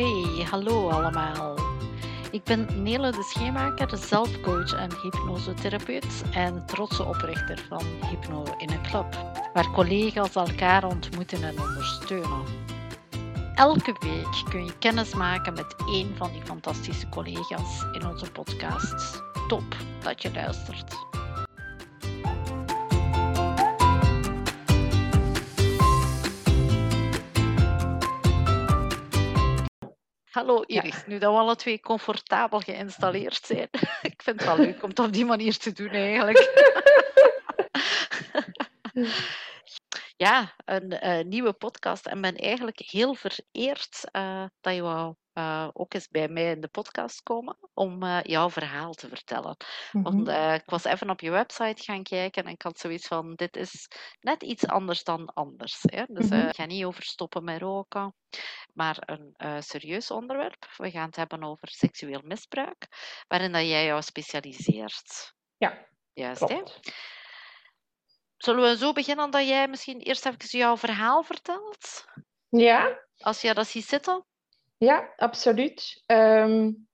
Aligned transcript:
Hey, 0.00 0.46
hallo 0.50 0.88
allemaal. 0.88 1.58
Ik 2.30 2.44
ben 2.44 2.82
Nele 2.82 3.10
de 3.10 3.22
Scheemaker, 3.22 3.98
zelfcoach 3.98 4.72
en 4.72 4.90
hypnosetherapeut 5.02 6.22
en 6.32 6.66
trotse 6.66 7.04
oprichter 7.04 7.64
van 7.68 7.84
Hypno 8.10 8.44
in 8.58 8.70
een 8.70 8.82
Club, 8.82 9.06
waar 9.52 9.70
collega's 9.70 10.34
elkaar 10.34 10.84
ontmoeten 10.84 11.42
en 11.42 11.60
ondersteunen. 11.60 12.44
Elke 13.54 13.96
week 13.98 14.50
kun 14.50 14.64
je 14.64 14.78
kennis 14.78 15.14
maken 15.14 15.52
met 15.52 15.74
één 15.86 16.16
van 16.16 16.32
die 16.32 16.42
fantastische 16.42 17.08
collega's 17.08 17.84
in 17.92 18.06
onze 18.06 18.32
podcast. 18.32 19.22
Top 19.48 19.76
dat 20.02 20.22
je 20.22 20.32
luistert. 20.32 21.09
Hallo 30.50 30.64
Iris, 30.66 31.06
nu 31.06 31.18
dat 31.18 31.32
we 31.32 31.38
alle 31.38 31.56
twee 31.56 31.80
comfortabel 31.80 32.60
geïnstalleerd 32.60 33.46
zijn. 33.46 33.68
Ik 34.02 34.22
vind 34.22 34.40
het 34.40 34.44
wel 34.44 34.58
leuk 34.58 34.82
om 34.82 34.88
het 34.88 34.98
op 34.98 35.12
die 35.12 35.24
manier 35.24 35.56
te 35.56 35.72
doen 35.72 35.88
eigenlijk. 35.88 36.50
ja, 40.26 40.54
een 40.64 41.06
uh, 41.06 41.24
nieuwe 41.24 41.52
podcast 41.52 42.06
en 42.06 42.20
ben 42.20 42.36
eigenlijk 42.36 42.78
heel 42.78 43.14
vereerd 43.14 44.04
uh, 44.12 44.44
dat 44.60 44.74
je 44.74 44.82
wou 44.82 45.14
uh, 45.40 45.68
ook 45.72 45.94
eens 45.94 46.08
bij 46.08 46.28
mij 46.28 46.50
in 46.50 46.60
de 46.60 46.68
podcast 46.68 47.22
komen 47.22 47.56
om 47.74 48.02
uh, 48.02 48.22
jouw 48.22 48.50
verhaal 48.50 48.92
te 48.92 49.08
vertellen. 49.08 49.56
Mm 49.92 50.02
-hmm. 50.02 50.02
Want 50.02 50.28
uh, 50.28 50.54
ik 50.54 50.62
was 50.66 50.84
even 50.84 51.10
op 51.10 51.20
je 51.20 51.30
website 51.30 51.82
gaan 51.82 52.02
kijken 52.02 52.44
en 52.44 52.50
ik 52.50 52.62
had 52.62 52.78
zoiets 52.78 53.06
van: 53.06 53.34
dit 53.34 53.56
is 53.56 53.88
net 54.20 54.42
iets 54.42 54.66
anders 54.66 55.04
dan 55.04 55.26
anders. 55.34 55.78
Hè? 55.82 56.04
Dus 56.08 56.28
mm 56.28 56.38
-hmm. 56.38 56.48
ik 56.48 56.54
ga 56.54 56.64
niet 56.64 56.84
over 56.84 57.02
stoppen 57.02 57.44
met 57.44 57.60
roken, 57.60 58.14
maar 58.72 58.96
een 59.06 59.62
serieus 59.62 60.10
onderwerp. 60.10 60.66
We 60.76 60.90
gaan 60.90 61.06
het 61.06 61.16
hebben 61.16 61.44
over 61.44 61.68
seksueel 61.68 62.20
misbruik, 62.24 62.86
waarin 63.28 63.52
dat 63.52 63.66
jij 63.66 63.84
jou 63.84 64.02
specialiseert. 64.02 65.34
Ja. 65.56 65.88
Juist, 66.12 66.48
hè? 66.48 66.62
Zullen 68.36 68.62
we 68.62 68.76
zo 68.76 68.92
beginnen 68.92 69.30
dat 69.30 69.48
jij 69.48 69.68
misschien 69.68 70.00
eerst 70.00 70.26
even 70.26 70.58
jouw 70.58 70.76
verhaal 70.76 71.22
vertelt? 71.22 72.04
Ja. 72.48 73.06
Als 73.16 73.40
je 73.40 73.54
dat 73.54 73.66
ziet 73.66 73.84
zitten. 73.84 74.24
Ja, 74.80 75.12
absoluut. 75.16 76.02
Um, 76.06 76.88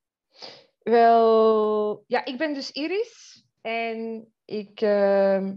wel, 0.83 2.05
ja, 2.07 2.25
ik 2.25 2.39
ben 2.39 2.55
dus 2.55 2.71
Iris 2.73 3.45
en 3.61 4.29
ik 4.45 4.81
uh, 4.81 5.51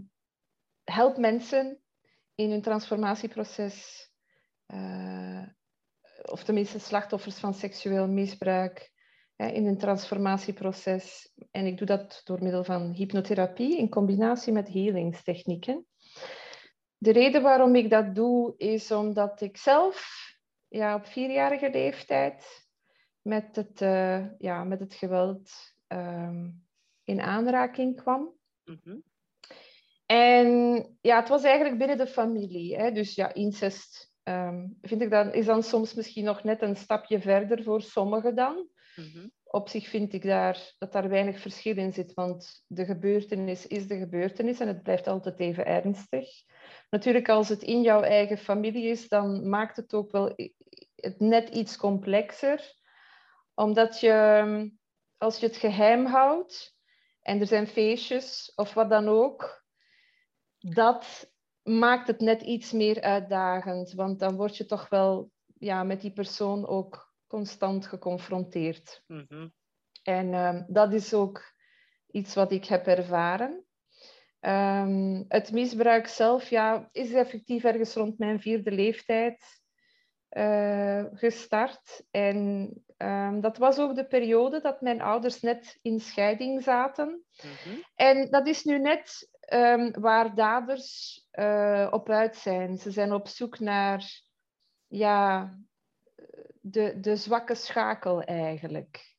help 0.84 1.16
mensen 1.16 1.80
in 2.34 2.50
hun 2.50 2.62
transformatieproces, 2.62 4.08
uh, 4.74 5.42
of 6.22 6.44
tenminste 6.44 6.78
slachtoffers 6.78 7.38
van 7.38 7.54
seksueel 7.54 8.08
misbruik, 8.08 8.92
in 9.36 9.64
hun 9.64 9.78
transformatieproces. 9.78 11.32
En 11.50 11.66
ik 11.66 11.78
doe 11.78 11.86
dat 11.86 12.20
door 12.24 12.42
middel 12.42 12.64
van 12.64 12.92
hypnotherapie 12.92 13.78
in 13.78 13.88
combinatie 13.88 14.52
met 14.52 14.68
healingstechnieken. 14.68 15.86
De 16.98 17.12
reden 17.12 17.42
waarom 17.42 17.74
ik 17.74 17.90
dat 17.90 18.14
doe 18.14 18.54
is 18.56 18.90
omdat 18.90 19.40
ik 19.40 19.56
zelf 19.56 20.28
ja, 20.70 20.94
op 20.94 21.06
vierjarige 21.06 21.70
leeftijd 21.70 22.68
met 23.22 23.56
het, 23.56 23.80
uh, 23.80 24.38
ja, 24.38 24.64
met 24.64 24.80
het 24.80 24.94
geweld 24.94 25.50
um, 25.88 26.66
in 27.04 27.20
aanraking 27.20 27.96
kwam. 27.96 28.32
Mm 28.64 28.80
-hmm. 28.82 29.02
En 30.06 30.48
ja, 31.00 31.20
het 31.20 31.28
was 31.28 31.42
eigenlijk 31.42 31.78
binnen 31.78 31.96
de 31.96 32.06
familie. 32.06 32.76
Hè? 32.76 32.92
Dus 32.92 33.14
ja, 33.14 33.34
incest 33.34 34.12
um, 34.22 34.78
vind 34.82 35.02
ik 35.02 35.10
dan, 35.10 35.32
is 35.32 35.46
dan 35.46 35.62
soms 35.62 35.94
misschien 35.94 36.24
nog 36.24 36.44
net 36.44 36.62
een 36.62 36.76
stapje 36.76 37.20
verder 37.20 37.62
voor 37.62 37.82
sommigen 37.82 38.34
dan. 38.34 38.68
Mm 38.96 39.10
-hmm. 39.12 39.30
Op 39.44 39.68
zich 39.68 39.88
vind 39.88 40.12
ik 40.12 40.22
daar, 40.22 40.74
dat 40.78 40.92
daar 40.92 41.08
weinig 41.08 41.40
verschil 41.40 41.76
in 41.76 41.92
zit, 41.92 42.14
want 42.14 42.64
de 42.66 42.84
gebeurtenis 42.84 43.66
is 43.66 43.86
de 43.86 43.98
gebeurtenis 43.98 44.60
en 44.60 44.68
het 44.68 44.82
blijft 44.82 45.06
altijd 45.06 45.40
even 45.40 45.66
ernstig. 45.66 46.28
Natuurlijk, 46.90 47.28
als 47.28 47.48
het 47.48 47.62
in 47.62 47.82
jouw 47.82 48.02
eigen 48.02 48.38
familie 48.38 48.86
is, 48.86 49.08
dan 49.08 49.48
maakt 49.48 49.76
het 49.76 49.94
ook 49.94 50.10
wel 50.10 50.34
het 50.94 51.20
net 51.20 51.48
iets 51.48 51.76
complexer. 51.76 52.74
Omdat 53.54 54.00
je, 54.00 54.72
als 55.18 55.38
je 55.38 55.46
het 55.46 55.56
geheim 55.56 56.06
houdt 56.06 56.76
en 57.20 57.40
er 57.40 57.46
zijn 57.46 57.66
feestjes 57.66 58.52
of 58.54 58.74
wat 58.74 58.90
dan 58.90 59.08
ook, 59.08 59.64
dat 60.58 61.32
maakt 61.62 62.06
het 62.06 62.20
net 62.20 62.42
iets 62.42 62.72
meer 62.72 63.00
uitdagend. 63.00 63.92
Want 63.92 64.18
dan 64.18 64.36
word 64.36 64.56
je 64.56 64.66
toch 64.66 64.88
wel 64.88 65.30
ja, 65.58 65.82
met 65.82 66.00
die 66.00 66.12
persoon 66.12 66.66
ook 66.66 67.12
constant 67.26 67.86
geconfronteerd. 67.86 69.04
Mm 69.06 69.24
-hmm. 69.28 69.52
En 70.02 70.34
um, 70.34 70.64
dat 70.68 70.92
is 70.92 71.14
ook 71.14 71.54
iets 72.10 72.34
wat 72.34 72.52
ik 72.52 72.64
heb 72.64 72.86
ervaren. 72.86 73.64
Um, 74.40 75.24
het 75.28 75.52
misbruik 75.52 76.06
zelf 76.06 76.50
ja, 76.50 76.88
is 76.92 77.12
effectief 77.12 77.64
ergens 77.64 77.94
rond 77.94 78.18
mijn 78.18 78.40
vierde 78.40 78.70
leeftijd 78.70 79.60
uh, 80.30 81.04
gestart. 81.12 82.04
En 82.10 82.70
um, 82.96 83.40
dat 83.40 83.58
was 83.58 83.78
ook 83.78 83.94
de 83.94 84.06
periode 84.06 84.60
dat 84.60 84.80
mijn 84.80 85.00
ouders 85.00 85.40
net 85.40 85.78
in 85.82 86.00
scheiding 86.00 86.62
zaten. 86.62 87.24
Mm-hmm. 87.42 87.84
En 87.94 88.30
dat 88.30 88.46
is 88.46 88.64
nu 88.64 88.78
net 88.78 89.28
um, 89.52 90.00
waar 90.00 90.34
daders 90.34 91.20
uh, 91.32 91.88
op 91.90 92.10
uit 92.10 92.36
zijn. 92.36 92.78
Ze 92.78 92.90
zijn 92.90 93.12
op 93.12 93.28
zoek 93.28 93.58
naar 93.58 94.22
ja, 94.86 95.54
de, 96.60 97.00
de 97.00 97.16
zwakke 97.16 97.54
schakel 97.54 98.22
eigenlijk. 98.22 99.16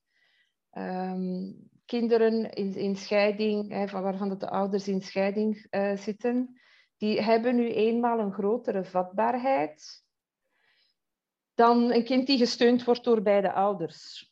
Um, 0.71 1.69
kinderen 1.91 2.49
in, 2.49 2.75
in 2.75 2.95
scheiding, 2.95 3.69
hè, 3.69 3.87
van 3.87 4.01
waarvan 4.01 4.37
de 4.37 4.49
ouders 4.49 4.87
in 4.87 5.01
scheiding 5.01 5.67
uh, 5.71 5.97
zitten, 5.97 6.61
die 6.97 7.21
hebben 7.21 7.55
nu 7.55 7.71
eenmaal 7.71 8.19
een 8.19 8.33
grotere 8.33 8.83
vatbaarheid 8.83 10.03
dan 11.53 11.91
een 11.91 12.03
kind 12.03 12.27
die 12.27 12.37
gesteund 12.37 12.83
wordt 12.83 13.03
door 13.03 13.21
beide 13.21 13.51
ouders. 13.53 14.31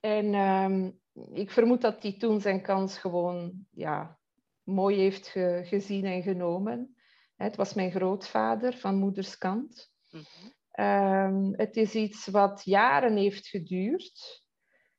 En 0.00 0.34
um, 0.34 1.00
ik 1.32 1.50
vermoed 1.50 1.80
dat 1.80 2.02
hij 2.02 2.16
toen 2.18 2.40
zijn 2.40 2.62
kans 2.62 2.98
gewoon 2.98 3.66
ja, 3.70 4.18
mooi 4.62 4.96
heeft 4.96 5.28
ge, 5.28 5.62
gezien 5.64 6.04
en 6.04 6.22
genomen. 6.22 6.96
Het 7.36 7.56
was 7.56 7.74
mijn 7.74 7.90
grootvader 7.90 8.76
van 8.76 8.94
moeders 8.94 9.38
kant. 9.38 9.92
Mm-hmm. 10.10 10.60
Um, 10.72 11.54
het 11.56 11.76
is 11.76 11.94
iets 11.94 12.26
wat 12.26 12.62
jaren 12.64 13.16
heeft 13.16 13.46
geduurd. 13.46 14.41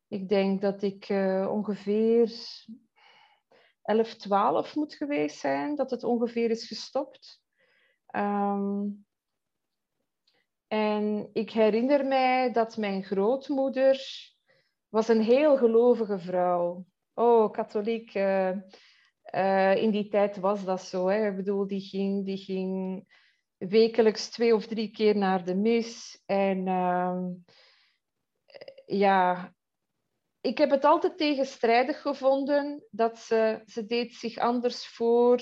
Ik 0.07 0.29
denk 0.29 0.61
dat 0.61 0.81
ik 0.81 1.09
uh, 1.09 1.47
ongeveer 1.51 2.31
11, 3.81 4.15
12 4.15 4.75
moet 4.75 4.93
geweest 4.93 5.39
zijn, 5.39 5.75
dat 5.75 5.91
het 5.91 6.03
ongeveer 6.03 6.49
is 6.49 6.67
gestopt. 6.67 7.41
Um, 8.15 9.05
en 10.67 11.29
ik 11.33 11.51
herinner 11.51 12.05
mij 12.05 12.51
dat 12.51 12.77
mijn 12.77 13.03
grootmoeder 13.03 14.01
was 14.89 15.07
een 15.07 15.21
heel 15.21 15.57
gelovige 15.57 16.19
vrouw. 16.19 16.85
Oh, 17.13 17.51
katholiek. 17.51 18.13
Uh, 18.15 18.51
uh, 19.35 19.75
in 19.75 19.91
die 19.91 20.07
tijd 20.07 20.37
was 20.37 20.65
dat 20.65 20.81
zo. 20.81 21.07
Hè. 21.07 21.29
Ik 21.29 21.35
bedoel, 21.35 21.67
die 21.67 21.81
ging, 21.81 22.25
die 22.25 22.37
ging 22.37 23.03
wekelijks 23.57 24.29
twee 24.29 24.55
of 24.55 24.67
drie 24.67 24.91
keer 24.91 25.17
naar 25.17 25.45
de 25.45 25.55
mis. 25.55 26.21
En 26.25 26.67
uh, 26.67 27.25
ja, 28.85 29.53
ik 30.43 30.57
heb 30.57 30.69
het 30.69 30.85
altijd 30.85 31.17
tegenstrijdig 31.17 32.01
gevonden 32.01 32.83
dat 32.91 33.17
ze, 33.17 33.61
ze 33.65 33.85
deed 33.85 34.13
zich 34.13 34.37
anders 34.37 34.87
voor 34.87 35.41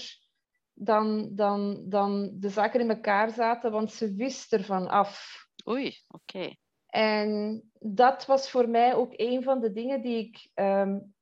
dan, 0.74 1.30
dan, 1.36 1.84
dan 1.90 2.32
de 2.34 2.50
zaken 2.50 2.80
in 2.80 2.90
elkaar 2.90 3.30
zaten, 3.30 3.72
want 3.72 3.92
ze 3.92 4.14
wist 4.14 4.54
ervan 4.54 4.88
af. 4.88 5.38
Oei, 5.68 5.98
oké. 6.08 6.38
Okay. 6.38 6.58
En 6.88 7.62
dat 7.80 8.26
was 8.26 8.50
voor 8.50 8.70
mij 8.70 8.96
ook 8.96 9.14
een 9.16 9.44
van 9.44 9.60
de 9.60 9.72
dingen 9.72 10.02
die 10.02 10.18
ik, 10.18 10.50
um, 10.56 11.14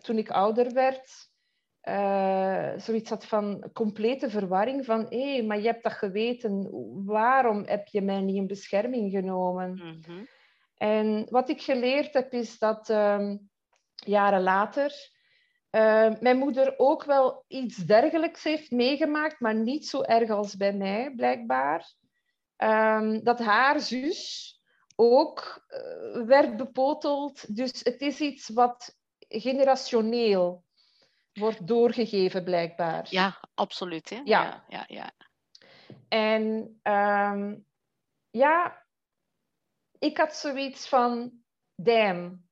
toen 0.00 0.18
ik 0.18 0.30
ouder 0.30 0.72
werd, 0.72 1.28
uh, 1.88 2.72
zoiets 2.76 3.10
had 3.10 3.26
van 3.26 3.70
complete 3.72 4.30
verwarring 4.30 4.84
van 4.84 5.06
hé, 5.08 5.32
hey, 5.32 5.42
maar 5.42 5.58
je 5.58 5.66
hebt 5.66 5.82
dat 5.82 5.92
geweten, 5.92 6.68
waarom 7.04 7.64
heb 7.66 7.86
je 7.86 8.02
mij 8.02 8.20
niet 8.20 8.36
in 8.36 8.46
bescherming 8.46 9.10
genomen? 9.10 9.70
Mm 9.70 10.02
-hmm. 10.06 10.26
En 10.76 11.26
wat 11.30 11.48
ik 11.48 11.62
geleerd 11.62 12.14
heb, 12.14 12.32
is 12.32 12.58
dat 12.58 12.88
um, 12.88 13.50
jaren 13.94 14.42
later 14.42 15.14
uh, 15.76 16.10
mijn 16.20 16.38
moeder 16.38 16.74
ook 16.78 17.04
wel 17.04 17.44
iets 17.48 17.76
dergelijks 17.76 18.42
heeft 18.42 18.70
meegemaakt, 18.70 19.40
maar 19.40 19.54
niet 19.54 19.88
zo 19.88 20.02
erg 20.02 20.30
als 20.30 20.56
bij 20.56 20.72
mij, 20.72 21.12
blijkbaar. 21.16 21.94
Um, 22.56 23.24
dat 23.24 23.38
haar 23.38 23.80
zus 23.80 24.54
ook 24.94 25.66
uh, 25.68 26.26
werd 26.26 26.56
bepoteld. 26.56 27.56
Dus 27.56 27.80
het 27.82 28.00
is 28.00 28.20
iets 28.20 28.48
wat 28.48 28.96
generationeel 29.18 30.64
wordt 31.32 31.66
doorgegeven, 31.66 32.44
blijkbaar. 32.44 33.06
Ja, 33.10 33.48
absoluut. 33.54 34.10
Hè? 34.10 34.20
Ja. 34.24 34.24
ja, 34.24 34.64
ja, 34.68 34.84
ja. 34.86 35.10
En 36.08 36.42
um, 36.82 37.66
ja, 38.30 38.85
ik 39.98 40.16
had 40.16 40.36
zoiets 40.36 40.88
van, 40.88 41.32
damn. 41.74 42.44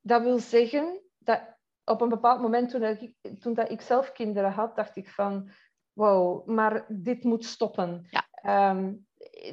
Dat 0.00 0.22
wil 0.22 0.38
zeggen 0.38 1.00
dat 1.18 1.40
op 1.84 2.00
een 2.00 2.08
bepaald 2.08 2.40
moment, 2.40 2.70
toen, 2.70 2.82
ik, 2.82 3.14
toen 3.40 3.54
dat 3.54 3.70
ik 3.70 3.80
zelf 3.80 4.12
kinderen 4.12 4.52
had, 4.52 4.76
dacht 4.76 4.96
ik 4.96 5.08
van, 5.08 5.50
wow, 5.92 6.46
maar 6.48 6.84
dit 6.88 7.24
moet 7.24 7.44
stoppen. 7.44 8.06
Ja. 8.10 8.26
Ehm, 8.30 8.94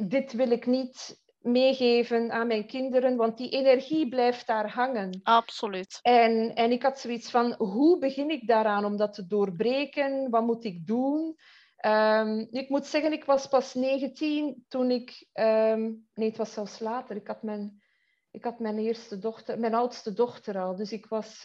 dit 0.01 0.33
wil 0.33 0.51
ik 0.51 0.65
niet 0.65 1.21
meegeven 1.39 2.31
aan 2.31 2.47
mijn 2.47 2.67
kinderen, 2.67 3.15
want 3.15 3.37
die 3.37 3.49
energie 3.49 4.09
blijft 4.09 4.47
daar 4.47 4.73
hangen. 4.73 5.19
Absoluut. 5.23 5.99
En, 6.01 6.55
en 6.55 6.71
ik 6.71 6.83
had 6.83 6.99
zoiets 6.99 7.31
van, 7.31 7.53
hoe 7.57 7.99
begin 7.99 8.29
ik 8.29 8.47
daaraan 8.47 8.85
om 8.85 8.97
dat 8.97 9.13
te 9.13 9.27
doorbreken? 9.27 10.29
Wat 10.29 10.45
moet 10.45 10.63
ik 10.63 10.87
doen? 10.87 11.35
Ehm, 11.79 12.45
ik 12.49 12.69
moet 12.69 12.85
zeggen, 12.85 13.11
ik 13.11 13.25
was 13.25 13.47
pas 13.47 13.73
19 13.73 14.65
toen 14.67 14.91
ik... 14.91 15.27
ehm, 15.31 15.93
nee, 16.13 16.27
het 16.27 16.37
was 16.37 16.53
zelfs 16.53 16.79
later. 16.79 17.15
Ik 17.15 17.27
had 17.27 17.43
mijn, 17.43 17.83
ik 18.31 18.43
had 18.43 18.59
mijn 18.59 18.77
eerste 18.77 19.19
dochter, 19.19 19.59
mijn 19.59 19.73
oudste 19.73 20.13
dochter 20.13 20.59
al. 20.59 20.75
Dus 20.75 20.91
ik 20.91 21.05
was 21.05 21.43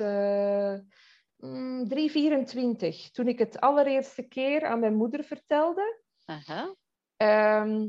mm, 1.37 1.89
3, 1.89 2.11
24 2.11 3.11
toen 3.11 3.29
ik 3.29 3.39
het 3.39 3.61
allereerste 3.61 4.23
keer 4.23 4.65
aan 4.65 4.81
mijn 4.81 4.97
moeder 4.97 5.25
vertelde. 5.25 6.03
Aha. 6.25 6.75
Ehm, 7.17 7.89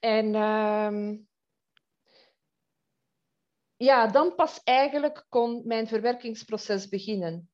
en 0.00 0.34
ja, 3.76 4.06
dan 4.06 4.34
pas 4.34 4.62
eigenlijk 4.62 5.26
kon 5.28 5.62
mijn 5.66 5.86
verwerkingsproces 5.86 6.88
beginnen. 6.88 7.48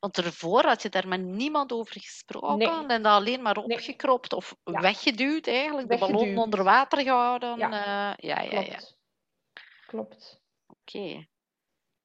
Want 0.00 0.18
ervoor 0.18 0.62
had 0.64 0.82
je 0.82 0.88
daar 0.88 1.08
met 1.08 1.20
niemand 1.22 1.72
over 1.72 2.00
gesproken 2.00 2.56
Nee. 2.58 2.86
en 2.86 3.02
dat 3.02 3.12
alleen 3.12 3.42
maar 3.42 3.56
opgekropt 3.56 4.32
of 4.32 4.56
Ja. 4.64 4.80
weggeduwd 4.80 5.46
eigenlijk, 5.46 5.88
de 5.88 5.98
ballon 5.98 6.14
Weggeduwd. 6.16 6.44
onder 6.44 6.64
water 6.64 7.02
gehouden. 7.02 7.58
Ja. 7.58 7.70
eh, 7.70 8.28
ja, 8.28 8.40
ja, 8.42 8.60
ja. 8.60 8.64
Klopt. 8.76 8.96
Klopt. 9.86 10.40
Oké. 10.66 11.26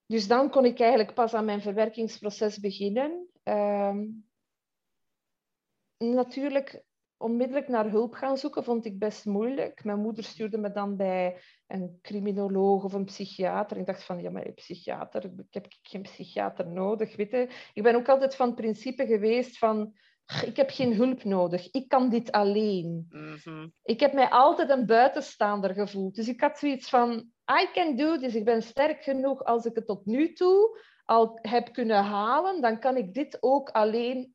Dus 0.06 0.28
dan 0.28 0.50
kon 0.50 0.66
ik 0.66 0.80
eigenlijk 0.80 1.14
pas 1.14 1.34
aan 1.34 1.46
mijn 1.46 1.62
verwerkingsproces 1.62 2.60
beginnen. 2.60 3.28
Ehm, 3.44 4.06
natuurlijk, 5.98 6.84
onmiddellijk 7.24 7.68
naar 7.68 7.90
hulp 7.90 8.14
gaan 8.14 8.38
zoeken 8.38 8.64
vond 8.64 8.86
ik 8.86 9.00
best 9.00 9.25
moeilijk. 9.25 9.84
Mijn 9.84 10.00
moeder 10.00 10.24
stuurde 10.24 10.58
me 10.58 10.72
dan 10.72 10.96
bij 10.96 11.38
een 11.68 12.00
criminoloog 12.02 12.84
of 12.84 12.94
een 12.94 13.06
psychiater. 13.06 13.78
Ik 13.78 13.86
dacht 13.86 14.04
van, 14.04 14.22
ja, 14.22 14.30
maar 14.30 14.46
een 14.46 14.54
psychiater, 14.54 15.24
ik 15.24 15.54
heb 15.54 15.66
geen 15.81 16.02
psychiater 16.02 16.68
nodig. 16.68 17.16
Weet 17.16 17.31
je? 17.31 17.48
Ik 17.74 17.84
ben 17.84 17.96
ook 17.96 18.10
altijd 18.10 18.36
van 18.36 18.54
principe 18.54 19.06
geweest 19.06 19.58
van, 19.58 19.94
ik 20.46 20.58
heb 20.58 20.70
geen 20.70 20.96
hulp 20.96 21.24
nodig. 21.24 21.72
Ik 21.72 21.88
kan 21.88 22.10
dit 22.10 22.31
alleen. 22.31 23.06
Mhm. 23.10 23.68
Ik 23.84 24.00
heb 24.00 24.14
mij 24.14 24.30
altijd 24.30 24.70
een 24.70 24.86
buitenstaander 24.86 25.74
gevoeld. 25.74 26.16
Dus 26.16 26.28
ik 26.28 26.42
had 26.42 26.60
zoiets 26.60 26.90
van, 26.90 27.31
I 27.62 27.70
can 27.74 27.96
do 27.96 28.18
this. 28.18 28.36
Ik 28.36 28.46
ben 28.46 28.62
sterk 28.62 29.04
genoeg 29.04 29.44
als 29.44 29.66
ik 29.66 29.75
het 29.75 29.86
tot 29.86 30.06
nu 30.06 30.34
toe 30.34 30.80
al 31.06 31.40
heb 31.42 31.74
kunnen 31.74 32.04
halen. 32.04 32.62
Dan 32.62 32.80
kan 32.80 32.98
ik 32.98 33.14
dit 33.14 33.38
ook 33.40 33.70
alleen 33.70 34.33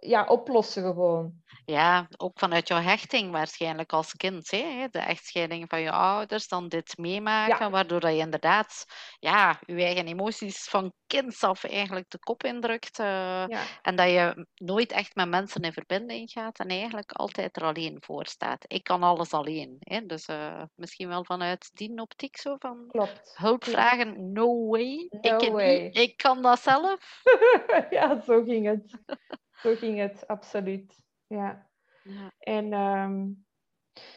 ja, 0.00 0.24
oplossen 0.24 0.82
gewoon. 0.82 1.38
Ja, 1.64 2.08
ook 2.16 2.38
vanuit 2.38 2.68
jouw 2.68 2.80
hechting 2.80 3.30
waarschijnlijk 3.30 3.92
als 3.92 4.12
kind. 4.14 4.50
Hè? 4.50 4.86
De 4.90 4.98
echtscheiding 4.98 5.68
van 5.68 5.80
je 5.80 5.90
ouders, 5.90 6.48
dan 6.48 6.68
dit 6.68 6.98
meemaken, 6.98 7.70
waardoor 7.70 8.00
dat 8.00 8.10
je 8.12 8.18
inderdaad 8.18 8.84
ja, 9.18 9.60
je 9.66 9.74
eigen 9.84 10.06
emoties 10.06 10.64
van 10.64 10.92
kinds 11.06 11.42
af 11.44 11.64
eigenlijk 11.64 12.10
de 12.10 12.18
kop 12.18 12.44
indrukt. 12.44 12.98
eh, 12.98 13.06
Ja, 13.46 13.62
En 13.82 13.96
dat 13.96 14.08
je 14.08 14.46
nooit 14.54 14.92
echt 14.92 15.14
met 15.14 15.28
mensen 15.28 15.62
in 15.62 15.72
verbinding 15.72 16.30
gaat 16.30 16.58
en 16.58 16.68
eigenlijk 16.68 17.12
altijd 17.12 17.56
er 17.56 17.64
alleen 17.64 17.96
voor 18.00 18.26
staat. 18.26 18.64
Ik 18.66 18.84
kan 18.84 19.02
alles 19.02 19.32
alleen. 19.32 19.76
Hè? 19.80 20.06
Dus 20.06 20.26
eh, 20.26 20.62
misschien 20.74 21.08
wel 21.08 21.24
vanuit 21.24 21.70
die 21.72 22.00
optiek 22.00 22.36
zo 22.36 22.56
van 22.58 22.84
klopt. 22.88 23.32
hulp 23.34 23.64
vragen, 23.64 24.32
no 24.32 24.66
way. 24.68 25.08
No 25.20 25.36
ik, 25.36 25.52
way. 25.52 25.88
ik 25.92 26.16
kan 26.16 26.42
dat 26.42 26.60
zelf. 26.60 27.22
ja, 27.90 28.20
zo 28.20 28.42
ging 28.42 28.66
het. 28.66 29.18
Zo 29.62 29.74
ging 29.74 29.98
het, 29.98 30.26
absoluut. 30.26 31.02
Ja. 31.26 31.70
Ja. 32.02 32.32
En 32.38 32.72
ehm, 32.72 33.28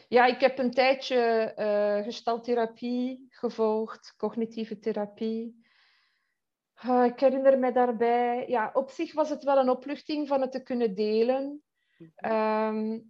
ja, 0.08 0.26
ik 0.26 0.40
heb 0.40 0.58
een 0.58 0.70
tijdje 0.70 1.16
eh 1.54 2.02
gestaltherapie 2.04 3.26
gevolgd, 3.28 4.14
cognitieve 4.16 4.78
therapie. 4.78 5.62
Ah, 6.74 7.04
ik 7.04 7.20
herinner 7.20 7.58
me 7.58 7.72
daarbij, 7.72 8.48
ja, 8.48 8.70
op 8.72 8.90
zich 8.90 9.12
was 9.14 9.30
het 9.30 9.42
wel 9.42 9.58
een 9.58 9.70
opluchting 9.70 10.28
van 10.28 10.40
het 10.40 10.52
te 10.52 10.62
kunnen 10.62 10.94
delen. 10.94 11.62
Ehm, 12.14 13.00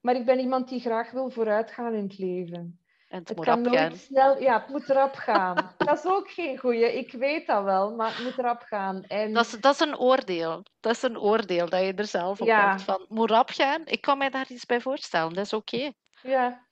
maar 0.00 0.14
ik 0.14 0.24
ben 0.24 0.38
iemand 0.38 0.68
die 0.68 0.80
graag 0.80 1.10
wil 1.10 1.30
vooruitgaan 1.30 1.94
in 1.94 2.02
het 2.02 2.18
leven. 2.18 2.80
En 3.08 3.18
het 3.18 3.28
Het 3.28 3.36
moet 3.36 3.46
kan 3.46 3.66
opgaan. 3.66 3.88
nooit 3.88 4.00
snel, 4.00 4.40
ja, 4.42 4.58
het 4.60 4.68
moet 4.68 4.90
erop 4.90 5.14
gaan. 5.14 5.56
dat 5.76 5.98
is 5.98 6.04
ook 6.06 6.30
geen 6.30 6.58
goeie, 6.58 6.98
ik 6.98 7.12
weet 7.12 7.46
dat 7.46 7.64
wel, 7.64 7.94
maar 7.94 8.14
het 8.14 8.24
moet 8.24 8.38
erop 8.38 8.60
gaan. 8.62 9.02
En 9.02 9.32
Dat 9.32 9.44
is, 9.46 9.50
dat 9.60 9.74
is 9.74 9.80
een 9.80 9.98
oordeel. 9.98 10.62
Dat 10.80 10.92
is 10.94 11.02
een 11.02 11.18
oordeel 11.18 11.68
dat 11.68 11.80
je 11.80 11.94
er 11.94 12.06
zelf 12.06 12.40
op 12.40 12.46
Ja. 12.46 12.78
Van, 12.78 13.04
moet 13.08 13.30
rap 13.30 13.50
gaan? 13.50 13.82
Ik 13.84 14.00
kan 14.00 14.18
mij 14.18 14.30
daar 14.30 14.46
iets 14.48 14.66
bij 14.66 14.80
voorstellen. 14.80 15.32
Dat 15.32 15.44
is 15.44 15.52
oké. 15.52 15.92
ja. 16.22 16.62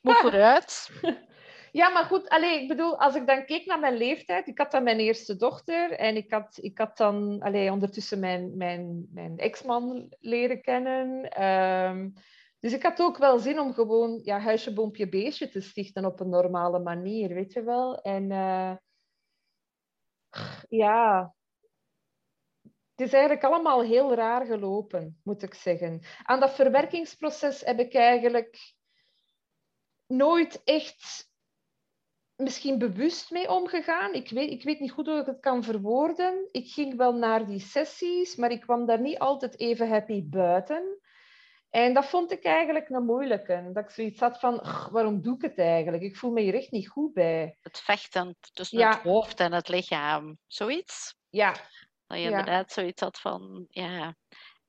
Moet 0.00 0.16
vooruit. 0.16 0.90
Ja, 1.72 1.88
maar 1.88 2.04
goed, 2.04 2.28
allee, 2.28 2.62
ik 2.62 2.68
bedoel, 2.68 2.98
als 3.00 3.14
ik 3.14 3.26
dan 3.26 3.44
keek 3.44 3.66
naar 3.66 3.78
mijn 3.80 3.96
leeftijd, 3.96 4.48
ik 4.48 4.58
had 4.58 4.70
dan 4.70 4.82
mijn 4.82 4.98
eerste 4.98 5.36
dochter 5.36 5.90
en 5.92 6.16
ik 6.16 6.32
had, 6.32 6.58
ik 6.60 6.78
had 6.78 6.96
dan 6.96 7.40
allee, 7.40 7.70
ondertussen 7.72 8.18
mijn, 8.18 8.56
mijn, 8.56 9.06
mijn 9.12 9.38
ex-man 9.38 10.06
leren 10.20 10.60
kennen. 10.62 11.28
Ehm, 11.30 12.08
dus 12.60 12.72
ik 12.72 12.82
had 12.82 13.00
ook 13.00 13.18
wel 13.18 13.38
zin 13.38 13.60
om 13.60 13.72
gewoon 13.72 14.20
ja, 14.22 14.38
huisje, 14.38 14.72
boompje, 14.72 15.08
beestje 15.08 15.48
te 15.48 15.60
stichten 15.60 16.04
op 16.04 16.20
een 16.20 16.28
normale 16.28 16.78
manier, 16.78 17.34
weet 17.34 17.52
je 17.52 17.62
wel. 17.62 18.02
En 18.02 18.30
eh, 18.30 18.76
ja, 20.68 21.34
het 22.94 23.08
is 23.08 23.12
eigenlijk 23.12 23.44
allemaal 23.44 23.82
heel 23.82 24.14
raar 24.14 24.46
gelopen, 24.46 25.20
moet 25.22 25.42
ik 25.42 25.54
zeggen. 25.54 26.02
Aan 26.22 26.40
dat 26.40 26.54
verwerkingsproces 26.54 27.60
heb 27.60 27.78
ik 27.78 27.94
eigenlijk 27.94 28.74
nooit 30.06 30.62
echt 30.64 31.30
misschien 32.36 32.78
bewust 32.78 33.30
mee 33.30 33.50
omgegaan. 33.50 34.12
Ik 34.12 34.30
weet, 34.30 34.50
ik 34.50 34.62
weet 34.62 34.80
niet 34.80 34.90
goed 34.90 35.06
hoe 35.06 35.20
ik 35.20 35.26
het 35.26 35.40
kan 35.40 35.64
verwoorden. 35.64 36.48
Ik 36.52 36.68
ging 36.68 36.96
wel 36.96 37.12
naar 37.12 37.46
die 37.46 37.60
sessies, 37.60 38.36
maar 38.36 38.50
ik 38.50 38.60
kwam 38.60 38.86
daar 38.86 39.00
niet 39.00 39.18
altijd 39.18 39.58
even 39.58 39.88
happy 39.88 40.28
buiten. 40.28 40.99
En 41.70 41.94
dat 41.94 42.06
vond 42.06 42.32
ik 42.32 42.44
eigenlijk 42.44 42.88
een 42.88 43.04
moeilijke. 43.04 43.70
Dat 43.72 43.84
ik 43.84 43.90
zoiets 43.90 44.20
had 44.20 44.38
van, 44.40 44.54
"Ugh, 44.54 44.88
waarom 44.92 45.20
doe 45.22 45.34
ik 45.34 45.42
het 45.42 45.58
eigenlijk? 45.58 46.02
Ik 46.02 46.16
voel 46.16 46.30
me 46.30 46.40
hier 46.40 46.54
echt 46.54 46.70
niet 46.70 46.88
goed 46.88 47.12
bij. 47.12 47.56
Het 47.60 47.78
vechten 47.78 48.36
tussen 48.52 48.78
Ja. 48.78 48.88
het 48.90 49.02
hoofd 49.02 49.40
en 49.40 49.52
het 49.52 49.68
lichaam. 49.68 50.38
Zoiets. 50.46 51.14
Ja, 51.28 51.52
Dat 52.06 52.18
je 52.18 52.24
Ja. 52.24 52.28
inderdaad 52.30 52.72
zoiets 52.72 53.00
had 53.02 53.18
van, 53.20 53.64
ja. 53.68 54.14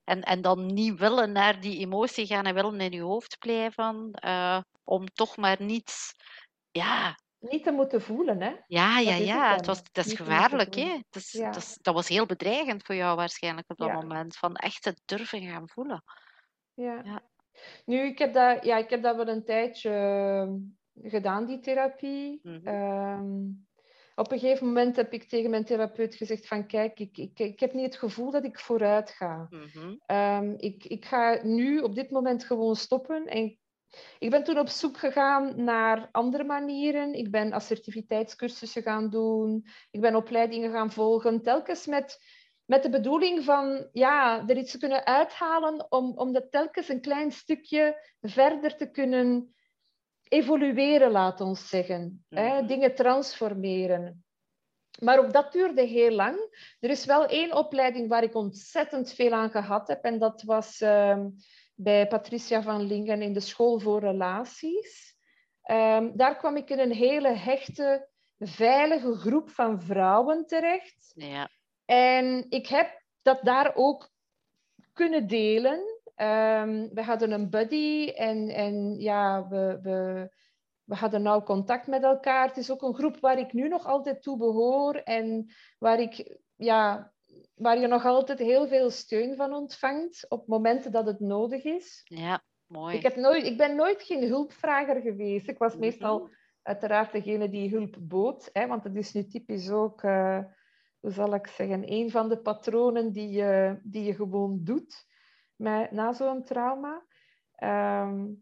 En, 0.04 0.22
en 0.22 0.40
dan 0.42 0.66
niet 0.66 0.98
willen 0.98 1.32
naar 1.32 1.60
die 1.60 1.78
emotie 1.78 2.26
gaan 2.26 2.44
en 2.44 2.54
willen 2.54 2.80
in 2.80 2.92
je 2.92 3.00
hoofd 3.02 3.38
blijven. 3.38 4.10
eh, 4.12 4.60
om 4.84 5.06
toch 5.06 5.36
maar 5.36 5.62
niet, 5.62 6.12
ja, 6.70 7.18
niet 7.38 7.64
te 7.64 7.70
moeten 7.70 8.02
voelen, 8.02 8.40
hè? 8.42 8.52
ja, 8.66 8.98
ja, 8.98 9.12
het 9.12 9.24
ja. 9.26 9.54
Het, 9.54 9.66
was, 9.66 9.82
dat 9.92 10.04
is 10.04 10.10
Niet 10.10 10.16
gevaarlijk, 10.20 10.74
hè. 10.74 10.98
is, 11.10 11.32
Ja. 11.32 11.50
dat, 11.50 11.56
is- 11.62 11.78
dat 11.80 11.94
was 11.94 12.08
heel 12.08 12.26
bedreigend 12.26 12.82
voor 12.84 12.94
jou 12.94 13.16
waarschijnlijk 13.16 13.70
op 13.70 13.76
dat 13.76 13.88
Ja. 13.88 13.94
moment. 13.94 14.36
Van 14.36 14.54
echt 14.54 14.84
het 14.84 15.02
durven 15.04 15.42
gaan 15.42 15.68
voelen. 15.68 16.02
Ja. 16.82 17.00
Ja. 17.04 17.22
Nu, 17.84 17.98
ik 18.00 18.18
heb, 18.18 18.32
dat, 18.32 18.64
ja, 18.64 18.76
ik 18.76 18.90
heb 18.90 19.02
dat 19.02 19.16
wel 19.16 19.28
een 19.28 19.44
tijdje 19.44 19.90
ehm, 19.90 20.52
gedaan, 21.10 21.46
die 21.46 21.60
therapie. 21.60 22.40
Mhm. 22.42 22.66
Ehm, 22.66 23.46
op 24.14 24.32
een 24.32 24.38
gegeven 24.38 24.66
moment 24.66 24.96
heb 24.96 25.12
ik 25.12 25.28
tegen 25.28 25.50
mijn 25.50 25.64
therapeut 25.64 26.14
gezegd 26.14 26.46
van 26.46 26.66
kijk, 26.66 26.98
ik, 26.98 27.18
ik, 27.18 27.38
ik 27.38 27.60
heb 27.60 27.72
niet 27.72 27.84
het 27.84 27.96
gevoel 27.96 28.30
dat 28.30 28.44
ik 28.44 28.58
vooruit 28.58 29.10
ga. 29.10 29.46
Mhm. 29.50 29.96
Ehm, 30.06 30.54
ik, 30.56 30.84
ik 30.84 31.04
ga 31.04 31.38
nu 31.42 31.78
op 31.78 31.94
dit 31.94 32.10
moment 32.10 32.44
gewoon 32.44 32.76
stoppen. 32.76 33.26
En 33.26 33.58
ik 34.18 34.30
ben 34.30 34.44
toen 34.44 34.58
op 34.58 34.68
zoek 34.68 34.98
gegaan 34.98 35.64
naar 35.64 36.08
andere 36.12 36.44
manieren. 36.44 37.14
Ik 37.14 37.30
ben 37.30 37.52
assertiviteitscursussen 37.52 38.82
gaan 38.82 39.10
doen. 39.10 39.66
Ik 39.90 40.00
ben 40.00 40.14
opleidingen 40.14 40.72
gaan 40.72 40.92
volgen. 40.92 41.42
Telkens 41.42 41.86
met, 41.86 42.18
met 42.64 42.82
de 42.82 42.90
bedoeling 42.90 43.44
van 43.44 43.88
ja, 43.92 44.48
er 44.48 44.56
iets 44.56 44.70
te 44.70 44.78
kunnen 44.78 45.06
uithalen 45.06 45.92
om, 45.92 46.12
om 46.16 46.32
dat 46.32 46.50
telkens 46.50 46.88
een 46.88 47.00
klein 47.00 47.32
stukje 47.32 48.06
verder 48.20 48.76
te 48.76 48.90
kunnen 48.90 49.54
evolueren, 50.28 51.10
laat 51.10 51.40
ons 51.40 51.68
zeggen. 51.68 52.24
Hè? 52.28 52.64
Dingen 52.64 52.94
transformeren. 52.94 54.24
Maar 55.00 55.18
ook 55.18 55.32
dat 55.32 55.52
duurde 55.52 55.82
heel 55.82 56.10
lang. 56.10 56.36
Er 56.80 56.90
is 56.90 57.04
wel 57.04 57.26
één 57.26 57.56
opleiding 57.56 58.08
waar 58.08 58.22
ik 58.22 58.34
ontzettend 58.34 59.12
veel 59.12 59.32
aan 59.32 59.50
gehad 59.50 59.88
heb. 59.88 60.04
En 60.04 60.18
dat 60.18 60.42
was 60.42 60.80
ehm, 60.80 61.28
bij 61.74 62.06
Patricia 62.06 62.62
van 62.62 62.82
Lingen 62.82 63.22
in 63.22 63.32
de 63.32 63.40
School 63.40 63.78
voor 63.78 64.00
Relaties. 64.00 65.16
Ehm, 65.62 66.10
daar 66.14 66.36
kwam 66.36 66.56
ik 66.56 66.70
in 66.70 66.78
een 66.78 66.92
hele 66.92 67.28
hechte, 67.36 68.08
veilige 68.38 69.14
groep 69.14 69.50
van 69.50 69.82
vrouwen 69.82 70.46
terecht. 70.46 71.12
Ja. 71.14 71.50
En 71.92 72.46
ik 72.48 72.66
heb 72.66 73.02
dat 73.22 73.38
daar 73.42 73.72
ook 73.74 74.10
kunnen 74.92 75.26
delen. 75.26 76.00
Ehm, 76.14 76.88
we 76.92 77.02
hadden 77.02 77.30
een 77.30 77.50
buddy 77.50 78.08
en, 78.08 78.48
en 78.48 79.00
ja, 79.00 79.48
we, 79.48 79.78
we, 79.82 80.28
we 80.84 80.94
hadden 80.94 81.22
nauw 81.22 81.42
contact 81.42 81.86
met 81.86 82.02
elkaar. 82.02 82.48
Het 82.48 82.56
is 82.56 82.70
ook 82.70 82.82
een 82.82 82.94
groep 82.94 83.20
waar 83.20 83.38
ik 83.38 83.52
nu 83.52 83.68
nog 83.68 83.86
altijd 83.86 84.22
toe 84.22 84.36
behoor 84.36 84.94
en 84.94 85.46
waar, 85.78 86.00
ik, 86.00 86.38
ja, 86.56 87.12
waar 87.54 87.78
je 87.78 87.86
nog 87.86 88.04
altijd 88.04 88.38
heel 88.38 88.68
veel 88.68 88.90
steun 88.90 89.36
van 89.36 89.52
ontvangt 89.52 90.26
op 90.28 90.46
momenten 90.46 90.92
dat 90.92 91.06
het 91.06 91.20
nodig 91.20 91.64
is. 91.64 92.00
Ja, 92.04 92.42
mooi. 92.66 92.96
Ik, 92.96 93.02
heb 93.02 93.16
nooit, 93.16 93.44
ik 93.44 93.56
ben 93.56 93.76
nooit 93.76 94.02
geen 94.02 94.28
hulpvrager 94.28 95.00
geweest. 95.00 95.48
Ik 95.48 95.58
was 95.58 95.72
Mhm. 95.72 95.80
meestal 95.80 96.28
uiteraard 96.62 97.12
degene 97.12 97.48
die 97.48 97.70
hulp 97.70 97.96
bood, 98.00 98.50
hè, 98.52 98.66
want 98.66 98.84
het 98.84 98.96
is 98.96 99.12
nu 99.12 99.26
typisch 99.26 99.70
ook, 99.70 100.02
eh, 100.02 100.38
zal 101.02 101.34
ik 101.34 101.46
zeggen, 101.46 101.92
een 101.92 102.10
van 102.10 102.28
de 102.28 102.38
patronen 102.38 103.12
die 103.12 103.28
je, 103.28 103.80
die 103.82 104.04
je 104.04 104.14
gewoon 104.14 104.60
doet 104.64 105.06
met, 105.56 105.90
na 105.90 106.12
zo'n 106.12 106.44
trauma. 106.44 107.06
Ehm, 107.54 108.32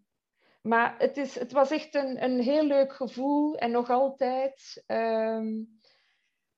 maar 0.63 0.99
het, 0.99 1.17
is, 1.17 1.35
het 1.39 1.53
was 1.53 1.71
echt 1.71 1.95
een, 1.95 2.25
een 2.25 2.41
heel 2.41 2.65
leuk 2.65 2.93
gevoel 2.93 3.57
en 3.57 3.71
nog 3.71 3.91
altijd 3.91 4.83
ehm, 4.87 5.63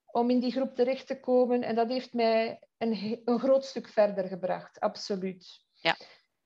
om 0.06 0.30
in 0.30 0.40
die 0.40 0.52
groep 0.52 0.74
terecht 0.74 1.06
te 1.06 1.20
komen. 1.20 1.62
En 1.62 1.74
dat 1.74 1.88
heeft 1.88 2.12
mij 2.12 2.68
een, 2.78 3.22
een 3.24 3.38
groot 3.38 3.64
stuk 3.64 3.88
verder 3.88 4.28
gebracht, 4.28 4.80
absoluut. 4.80 5.64
Ja. 5.72 5.96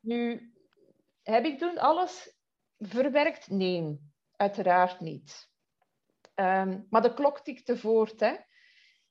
Nu, 0.00 0.52
heb 1.22 1.44
ik 1.44 1.58
toen 1.58 1.78
alles 1.78 2.36
verwerkt? 2.78 3.50
Nee, 3.50 4.00
uiteraard 4.36 5.00
niet. 5.00 5.50
Ehm, 6.34 6.80
maar 6.90 7.02
de 7.02 7.14
klok 7.14 7.40
tikte 7.40 7.76
voort, 7.76 8.20
hè. 8.20 8.36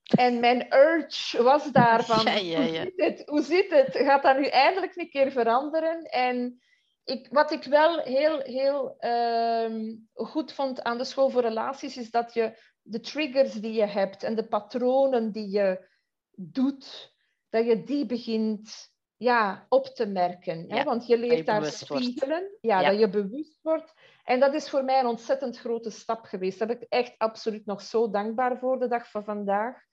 En 0.05 0.39
mijn 0.39 0.73
urge 0.73 1.43
was 1.43 1.71
daarvan, 1.71 2.23
Ja, 2.33 2.35
ja, 2.35 2.59
ja. 2.59 2.81
Hoe, 2.81 2.91
zit 2.95 3.17
het? 3.17 3.23
hoe 3.25 3.41
zit 3.41 3.69
het? 3.69 3.97
Gaat 3.97 4.23
dat 4.23 4.37
nu 4.37 4.45
eindelijk 4.45 4.95
een 4.95 5.09
keer 5.09 5.31
veranderen? 5.31 6.03
En 6.03 6.61
ik, 7.03 7.27
wat 7.31 7.51
ik 7.51 7.63
wel 7.63 7.99
heel, 7.99 8.39
heel 8.39 8.95
ehm, 8.99 9.95
goed 10.13 10.53
vond 10.53 10.83
aan 10.83 10.97
de 10.97 11.03
school 11.03 11.29
voor 11.29 11.41
relaties, 11.41 11.97
is 11.97 12.11
dat 12.11 12.33
je 12.33 12.57
de 12.81 12.99
triggers 12.99 13.53
die 13.53 13.73
je 13.73 13.85
hebt 13.85 14.23
en 14.23 14.35
de 14.35 14.47
patronen 14.47 15.31
die 15.31 15.49
je 15.49 15.87
doet, 16.31 17.13
dat 17.49 17.65
je 17.65 17.83
die 17.83 18.05
begint 18.05 18.93
ja, 19.17 19.65
op 19.69 19.85
te 19.85 20.05
merken. 20.05 20.65
Hè? 20.67 20.83
Want 20.83 21.07
je 21.07 21.17
leert 21.17 21.37
je 21.37 21.43
daar 21.43 21.65
spiegelen, 21.65 22.57
ja, 22.61 22.81
Ja. 22.81 22.89
dat 22.89 22.99
je 22.99 23.09
bewust 23.09 23.59
wordt. 23.61 23.93
En 24.23 24.39
dat 24.39 24.53
is 24.53 24.69
voor 24.69 24.83
mij 24.83 24.99
een 24.99 25.05
ontzettend 25.05 25.57
grote 25.57 25.89
stap 25.89 26.25
geweest. 26.25 26.59
Daar 26.59 26.67
ben 26.67 26.81
ik 26.81 26.89
echt 26.89 27.13
absoluut 27.17 27.65
nog 27.65 27.81
zo 27.81 28.09
dankbaar 28.09 28.57
voor 28.59 28.79
de 28.79 28.87
dag 28.87 29.09
van 29.09 29.23
vandaag. 29.23 29.83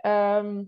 Ehm, 0.00 0.64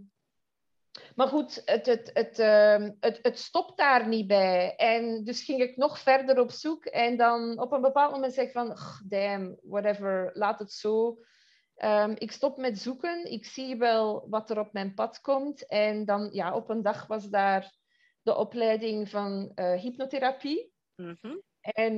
maar 1.14 1.28
goed, 1.28 1.62
het, 1.64 1.86
het, 1.86 2.10
het, 2.12 2.38
ehm, 2.38 2.92
het, 3.00 3.18
het 3.22 3.38
stopt 3.38 3.78
daar 3.78 4.08
niet 4.08 4.26
bij. 4.26 4.74
En 4.76 5.24
dus 5.24 5.44
ging 5.44 5.60
ik 5.60 5.76
nog 5.76 5.98
verder 5.98 6.40
op 6.40 6.50
zoek. 6.50 6.84
En 6.84 7.16
dan 7.16 7.60
op 7.60 7.72
een 7.72 7.80
bepaald 7.80 8.12
moment 8.12 8.32
zeg 8.34 8.46
ik 8.46 8.52
van, 8.52 8.70
"Ugh, 8.70 9.00
damn, 9.08 9.58
whatever, 9.62 10.30
laat 10.32 10.58
het 10.58 10.72
zo. 10.72 11.18
Ehm, 11.74 12.14
ik 12.18 12.32
stop 12.32 12.56
met 12.56 12.78
zoeken. 12.78 13.32
Ik 13.32 13.44
zie 13.44 13.76
wel 13.76 14.26
wat 14.28 14.50
er 14.50 14.58
op 14.58 14.72
mijn 14.72 14.94
pad 14.94 15.20
komt. 15.20 15.66
En 15.66 16.04
dan, 16.04 16.28
ja, 16.32 16.54
op 16.54 16.70
een 16.70 16.82
dag 16.82 17.06
was 17.06 17.28
daar 17.28 17.72
de 18.22 18.36
opleiding 18.36 19.08
van 19.08 19.52
eh, 19.54 19.72
hypnotherapie. 19.72 20.72
Mhm. 20.94 21.36
En 21.62 21.96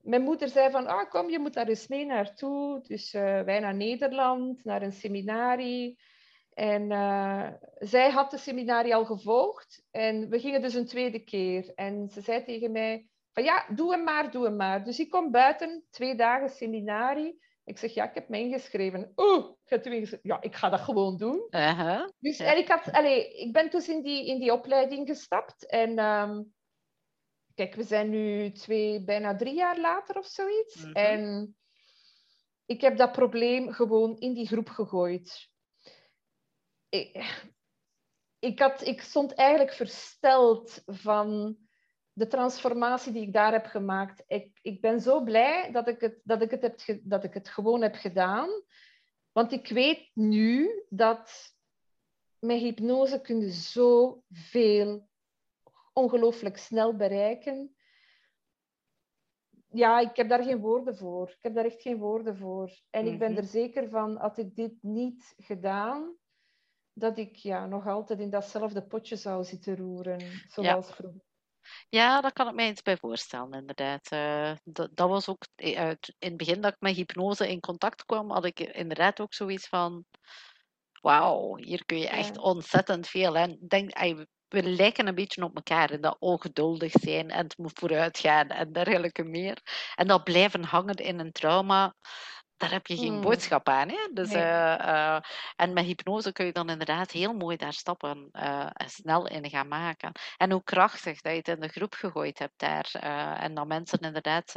mijn 0.00 0.22
moeder 0.22 0.48
zei 0.48 0.70
van, 0.70 0.86
ah, 0.86 1.10
kom, 1.10 1.30
je 1.30 1.38
moet 1.38 1.54
daar 1.54 1.68
eens 1.68 1.88
mee 1.88 2.06
naartoe. 2.06 2.80
Dus 2.82 3.14
eh, 3.14 3.40
wij 3.40 3.60
naar 3.60 3.74
Nederland, 3.74 4.64
naar 4.64 4.82
een 4.82 4.92
seminarie. 4.92 5.98
En 6.58 6.90
eh, 6.92 7.48
zij 7.78 8.10
had 8.10 8.30
de 8.30 8.38
seminarie 8.38 8.94
al 8.94 9.04
gevolgd. 9.04 9.84
En 9.90 10.28
we 10.28 10.40
gingen 10.40 10.60
dus 10.60 10.74
een 10.74 10.86
tweede 10.86 11.18
keer. 11.18 11.72
En 11.74 12.08
ze 12.08 12.20
zei 12.20 12.44
tegen 12.44 12.72
mij, 12.72 13.08
van 13.32 13.44
ja, 13.44 13.66
doe 13.74 13.92
hem 13.92 14.04
maar, 14.04 14.30
doe 14.30 14.44
hem 14.44 14.56
maar. 14.56 14.84
Dus 14.84 14.98
ik 14.98 15.10
kom 15.10 15.30
buiten, 15.30 15.84
twee 15.90 16.14
dagen 16.14 16.48
seminarie. 16.48 17.38
Ik 17.64 17.78
zeg, 17.78 17.94
ja, 17.94 18.08
ik 18.08 18.14
heb 18.14 18.28
me 18.28 18.38
ingeschreven. 18.38 19.12
Oeh, 19.16 19.50
ik 19.64 19.84
ingeschreven. 19.84 20.18
Ja, 20.22 20.40
ik 20.40 20.54
ga 20.54 20.68
dat 20.68 20.80
gewoon 20.80 21.16
doen. 21.16 21.46
Uh-huh. 21.50 22.08
Dus 22.18 22.38
Ja. 22.38 22.52
en 22.52 22.58
ik, 22.58 22.68
had, 22.68 22.92
allee, 22.92 23.34
ik 23.34 23.52
ben 23.52 23.70
dus 23.70 23.88
in 23.88 24.02
die, 24.02 24.26
in 24.26 24.38
die 24.38 24.52
opleiding 24.52 25.08
gestapt. 25.08 25.66
En 25.66 25.98
ehm, 25.98 26.42
kijk, 27.54 27.74
we 27.74 27.82
zijn 27.82 28.10
nu 28.10 28.52
twee, 28.52 29.04
bijna 29.04 29.36
drie 29.36 29.54
jaar 29.54 29.80
later 29.80 30.18
of 30.18 30.26
zoiets. 30.26 30.84
Mhm. 30.84 30.92
En 30.92 31.56
ik 32.66 32.80
heb 32.80 32.96
dat 32.96 33.12
probleem 33.12 33.72
gewoon 33.72 34.16
in 34.18 34.34
die 34.34 34.46
groep 34.46 34.68
gegooid. 34.68 35.56
Ik, 36.88 37.40
ik, 38.38 38.58
had, 38.58 38.86
ik 38.86 39.00
stond 39.00 39.34
eigenlijk 39.34 39.72
versteld 39.72 40.82
van 40.86 41.56
de 42.12 42.26
transformatie 42.26 43.12
die 43.12 43.22
ik 43.26 43.32
daar 43.32 43.52
heb 43.52 43.66
gemaakt. 43.66 44.24
Ik, 44.26 44.58
ik 44.62 44.80
ben 44.80 45.00
zo 45.00 45.22
blij 45.22 45.72
dat 45.72 45.88
ik, 45.88 46.00
het, 46.00 46.20
dat, 46.24 46.42
ik 46.42 46.50
het 46.50 46.62
heb, 46.86 47.00
dat 47.02 47.24
ik 47.24 47.34
het 47.34 47.48
gewoon 47.48 47.82
heb 47.82 47.94
gedaan. 47.94 48.48
Want 49.32 49.52
ik 49.52 49.68
weet 49.68 50.10
nu 50.14 50.82
dat 50.88 51.54
met 52.38 52.58
hypnose 52.58 53.20
kun 53.20 53.40
je 53.40 53.50
zoveel 53.50 55.08
ongelooflijk 55.92 56.56
snel 56.56 56.96
bereiken. 56.96 57.76
Ja, 59.68 60.00
ik 60.00 60.16
heb 60.16 60.28
daar 60.28 60.42
geen 60.42 60.60
woorden 60.60 60.96
voor. 60.96 61.28
Ik 61.28 61.42
heb 61.42 61.54
daar 61.54 61.64
echt 61.64 61.82
geen 61.82 61.98
woorden 61.98 62.36
voor. 62.36 62.70
En 62.90 63.06
ik 63.06 63.18
ben 63.18 63.30
Mhm. 63.30 63.38
er 63.40 63.46
zeker 63.46 63.88
van, 63.88 64.16
had 64.16 64.38
ik 64.38 64.54
dit 64.56 64.82
niet 64.82 65.34
gedaan, 65.36 66.16
dat 66.98 67.18
ik 67.18 67.36
ja, 67.36 67.66
nog 67.66 67.86
altijd 67.86 68.20
in 68.20 68.30
datzelfde 68.30 68.82
potje 68.82 69.16
zou 69.16 69.44
zitten 69.44 69.76
roeren, 69.76 70.20
zoals 70.48 70.90
vroeger. 70.90 71.20
Ja, 71.88 72.20
daar 72.20 72.32
kan 72.32 72.48
ik 72.48 72.54
mij 72.54 72.68
iets 72.68 72.82
bij 72.82 72.96
voorstellen, 72.96 73.52
inderdaad. 73.52 74.10
Eh, 74.10 74.52
dat, 74.64 74.96
dat 74.96 75.08
was 75.08 75.28
ook 75.28 75.46
eh, 75.54 75.88
in 75.88 75.96
het 76.18 76.36
begin 76.36 76.60
dat 76.60 76.72
ik 76.72 76.80
met 76.80 76.96
hypnose 76.96 77.50
in 77.50 77.60
contact 77.60 78.04
kwam, 78.04 78.30
had 78.30 78.44
ik 78.44 78.60
inderdaad 78.60 79.20
ook 79.20 79.34
zoiets 79.34 79.68
van: 79.68 80.04
wauw, 81.00 81.56
hier 81.56 81.84
kun 81.84 81.98
je 81.98 82.08
echt 82.08 82.34
Ja. 82.34 82.42
ontzettend 82.42 83.08
veel. 83.08 83.36
En 83.36 83.58
denk, 83.68 83.90
we 84.48 84.62
lijken 84.62 85.06
een 85.06 85.14
beetje 85.14 85.44
op 85.44 85.54
elkaar 85.54 85.90
in 85.90 86.00
dat 86.00 86.16
ongeduldig 86.18 86.92
zijn 86.92 87.30
en 87.30 87.44
het 87.44 87.58
moet 87.58 87.78
vooruit 87.78 88.18
gaan 88.18 88.48
en 88.48 88.72
dergelijke 88.72 89.24
meer. 89.24 89.62
En 89.94 90.06
dat 90.06 90.24
blijven 90.24 90.64
hangen 90.64 90.94
in 90.94 91.18
een 91.18 91.32
trauma. 91.32 91.94
Daar 92.58 92.70
heb 92.70 92.86
je 92.86 92.96
geen 92.96 93.12
Hmm. 93.12 93.20
boodschap 93.20 93.68
aan. 93.68 93.88
Hè? 93.88 94.08
Dus, 94.12 94.30
Nee. 94.30 94.42
eh, 94.42 95.14
eh, 95.14 95.22
en 95.56 95.72
met 95.72 95.84
hypnose 95.84 96.32
kun 96.32 96.46
je 96.46 96.52
dan 96.52 96.70
inderdaad 96.70 97.10
heel 97.10 97.32
mooi 97.32 97.56
daar 97.56 97.72
stappen 97.72 98.28
eh, 98.32 98.66
snel 98.86 99.26
in 99.28 99.50
gaan 99.50 99.68
maken. 99.68 100.12
En 100.36 100.50
hoe 100.50 100.62
krachtig 100.64 101.20
dat 101.20 101.32
je 101.32 101.38
het 101.38 101.48
in 101.48 101.60
de 101.60 101.68
groep 101.68 101.94
gegooid 101.94 102.38
hebt 102.38 102.58
daar. 102.58 102.90
en 103.40 103.54
dat 103.54 103.66
mensen 103.66 103.98
inderdaad 103.98 104.54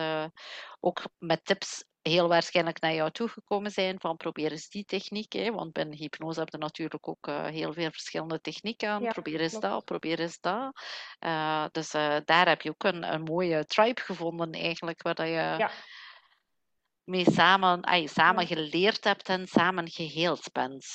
ook 0.80 1.04
met 1.18 1.46
tips 1.46 1.84
heel 2.02 2.28
waarschijnlijk 2.28 2.82
naar 2.82 2.94
jou 2.94 3.12
toegekomen 3.12 3.72
zijn 3.72 4.00
van 4.00 4.18
probeer 4.18 4.52
eens 4.52 4.70
die 4.70 4.86
techniek. 4.86 5.34
Hè, 5.34 5.52
want 5.52 5.74
binnen 5.74 5.98
hypnose 5.98 6.40
heb 6.40 6.50
je 6.50 6.58
natuurlijk 6.58 7.08
ook 7.08 7.28
heel 7.28 7.74
veel 7.74 7.92
verschillende 7.92 8.42
technieken. 8.42 9.02
Ja, 9.02 9.12
probeer 9.12 9.40
eens 9.40 9.52
klopt. 9.52 9.66
dat, 9.66 9.86
probeer 9.86 10.20
eens 10.20 10.40
dat. 10.40 10.82
Dus 11.72 11.92
daar 12.26 12.48
heb 12.48 12.62
je 12.62 12.70
ook 12.70 12.84
een, 12.84 13.14
een 13.14 13.24
mooie 13.24 13.66
tribe 13.66 14.02
gevonden 14.02 14.52
eigenlijk, 14.52 15.02
waar 15.02 15.16
dat 15.16 15.28
je 15.28 15.34
Ja. 15.34 15.72
Mee 17.12 17.32
samen, 17.32 17.82
ay, 17.82 18.08
samen 18.08 18.48
geleerd 18.48 19.04
hebt 19.04 19.30
en 19.30 19.48
samen 19.48 19.90
geheeld 19.90 20.52
bent. 20.52 20.86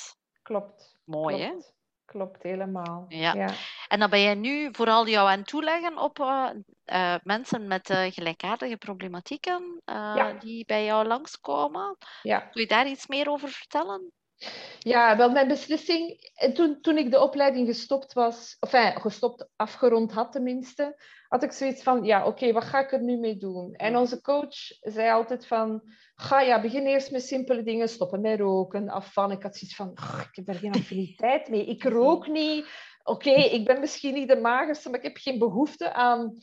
Klopt. 0.41 0.99
Mooi, 1.03 1.37
hè? 1.41 1.49
klopt. 1.49 1.75
Klopt, 2.05 2.43
helemaal. 2.43 3.05
Ja. 3.07 3.33
ja. 3.33 3.49
En 3.87 3.99
dan 3.99 4.09
ben 4.09 4.19
je 4.19 4.35
nu 4.35 4.69
vooral 4.71 5.07
jou 5.07 5.29
aan 5.29 5.37
het 5.37 5.47
toeleggen 5.47 5.97
op 5.97 6.19
eh, 6.19 6.49
eh, 6.85 7.19
mensen 7.23 7.67
met 7.67 7.89
eh, 7.89 8.11
gelijkaardige 8.11 8.77
problematieken 8.77 9.81
Ja. 9.85 10.33
die 10.39 10.65
bij 10.65 10.85
jou 10.85 11.07
langskomen. 11.07 11.97
ja. 12.21 12.39
Kun 12.39 12.61
je 12.61 12.67
daar 12.67 12.87
iets 12.87 13.07
meer 13.07 13.29
over 13.29 13.49
vertellen? 13.49 14.11
Ja, 14.79 15.17
wel, 15.17 15.29
mijn 15.29 15.47
beslissing, 15.47 16.31
en 16.35 16.53
toen, 16.53 16.81
toen 16.81 16.97
ik 16.97 17.11
de 17.11 17.21
opleiding 17.21 17.67
gestopt 17.67 18.13
was, 18.13 18.57
of 18.59 18.73
enfin, 18.73 19.01
gestopt, 19.01 19.49
afgerond 19.55 20.11
had 20.11 20.31
tenminste, 20.31 21.01
had 21.27 21.43
ik 21.43 21.51
zoiets 21.51 21.83
van, 21.83 22.03
ja, 22.03 22.25
oké, 22.25 22.51
wat 22.51 22.63
ga 22.63 22.79
ik 22.79 22.91
er 22.91 23.01
nu 23.01 23.17
mee 23.17 23.37
doen? 23.37 23.73
En 23.73 23.97
onze 23.97 24.21
coach 24.21 24.55
zei 24.81 25.11
altijd 25.11 25.47
van, 25.47 25.81
ga 26.15 26.41
ja, 26.41 26.61
begin 26.61 26.85
eerst 26.85 27.11
met 27.11 27.23
simpele 27.23 27.63
dingen, 27.63 27.89
stoppen 27.89 28.21
met 28.21 28.39
roken, 28.39 28.89
afvallen. 28.89 29.35
Ik 29.35 29.43
had 29.43 29.57
zoiets 29.57 29.77
van, 29.77 29.91
"Ugh, 29.93 30.21
ik 30.29 30.35
heb 30.35 30.45
daar 30.45 30.55
geen 30.55 30.73
affiniteit 30.73 31.49
mee, 31.49 31.65
ik 31.65 31.83
rook 31.83 32.27
niet. 32.27 32.65
Oké, 33.03 33.31
ik 33.31 33.65
ben 33.65 33.79
misschien 33.79 34.13
niet 34.13 34.27
de 34.27 34.39
magerste, 34.39 34.89
maar 34.89 34.99
ik 34.99 35.05
heb 35.05 35.17
geen 35.17 35.39
behoefte 35.39 35.93
aan 35.93 36.37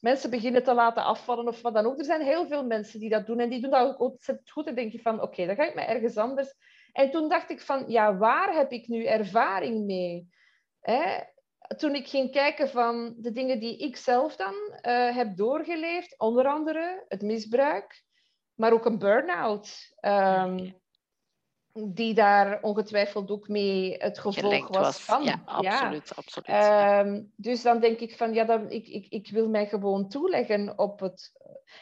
mensen 0.00 0.30
beginnen 0.30 0.62
te 0.62 0.74
laten 0.74 1.04
afvallen 1.04 1.48
of 1.48 1.62
wat 1.62 1.74
dan 1.74 1.86
ook. 1.86 1.98
Er 1.98 2.04
zijn 2.04 2.22
heel 2.22 2.46
veel 2.46 2.66
mensen 2.66 3.00
die 3.00 3.08
dat 3.08 3.26
doen 3.26 3.40
en 3.40 3.50
die 3.50 3.60
doen 3.60 3.70
dat 3.70 3.86
ook 3.88 4.00
ontzettend 4.00 4.50
goed. 4.50 4.66
En 4.66 4.74
denk 4.74 4.92
je 4.92 5.00
van, 5.00 5.22
oké, 5.22 5.46
dan 5.46 5.54
ga 5.54 5.68
ik 5.68 5.74
maar 5.74 5.88
ergens 5.88 6.16
anders. 6.16 6.54
En 6.92 7.10
toen 7.10 7.28
dacht 7.28 7.50
ik 7.50 7.60
van, 7.60 7.84
ja, 7.86 8.16
waar 8.16 8.54
heb 8.54 8.72
ik 8.72 8.88
nu 8.88 9.04
ervaring 9.04 9.84
mee? 9.84 10.28
Hè? 10.80 11.18
Toen 11.76 11.94
ik 11.94 12.08
ging 12.08 12.30
kijken 12.30 12.68
van 12.68 13.14
de 13.16 13.32
dingen 13.32 13.60
die 13.60 13.78
ik 13.78 13.96
zelf 13.96 14.36
dan 14.36 14.54
eh, 14.80 15.16
heb 15.16 15.36
doorgeleefd, 15.36 16.18
onder 16.18 16.46
andere 16.46 17.04
het 17.08 17.22
misbruik, 17.22 18.02
maar 18.54 18.72
ook 18.72 18.84
een 18.84 18.98
burn-out. 18.98 19.94
Ehm, 20.00 20.70
die 21.88 22.14
daar 22.14 22.62
ongetwijfeld 22.62 23.30
ook 23.30 23.48
mee 23.48 23.96
het 23.98 24.18
gevolg 24.18 24.68
was, 24.68 25.00
van. 25.00 25.24
Ja, 25.24 25.42
absoluut. 25.44 26.16
absoluut 26.16 26.48
ehm, 26.48 27.22
Dus 27.36 27.62
dan 27.62 27.80
denk 27.80 27.98
ik 27.98 28.16
van, 28.16 28.34
ja, 28.34 28.44
dan, 28.44 28.70
ik, 28.70 28.88
ik, 28.88 29.06
ik 29.08 29.30
wil 29.30 29.48
mij 29.48 29.66
gewoon 29.66 30.08
toeleggen 30.08 30.78
op 30.78 31.00
het... 31.00 31.32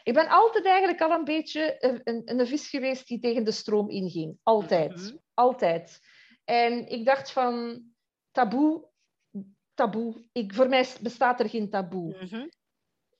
Ik 0.03 0.15
ben 0.15 0.29
altijd 0.29 0.65
eigenlijk 0.65 1.01
al 1.01 1.11
een 1.11 1.25
beetje 1.25 1.77
een, 1.79 2.01
een, 2.05 2.23
een 2.25 2.47
vis 2.47 2.69
geweest 2.69 3.07
die 3.07 3.19
tegen 3.19 3.45
de 3.45 3.51
stroom 3.51 3.91
inging. 3.91 4.39
Altijd. 4.43 4.97
Mhm. 4.97 5.17
Altijd. 5.35 6.01
En 6.45 6.89
ik 6.89 7.05
dacht 7.05 7.31
van, 7.31 7.83
taboe, 8.31 8.89
taboe. 9.75 10.29
Ik, 10.33 10.55
voor 10.55 10.69
mij 10.69 10.87
bestaat 11.01 11.41
er 11.41 11.49
geen 11.49 11.71
taboe. 11.71 12.17
Mhm. 12.25 12.47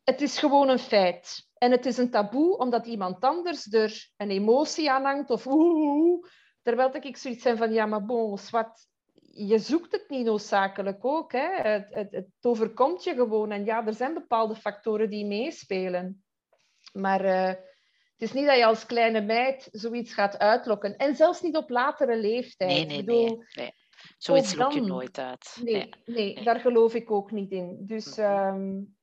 Het 0.05 0.21
is 0.21 0.39
gewoon 0.39 0.69
een 0.69 0.79
feit. 0.79 1.49
En 1.59 1.71
het 1.71 1.87
is 1.87 1.97
een 1.97 2.11
taboe 2.11 2.57
omdat 2.57 2.87
iemand 2.87 3.25
anders 3.25 3.73
er 3.73 4.11
een 4.17 4.31
emotie 4.31 4.91
aan 4.91 5.05
hangt 5.05 5.31
of 5.31 5.47
oeh, 5.47 6.27
Terwijl 6.69 6.97
ik 6.97 7.17
zoiets 7.17 7.43
zijn 7.43 7.57
van, 7.57 7.73
ja, 7.73 7.87
maar 7.87 8.05
bon, 8.05 8.39
wat, 8.51 8.89
je 9.33 9.59
zoekt 9.59 9.93
het 9.93 10.09
niet 10.09 10.25
noodzakelijk 10.25 11.05
ook. 11.05 11.33
Hè? 11.33 11.61
Het, 11.63 11.87
het, 11.91 12.13
het, 12.13 12.27
overkomt 12.41 13.05
je 13.05 13.15
gewoon. 13.15 13.51
En 13.51 13.65
ja, 13.65 13.87
er 13.87 13.95
zijn 13.95 14.15
bepaalde 14.15 14.55
factoren 14.55 15.11
die 15.11 15.27
meespelen. 15.27 16.25
Maar 16.93 17.25
uh, 17.25 17.47
het 17.47 17.63
is 18.19 18.33
niet 18.33 18.47
dat 18.47 18.57
je 18.57 18.67
als 18.67 18.87
kleine 18.87 19.21
meid 19.21 19.69
zoiets 19.73 20.15
gaat 20.15 20.39
uitlokken. 20.39 20.97
En 20.97 21.17
zelfs 21.17 21.43
niet 21.43 21.57
op 21.57 21.71
latere 21.71 22.17
leeftijd. 22.17 22.71
Nee, 22.71 22.87
nee, 22.87 23.05
bedoel, 23.05 23.45
nee. 23.55 23.73
Zoiets 24.19 24.55
lok 24.55 24.73
je 24.73 24.81
nooit 24.81 25.19
uit. 25.19 25.61
Nee, 25.63 25.89
nee, 26.05 26.43
daar 26.45 26.61
geloof 26.61 26.95
ik 26.95 27.11
ook 27.11 27.31
niet 27.31 27.51
in. 27.51 27.77
Dus... 27.81 28.19
Um, 28.19 28.97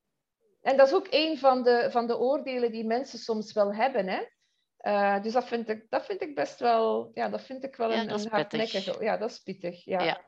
en 0.62 0.76
dat 0.76 0.86
is 0.86 0.94
ook 0.94 1.06
een 1.10 1.38
van 1.38 1.62
de, 1.62 1.88
van 1.90 2.06
de 2.06 2.18
oordelen 2.18 2.72
die 2.72 2.84
mensen 2.84 3.18
soms 3.18 3.52
wel 3.52 3.74
hebben. 3.74 4.08
Hè? 4.08 4.22
Uh, 4.86 5.22
dus 5.22 5.32
dat 5.32 5.46
vind, 5.46 5.68
ik, 5.68 5.86
dat 5.90 6.06
vind 6.06 6.22
ik 6.22 6.34
best 6.34 6.58
wel, 6.58 7.10
ja, 7.14 7.28
dat 7.28 7.42
vind 7.42 7.64
ik 7.64 7.76
wel 7.76 7.92
een, 7.92 8.12
een 8.12 8.28
hardnekkige. 8.28 8.96
Ja, 9.04 9.16
dat 9.16 9.30
is 9.30 9.38
pittig. 9.38 9.84
Ja. 9.84 10.02
ja. 10.02 10.24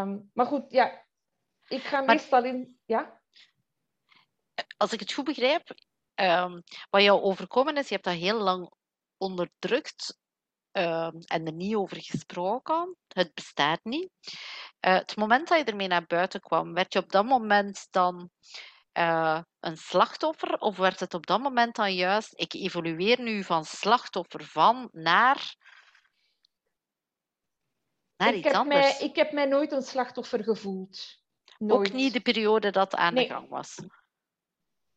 Um, 0.00 0.30
maar 0.32 0.46
goed, 0.46 0.70
ja, 0.70 1.06
ik 1.68 1.82
ga 1.82 1.96
maar, 2.00 2.14
meestal 2.14 2.44
in. 2.44 2.78
Ja? 2.84 3.20
Als 4.76 4.92
ik 4.92 5.00
het 5.00 5.12
goed 5.12 5.24
begrijp, 5.24 5.74
um, 6.14 6.62
wat 6.90 7.02
jou 7.02 7.22
overkomen 7.22 7.76
is, 7.76 7.88
je 7.88 7.94
hebt 7.94 8.06
dat 8.06 8.14
heel 8.14 8.38
lang 8.38 8.72
onderdrukt 9.16 10.18
um, 10.72 11.20
en 11.20 11.46
er 11.46 11.52
niet 11.52 11.74
over 11.74 12.02
gesproken. 12.02 12.96
Het 13.08 13.34
bestaat 13.34 13.80
niet. 13.82 14.10
Uh, 14.86 14.94
het 14.94 15.16
moment 15.16 15.48
dat 15.48 15.58
je 15.58 15.64
ermee 15.64 15.88
naar 15.88 16.06
buiten 16.06 16.40
kwam, 16.40 16.74
werd 16.74 16.92
je 16.92 16.98
op 16.98 17.10
dat 17.10 17.24
moment 17.24 17.86
dan 17.90 18.30
uh, 18.98 19.40
een 19.60 19.76
slachtoffer? 19.76 20.58
Of 20.58 20.76
werd 20.76 21.00
het 21.00 21.14
op 21.14 21.26
dat 21.26 21.40
moment 21.40 21.76
dan 21.76 21.94
juist, 21.94 22.32
ik 22.36 22.54
evolueer 22.54 23.20
nu 23.20 23.42
van 23.42 23.64
slachtoffer 23.64 24.44
van 24.44 24.88
naar, 24.92 25.56
naar 28.16 28.28
ik 28.28 28.34
iets 28.34 28.46
heb 28.46 28.54
anders? 28.54 28.98
Mij, 28.98 29.08
ik 29.08 29.16
heb 29.16 29.32
mij 29.32 29.46
nooit 29.46 29.72
een 29.72 29.82
slachtoffer 29.82 30.42
gevoeld. 30.42 31.22
Nooit. 31.58 31.88
Ook 31.88 31.92
niet 31.92 32.12
de 32.12 32.20
periode 32.20 32.70
dat 32.70 32.94
aan 32.94 33.14
de 33.14 33.26
gang 33.26 33.48
was? 33.48 33.78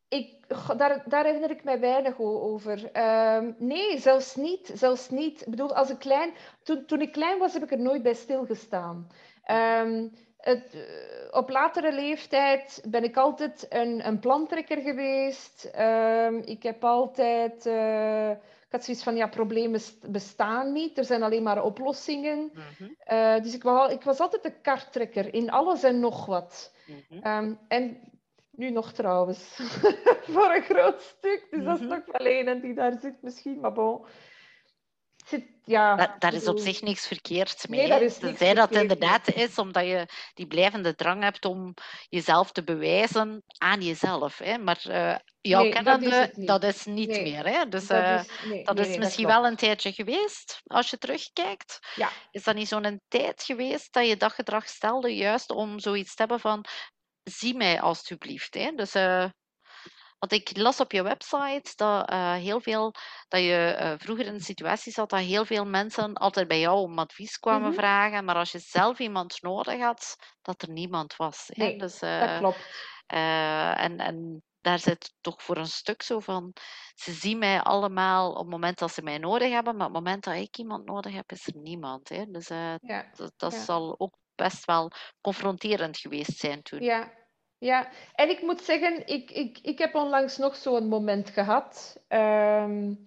Ik, 0.08 0.48
daar, 0.78 1.04
daar 1.10 1.24
herinner 1.24 1.50
ik 1.50 1.64
mij 1.64 1.80
weinig 1.80 2.20
over. 2.20 2.98
Uh, 2.98 3.54
nee, 3.58 4.00
zelfs 4.00 4.36
niet. 4.36 4.72
Zelfs 4.74 5.10
niet. 5.10 5.42
Ik 5.42 5.50
bedoel, 5.50 5.76
als 5.76 5.90
ik 5.90 6.00
klein, 6.00 6.34
toen, 6.64 6.86
toen 6.86 7.02
ik 7.02 7.12
klein 7.12 7.40
was, 7.40 7.54
heb 7.54 7.64
ik 7.64 7.72
er 7.72 7.80
nooit 7.80 8.04
bij 8.04 8.14
stilgestaan. 8.14 9.08
Um, 9.52 10.14
het, 10.48 10.74
eh, 10.74 11.38
op 11.38 11.50
latere 11.50 11.94
leeftijd 11.94 12.84
ben 12.90 13.04
ik 13.04 13.18
altijd 13.18 13.66
een, 13.70 14.08
een 14.08 14.20
plantrekker 14.20 14.82
geweest. 14.82 15.70
Ehm, 15.74 16.36
ik 16.36 16.64
heb 16.64 16.84
altijd... 16.84 17.66
Uh, 17.66 18.30
ik 18.30 18.74
had 18.74 18.84
zoiets 18.84 19.04
van, 19.04 19.16
ja, 19.16 19.28
problemen 19.28 19.82
bestaan 20.08 20.72
niet. 20.72 20.98
Er 20.98 21.06
zijn 21.06 21.24
alleen 21.24 21.44
maar 21.44 21.64
oplossingen. 21.64 22.52
Mhm. 22.54 22.90
Eh, 23.00 23.42
dus 23.42 23.54
ik 23.54 23.64
was, 23.64 23.92
ik 23.92 24.04
was 24.04 24.20
altijd 24.20 24.46
een 24.46 24.62
karttrekker 24.62 25.34
in 25.34 25.50
alles 25.50 25.84
en 25.84 26.00
nog 26.00 26.26
wat. 26.26 26.74
Mhm. 26.86 27.22
Ehm, 27.22 27.54
en 27.68 28.00
nu 28.52 28.70
nog 28.70 28.92
trouwens. 28.94 29.56
Voor 30.34 30.54
een 30.54 30.62
groot 30.62 31.02
stuk. 31.02 31.48
Dus 31.52 31.64
dat 31.64 31.80
is 31.80 31.86
nog 31.88 32.06
mhm. 32.06 32.24
wel 32.24 32.48
een 32.48 32.62
die 32.62 32.74
daar 32.74 32.98
zit 33.02 33.22
misschien. 33.22 33.60
Maar 33.60 33.74
bon 33.74 34.06
ja, 35.64 35.96
dat, 35.96 36.12
daar 36.20 36.34
is 36.34 36.48
op 36.48 36.60
zich 36.60 36.82
niks 36.82 37.08
verkeerd 37.08 37.70
mee. 37.70 37.88
Nee, 37.88 38.12
Tenzij 38.12 38.54
dat 38.54 38.72
inderdaad 38.72 39.34
is 39.34 39.58
omdat 39.58 39.86
je 39.86 40.08
die 40.34 40.48
blijvende 40.48 40.96
drang 40.96 41.24
hebt 41.24 41.46
om 41.46 41.74
jezelf 42.10 42.52
te 42.52 42.64
bewijzen 42.64 43.44
aan 43.58 43.82
jezelf. 43.82 44.38
Hè. 44.38 44.58
Maar 44.58 44.84
uh, 44.88 45.16
jouw 45.42 45.62
nee, 45.62 45.72
kennende, 45.72 46.32
dat 46.36 46.64
is, 46.64 46.86
niet 46.86 47.10
meer. 47.10 47.48
Hè. 47.48 47.68
Dus 47.68 47.88
dat 47.88 48.02
uh, 48.02 48.20
is, 48.20 48.50
nee, 48.50 48.64
dat 48.64 48.80
is 48.80 48.98
misschien 48.98 49.28
wel 49.28 49.46
een 49.46 49.56
tijdje 49.56 49.92
geweest, 49.92 50.62
als 50.66 50.90
je 50.90 50.98
terugkijkt. 50.98 51.80
Ja. 51.96 52.10
Is 52.32 52.44
dat 52.44 52.56
niet 52.56 52.68
zo'n 52.68 53.02
tijd 53.08 53.44
geweest 53.44 53.94
dat 53.94 54.08
je 54.08 54.18
dat 54.18 54.32
gedrag 54.32 54.68
stelde, 54.68 55.16
juist 55.16 55.50
om 55.50 55.80
zoiets 55.80 56.16
te 56.16 56.22
hebben 56.22 56.40
van 56.40 56.66
zie 57.24 57.56
mij 57.56 57.82
alstublieft. 57.82 58.54
Hè. 58.54 58.72
Dus 58.76 58.96
uh, 58.96 59.26
want 60.20 60.32
ik 60.32 60.58
las 60.58 60.80
op 60.80 60.92
je 60.92 61.04
website 61.04 61.72
dat 61.76 62.12
uh, 62.12 62.34
heel 62.34 62.62
veel 62.62 62.94
dat 63.28 63.40
je 63.40 63.78
uh, 63.82 63.94
vroeger 63.98 64.26
in 64.26 64.34
een 64.34 64.42
situatie 64.42 64.92
zat 64.92 65.10
dat 65.10 65.20
heel 65.20 65.46
veel 65.46 65.66
mensen 65.66 66.14
altijd 66.14 66.48
bij 66.48 66.60
jou 66.60 66.80
om 66.80 67.00
advies 67.00 67.38
kwamen 67.38 67.62
mm 67.62 67.68
-hmm. 67.68 67.78
vragen, 67.78 68.26
maar 68.26 68.36
als 68.36 68.52
je 68.52 68.60
zelf 68.60 69.00
iemand 69.00 69.42
nodig 69.42 69.80
had, 69.80 70.16
dat 70.42 70.62
er 70.62 70.70
niemand 70.70 71.16
was. 71.16 71.44
Hè? 71.48 71.64
Nee, 71.64 71.78
dus, 71.78 72.02
uh, 72.02 72.20
dat 72.20 72.38
klopt. 72.38 72.58
en, 73.08 73.98
en 73.98 74.44
daar 74.62 74.80
zit 74.80 75.14
toch 75.22 75.44
voor 75.44 75.58
een 75.58 75.68
stuk 75.68 76.02
zo 76.02 76.20
van, 76.20 76.54
ze 76.96 77.12
zien 77.12 77.38
mij 77.38 77.62
allemaal 77.62 78.32
op 78.32 78.38
het 78.38 78.50
moment 78.50 78.78
dat 78.78 78.94
ze 78.94 79.02
mij 79.02 79.18
nodig 79.18 79.52
hebben, 79.52 79.76
maar 79.76 79.88
op 79.88 79.94
het 79.94 80.04
moment 80.04 80.24
dat 80.24 80.36
ik 80.36 80.58
iemand 80.58 80.86
nodig 80.86 81.14
heb, 81.14 81.32
is 81.32 81.48
er 81.48 81.58
niemand. 81.58 82.10
Hè? 82.10 82.26
Dus 82.26 82.48
ja. 82.48 82.78
dat, 83.16 83.34
dat 83.36 83.54
ja. 83.54 83.60
zal 83.64 83.96
ook 84.00 84.16
best 84.36 84.66
wel 84.66 84.92
confronterend 85.22 85.98
geweest 85.98 86.38
zijn 86.38 86.62
toen. 86.62 86.82
Ja, 86.82 87.12
ja, 87.60 87.88
en 88.14 88.30
ik 88.30 88.42
moet 88.42 88.62
zeggen, 88.62 89.08
ik, 89.08 89.32
ik, 89.32 89.60
ik 89.62 89.78
heb 89.78 89.96
onlangs 89.96 90.38
nog 90.38 90.56
zo'n 90.56 90.88
moment 90.88 91.30
gehad. 91.30 92.04
Um, 92.10 93.04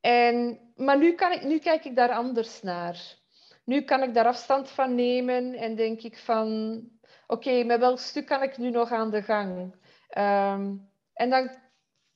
en, 0.00 0.60
maar 0.76 0.98
nu, 0.98 1.14
kan 1.14 1.32
ik, 1.32 1.42
nu 1.42 1.58
kijk 1.58 1.84
ik 1.84 1.96
daar 1.96 2.12
anders 2.12 2.62
naar. 2.62 3.18
Nu 3.64 3.82
kan 3.82 4.02
ik 4.02 4.14
daar 4.14 4.26
afstand 4.26 4.70
van 4.70 4.94
nemen 4.94 5.54
en 5.54 5.74
denk 5.74 6.02
ik 6.02 6.18
van... 6.18 6.80
Oké, 7.26 7.64
met 7.64 7.80
welk 7.80 7.98
stuk 7.98 8.26
kan 8.26 8.42
ik 8.42 8.58
nu 8.58 8.70
nog 8.70 8.92
aan 8.92 9.10
de 9.10 9.22
gang? 9.22 9.74
Um, 10.18 10.88
en 11.14 11.30
dan 11.30 11.50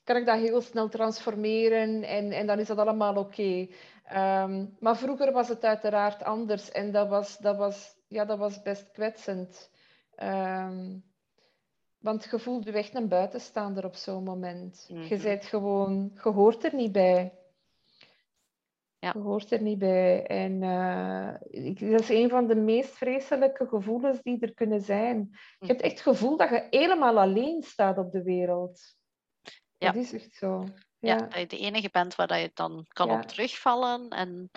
kan 0.05 0.17
ik 0.17 0.27
dat 0.27 0.39
heel 0.39 0.61
snel 0.61 0.89
transformeren 0.89 2.03
en, 2.03 2.33
en 2.33 2.47
dan 2.47 2.59
is 2.59 2.67
dat 2.67 2.79
allemaal 2.79 3.17
oké. 3.17 3.69
Um, 4.13 4.77
maar 4.81 4.97
vroeger 4.97 5.33
was 5.33 5.49
het 5.49 5.65
uiteraard 5.65 6.23
anders 6.23 6.71
en 6.71 6.93
dat 6.93 7.09
was, 7.09 7.39
dat 7.39 7.57
was, 7.57 7.97
ja, 8.09 8.25
dat 8.25 8.39
was 8.39 8.63
best 8.63 8.91
kwetsend. 8.91 9.71
Um, 10.23 11.05
want 12.05 12.29
je 12.31 12.39
voelt 12.39 12.65
je 12.65 12.73
echt 12.73 12.95
een 12.95 13.09
buitenstaander 13.09 13.85
op 13.85 13.95
zo'n 13.95 14.25
moment. 14.25 14.85
Je 14.89 14.95
mhm. 14.95 15.23
bent 15.23 15.45
gewoon, 15.45 16.11
je 16.23 16.29
hoort 16.29 16.65
er 16.65 16.75
niet 16.75 16.93
bij. 16.93 17.39
Ja. 18.99 19.11
Je 19.15 19.19
hoort 19.19 19.51
er 19.51 19.63
niet 19.63 19.79
bij. 19.79 20.27
En 20.27 20.63
uh, 20.63 21.35
ik, 21.67 21.91
dat 21.91 22.01
is 22.01 22.09
een 22.09 22.29
van 22.29 22.47
de 22.47 22.55
meest 22.55 22.91
vreselijke 22.91 23.67
gevoelens 23.67 24.23
die 24.23 24.41
er 24.41 24.55
kunnen 24.55 24.81
zijn. 24.81 25.29
Je 25.59 25.67
hebt 25.67 25.81
echt 25.81 25.93
het 25.93 26.01
gevoel 26.01 26.37
dat 26.37 26.49
je 26.49 26.67
helemaal 26.71 27.19
alleen 27.19 27.63
staat 27.63 27.99
op 27.99 28.13
de 28.13 28.23
wereld. 28.23 28.81
Ja. 29.79 29.93
Dat 29.93 30.03
is 30.03 30.13
echt 30.13 30.35
zo. 30.35 30.65
Ja. 30.99 31.15
ja 31.15 31.17
dat 31.17 31.39
je 31.39 31.47
de 31.47 31.59
enige 31.59 31.89
bent 31.93 32.15
waar 32.15 32.39
je 32.39 32.51
dan 32.55 32.85
kan 32.89 33.11
op 33.11 33.23
terugvallen. 33.23 34.09
En 34.09 34.51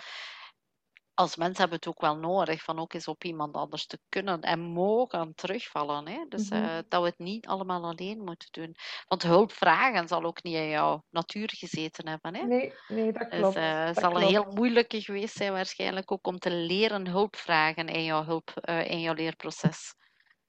als 1.18 1.36
mensen 1.36 1.60
hebben 1.60 1.76
het 1.76 1.88
ook 1.88 2.00
wel 2.00 2.16
nodig 2.16 2.62
van 2.62 2.78
ook 2.78 2.92
eens 2.92 3.08
op 3.08 3.24
iemand 3.24 3.54
anders 3.54 3.86
te 3.86 3.98
kunnen 4.08 4.40
en 4.40 4.60
mogen 4.60 5.34
terugvallen. 5.34 6.08
Hè? 6.08 6.24
Dus 6.28 6.50
mm 6.50 6.62
-hmm. 6.62 6.82
dat 6.88 7.02
we 7.02 7.08
het 7.08 7.18
niet 7.18 7.46
allemaal 7.46 7.84
alleen 7.84 8.24
moeten 8.24 8.48
doen. 8.50 8.76
Want 9.06 9.22
hulp 9.22 9.52
vragen 9.52 10.08
zal 10.08 10.24
ook 10.24 10.42
niet 10.42 10.54
in 10.54 10.68
jouw 10.68 11.04
natuur 11.10 11.50
gezeten 11.54 12.08
hebben. 12.08 12.34
Hè? 12.34 12.42
Nee, 12.42 12.74
nee, 12.88 13.12
dat 13.12 13.30
dus, 13.30 13.40
klopt. 13.40 13.54
Dus, 13.54 13.64
uh, 13.64 13.84
het 13.84 13.98
zal 13.98 14.10
klopt. 14.10 14.24
een 14.24 14.30
heel 14.30 14.52
moeilijke 14.54 15.00
geweest 15.00 15.36
zijn 15.36 15.52
waarschijnlijk 15.52 16.12
ook 16.12 16.26
om 16.26 16.38
te 16.38 16.50
leren 16.50 17.08
hulp 17.08 17.36
vragen 17.36 17.86
in 17.88 18.04
jouw, 18.04 18.24
hulp, 18.24 18.52
uh, 18.68 18.90
in 18.90 19.00
jouw 19.00 19.14
leerproces. 19.14 19.94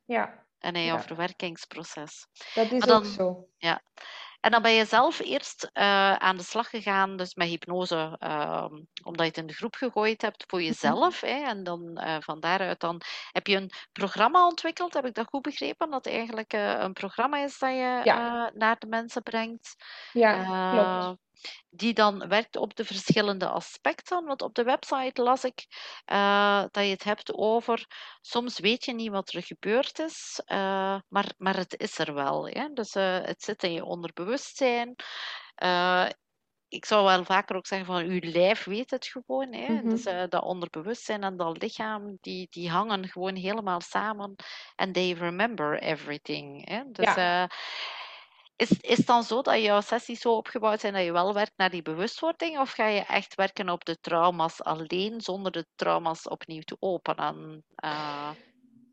Ja. 0.05 0.45
En 0.59 0.75
in 0.75 0.83
jouw 0.83 0.97
ja. 0.97 1.03
verwerkingsproces. 1.03 2.27
Dat 2.53 2.71
is 2.71 2.83
dan, 2.83 2.97
ook 2.97 3.05
zo. 3.05 3.47
Ja. 3.57 3.81
En 4.39 4.51
dan 4.51 4.61
ben 4.61 4.71
je 4.71 4.85
zelf 4.85 5.19
eerst 5.19 5.63
uh, 5.63 6.13
aan 6.13 6.37
de 6.37 6.43
slag 6.43 6.69
gegaan, 6.69 7.17
dus 7.17 7.35
met 7.35 7.47
hypnose, 7.47 8.17
uh, 8.23 8.65
omdat 9.03 9.19
je 9.19 9.27
het 9.27 9.37
in 9.37 9.47
de 9.47 9.53
groep 9.53 9.75
gegooid 9.75 10.21
hebt 10.21 10.43
voor 10.47 10.59
mhm. 10.59 10.67
jezelf. 10.67 11.21
Hè, 11.21 11.43
en 11.43 11.63
dan 11.63 12.01
uh, 12.03 12.15
van 12.19 12.39
daaruit 12.39 12.79
dan 12.79 13.01
heb 13.31 13.47
je 13.47 13.55
een 13.55 13.71
programma 13.91 14.45
ontwikkeld, 14.47 14.93
heb 14.93 15.05
ik 15.05 15.13
dat 15.13 15.27
goed 15.27 15.41
begrepen? 15.41 15.89
Dat 15.89 16.05
eigenlijk 16.05 16.53
een 16.53 16.93
programma 16.93 17.37
is 17.37 17.59
dat 17.59 17.69
je 17.69 18.01
ja. 18.03 18.51
naar 18.53 18.79
de 18.79 18.87
mensen 18.87 19.23
brengt. 19.23 19.75
Ja, 20.11 20.71
klopt 20.71 21.28
die 21.69 21.93
dan 21.93 22.27
werkt 22.27 22.55
op 22.55 22.75
de 22.75 22.85
verschillende 22.85 23.47
aspecten. 23.47 24.25
Want 24.25 24.41
op 24.41 24.53
de 24.53 24.63
website 24.63 25.21
las 25.21 25.43
ik 25.43 25.65
uh, 26.11 26.61
dat 26.71 26.83
je 26.83 26.89
het 26.89 27.03
hebt 27.03 27.33
over, 27.33 27.85
soms 28.21 28.59
weet 28.59 28.85
je 28.85 28.93
niet 28.93 29.11
wat 29.11 29.33
er 29.33 29.43
gebeurd 29.43 29.99
is, 29.99 30.41
uh, 30.45 30.99
maar, 31.07 31.33
maar 31.37 31.55
het 31.55 31.79
is 31.79 31.99
er 31.99 32.13
wel. 32.13 32.47
Hè? 32.47 32.67
Dus 32.73 32.95
uh, 32.95 33.19
het 33.21 33.43
zit 33.43 33.63
in 33.63 33.73
je 33.73 33.85
onderbewustzijn. 33.85 34.95
ik 36.67 36.85
zou 36.85 37.05
wel 37.05 37.23
vaker 37.23 37.55
ook 37.55 37.67
zeggen 37.67 37.87
van 37.87 38.03
uw 38.03 38.19
lijf 38.21 38.63
weet 38.63 38.89
het 38.89 39.05
gewoon. 39.05 39.53
Hè? 39.53 39.73
Mhm. 39.73 39.89
Dus 39.89 40.05
uh, 40.05 40.23
dat 40.29 40.43
onderbewustzijn 40.43 41.23
en 41.23 41.37
dat 41.37 41.61
lichaam, 41.61 42.17
die, 42.21 42.47
die 42.49 42.69
hangen 42.69 43.07
gewoon 43.07 43.35
helemaal 43.35 43.81
samen. 43.81 44.35
En 44.75 44.91
they 44.91 45.11
remember 45.11 45.81
everything. 45.81 46.69
Hè? 46.69 46.81
Dus 46.91 47.15
Ja. 47.15 47.43
uh, 47.43 47.49
is, 48.59 48.71
is 48.81 49.05
dan 49.05 49.23
zo 49.23 49.41
dat 49.41 49.61
jouw 49.61 49.81
sessies 49.81 50.21
zo 50.21 50.35
opgebouwd 50.35 50.79
zijn 50.79 50.93
dat 50.93 51.03
je 51.03 51.11
wel 51.11 51.33
werkt 51.33 51.57
naar 51.57 51.69
die 51.69 51.81
bewustwording? 51.81 52.59
Of 52.59 52.71
ga 52.71 52.87
je 52.87 53.05
echt 53.05 53.35
werken 53.35 53.69
op 53.69 53.85
de 53.85 53.97
trauma's 54.01 54.61
alleen, 54.61 55.21
zonder 55.21 55.51
de 55.51 55.65
trauma's 55.75 56.27
opnieuw 56.27 56.61
te 56.61 56.77
openen? 56.79 57.63
Uh... 57.83 58.29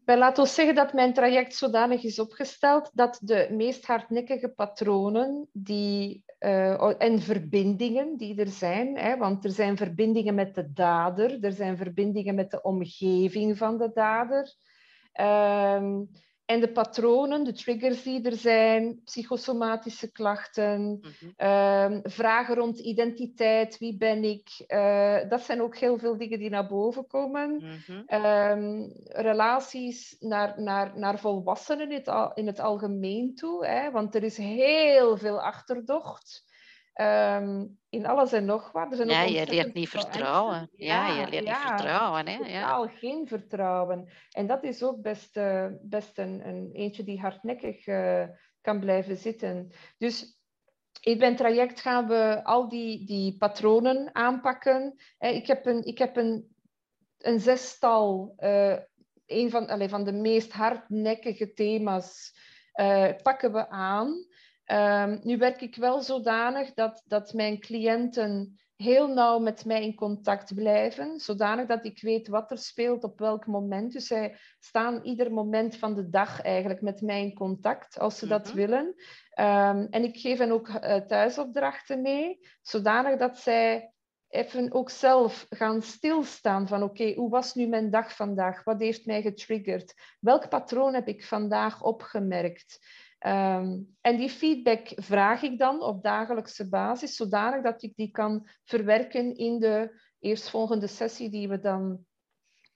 Laat 0.04 0.38
ons 0.38 0.54
zeggen 0.54 0.74
dat 0.74 0.92
mijn 0.92 1.14
traject 1.14 1.54
zodanig 1.54 2.02
is 2.02 2.18
opgesteld 2.18 2.90
dat 2.94 3.18
de 3.22 3.48
meest 3.50 3.86
hardnekkige 3.86 4.48
patronen 4.48 5.48
die, 5.52 6.24
uh, 6.40 7.02
en 7.02 7.20
verbindingen 7.20 8.16
die 8.16 8.40
er 8.40 8.48
zijn, 8.48 8.98
hè, 8.98 9.16
want 9.16 9.44
er 9.44 9.50
zijn 9.50 9.76
verbindingen 9.76 10.34
met 10.34 10.54
de 10.54 10.72
dader, 10.72 11.44
er 11.44 11.52
zijn 11.52 11.76
verbindingen 11.76 12.34
met 12.34 12.50
de 12.50 12.62
omgeving 12.62 13.58
van 13.58 13.78
de 13.78 13.90
dader. 13.94 14.54
Uh, 15.20 16.00
en 16.46 16.60
de 16.60 16.72
patronen, 16.72 17.44
de 17.44 17.52
triggers 17.52 18.02
die 18.02 18.22
er 18.22 18.36
zijn, 18.36 19.00
psychosomatische 19.04 20.12
klachten, 20.12 20.80
mm 20.80 21.00
-hmm. 21.36 22.00
vragen 22.02 22.54
rond 22.54 22.78
identiteit, 22.78 23.78
wie 23.78 23.96
ben 23.96 24.24
ik, 24.24 24.64
uh, 24.68 25.18
dat 25.28 25.42
zijn 25.42 25.62
ook 25.62 25.76
heel 25.76 25.98
veel 25.98 26.16
dingen 26.16 26.38
die 26.38 26.50
naar 26.50 26.66
boven 26.66 27.06
komen. 27.06 27.60
-hmm. 27.86 28.24
um, 28.24 28.92
relaties 29.08 30.16
naar, 30.20 30.62
naar, 30.62 30.98
naar 30.98 31.18
volwassenen 31.18 31.90
in 31.90 32.02
het, 32.04 32.30
in 32.34 32.46
het 32.46 32.60
algemeen 32.60 33.34
toe, 33.34 33.66
hè, 33.66 33.90
want 33.90 34.14
er 34.14 34.22
is 34.22 34.36
heel 34.36 35.16
veel 35.16 35.40
achterdocht. 35.40 36.45
Um, 37.00 37.78
in 37.88 38.06
alles 38.06 38.32
en 38.32 38.44
nog 38.44 38.72
wat. 38.72 38.90
Er 38.90 38.96
zijn 38.96 39.08
ja, 39.08 39.22
je 39.22 39.46
leert 39.46 39.74
niet 39.74 39.88
vertrouwen. 39.88 40.70
Ja, 40.72 41.06
ja, 41.06 41.20
je 41.20 41.30
leert 41.30 41.44
ja, 41.44 41.58
niet 41.58 41.68
vertrouwen. 41.68 42.28
Hè? 42.28 42.36
Totaal 42.38 42.88
geen 42.88 43.28
vertrouwen. 43.28 44.08
En 44.30 44.46
dat 44.46 44.64
is 44.64 44.82
ook 44.82 45.02
best, 45.02 45.36
uh, 45.36 45.66
best 45.82 46.18
een, 46.18 46.48
een 46.48 46.70
eentje 46.72 47.04
die 47.04 47.20
hardnekkig 47.20 47.86
uh, 47.86 48.24
kan 48.60 48.80
blijven 48.80 49.16
zitten. 49.16 49.72
Dus 49.98 50.40
in 51.00 51.18
mijn 51.18 51.36
traject 51.36 51.80
gaan 51.80 52.06
we 52.06 52.40
al 52.44 52.68
die, 52.68 53.06
die 53.06 53.36
patronen 53.36 54.14
aanpakken. 54.14 54.94
Ik 55.18 55.46
heb 55.46 55.66
een, 55.66 55.84
ik 55.84 55.98
heb 55.98 56.16
een, 56.16 56.56
een 57.18 57.40
zestal, 57.40 58.34
uh, 58.38 58.76
een 59.26 59.50
van, 59.50 59.66
allez, 59.68 59.90
van 59.90 60.04
de 60.04 60.12
meest 60.12 60.52
hardnekkige 60.52 61.52
thema's 61.52 62.34
pakken 63.22 63.52
we 63.52 63.68
aan. 63.68 64.26
Um, 64.72 65.20
nu 65.22 65.36
werk 65.38 65.60
ik 65.60 65.76
wel 65.76 66.00
zodanig 66.00 66.74
dat, 66.74 67.02
dat 67.06 67.32
mijn 67.32 67.60
cliënten 67.60 68.60
heel 68.76 69.08
nauw 69.08 69.38
met 69.38 69.64
mij 69.64 69.82
in 69.82 69.94
contact 69.94 70.54
blijven, 70.54 71.20
zodanig 71.20 71.66
dat 71.66 71.84
ik 71.84 72.00
weet 72.02 72.28
wat 72.28 72.50
er 72.50 72.58
speelt 72.58 73.04
op 73.04 73.18
welk 73.18 73.46
moment. 73.46 73.92
Dus 73.92 74.06
zij 74.06 74.36
staan 74.58 75.02
ieder 75.02 75.32
moment 75.32 75.76
van 75.76 75.94
de 75.94 76.08
dag 76.08 76.40
eigenlijk 76.40 76.82
met 76.82 77.00
mij 77.00 77.22
in 77.22 77.34
contact, 77.34 77.98
als 77.98 78.18
ze 78.18 78.26
dat 78.26 78.46
Mhm. 78.46 78.56
willen. 78.56 78.84
Um, 79.38 79.86
en 79.90 80.04
ik 80.04 80.16
geef 80.16 80.38
hen 80.38 80.50
ook 80.50 80.68
uh, 80.68 80.94
thuisopdrachten 80.96 82.02
mee, 82.02 82.38
zodanig 82.62 83.18
dat 83.18 83.38
zij 83.38 83.90
even 84.28 84.72
ook 84.72 84.90
zelf 84.90 85.46
gaan 85.48 85.82
stilstaan 85.82 86.68
van 86.68 86.82
oké, 86.82 87.02
okay, 87.02 87.14
hoe 87.14 87.30
was 87.30 87.54
nu 87.54 87.66
mijn 87.66 87.90
dag 87.90 88.16
vandaag? 88.16 88.64
Wat 88.64 88.80
heeft 88.80 89.06
mij 89.06 89.22
getriggerd? 89.22 89.94
Welk 90.20 90.48
patroon 90.48 90.94
heb 90.94 91.08
ik 91.08 91.24
vandaag 91.24 91.82
opgemerkt? 91.82 92.78
Um, 93.20 93.96
en 94.00 94.16
die 94.16 94.30
feedback 94.30 94.92
vraag 94.94 95.42
ik 95.42 95.58
dan 95.58 95.82
op 95.82 96.02
dagelijkse 96.02 96.68
basis, 96.68 97.16
zodanig 97.16 97.62
dat 97.62 97.82
ik 97.82 97.96
die 97.96 98.10
kan 98.10 98.48
verwerken 98.64 99.34
in 99.34 99.58
de 99.58 100.00
eerstvolgende 100.18 100.86
sessie 100.86 101.30
die 101.30 101.48
we 101.48 101.60
dan 101.60 102.04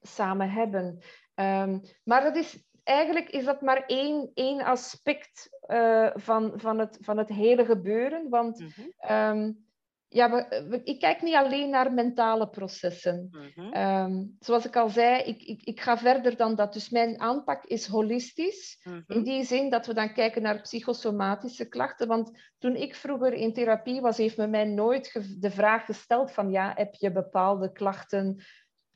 samen 0.00 0.50
hebben. 0.50 0.98
Um, 1.34 1.80
maar 2.04 2.22
dat 2.22 2.36
is, 2.36 2.64
eigenlijk 2.82 3.28
is 3.28 3.44
dat 3.44 3.60
maar 3.60 3.84
één, 3.86 4.30
één 4.34 4.60
aspect 4.60 5.58
uh, 5.66 6.10
van, 6.14 6.52
van, 6.56 6.78
het, 6.78 6.98
van 7.00 7.18
het 7.18 7.28
hele 7.28 7.64
gebeuren. 7.64 8.28
Want 8.28 8.60
mm 8.60 8.68
-hmm. 8.74 9.16
um, 9.16 9.69
ja, 10.12 10.30
we, 10.30 10.66
we, 10.68 10.80
ik 10.84 11.00
kijk 11.00 11.22
niet 11.22 11.34
alleen 11.34 11.70
naar 11.70 11.92
mentale 11.92 12.48
processen. 12.48 13.28
Mm 13.30 13.50
-hmm. 13.54 13.76
um, 13.76 14.36
zoals 14.38 14.66
ik 14.66 14.76
al 14.76 14.88
zei, 14.88 15.22
ik, 15.22 15.42
ik, 15.42 15.62
ik, 15.62 15.80
ga 15.80 15.98
verder 15.98 16.36
dan 16.36 16.54
dat. 16.54 16.72
Dus 16.72 16.90
mijn 16.90 17.20
aanpak 17.20 17.64
is 17.64 17.86
holistisch. 17.86 18.80
Mm 18.82 18.92
-hmm. 18.92 19.16
In 19.16 19.22
die 19.22 19.44
zin 19.44 19.70
dat 19.70 19.86
we 19.86 19.94
dan 19.94 20.12
kijken 20.12 20.42
naar 20.42 20.60
psychosomatische 20.60 21.68
klachten. 21.68 22.08
Want 22.08 22.30
toen 22.58 22.76
ik 22.76 22.94
vroeger 22.94 23.32
in 23.32 23.52
therapie 23.52 24.00
was, 24.00 24.16
heeft 24.16 24.36
men 24.36 24.50
mij 24.50 24.64
nooit 24.64 25.22
de 25.40 25.50
vraag 25.50 25.84
gesteld 25.84 26.32
van 26.32 26.50
ja, 26.50 26.72
heb 26.74 26.94
je 26.94 27.12
bepaalde 27.12 27.72
klachten, 27.72 28.44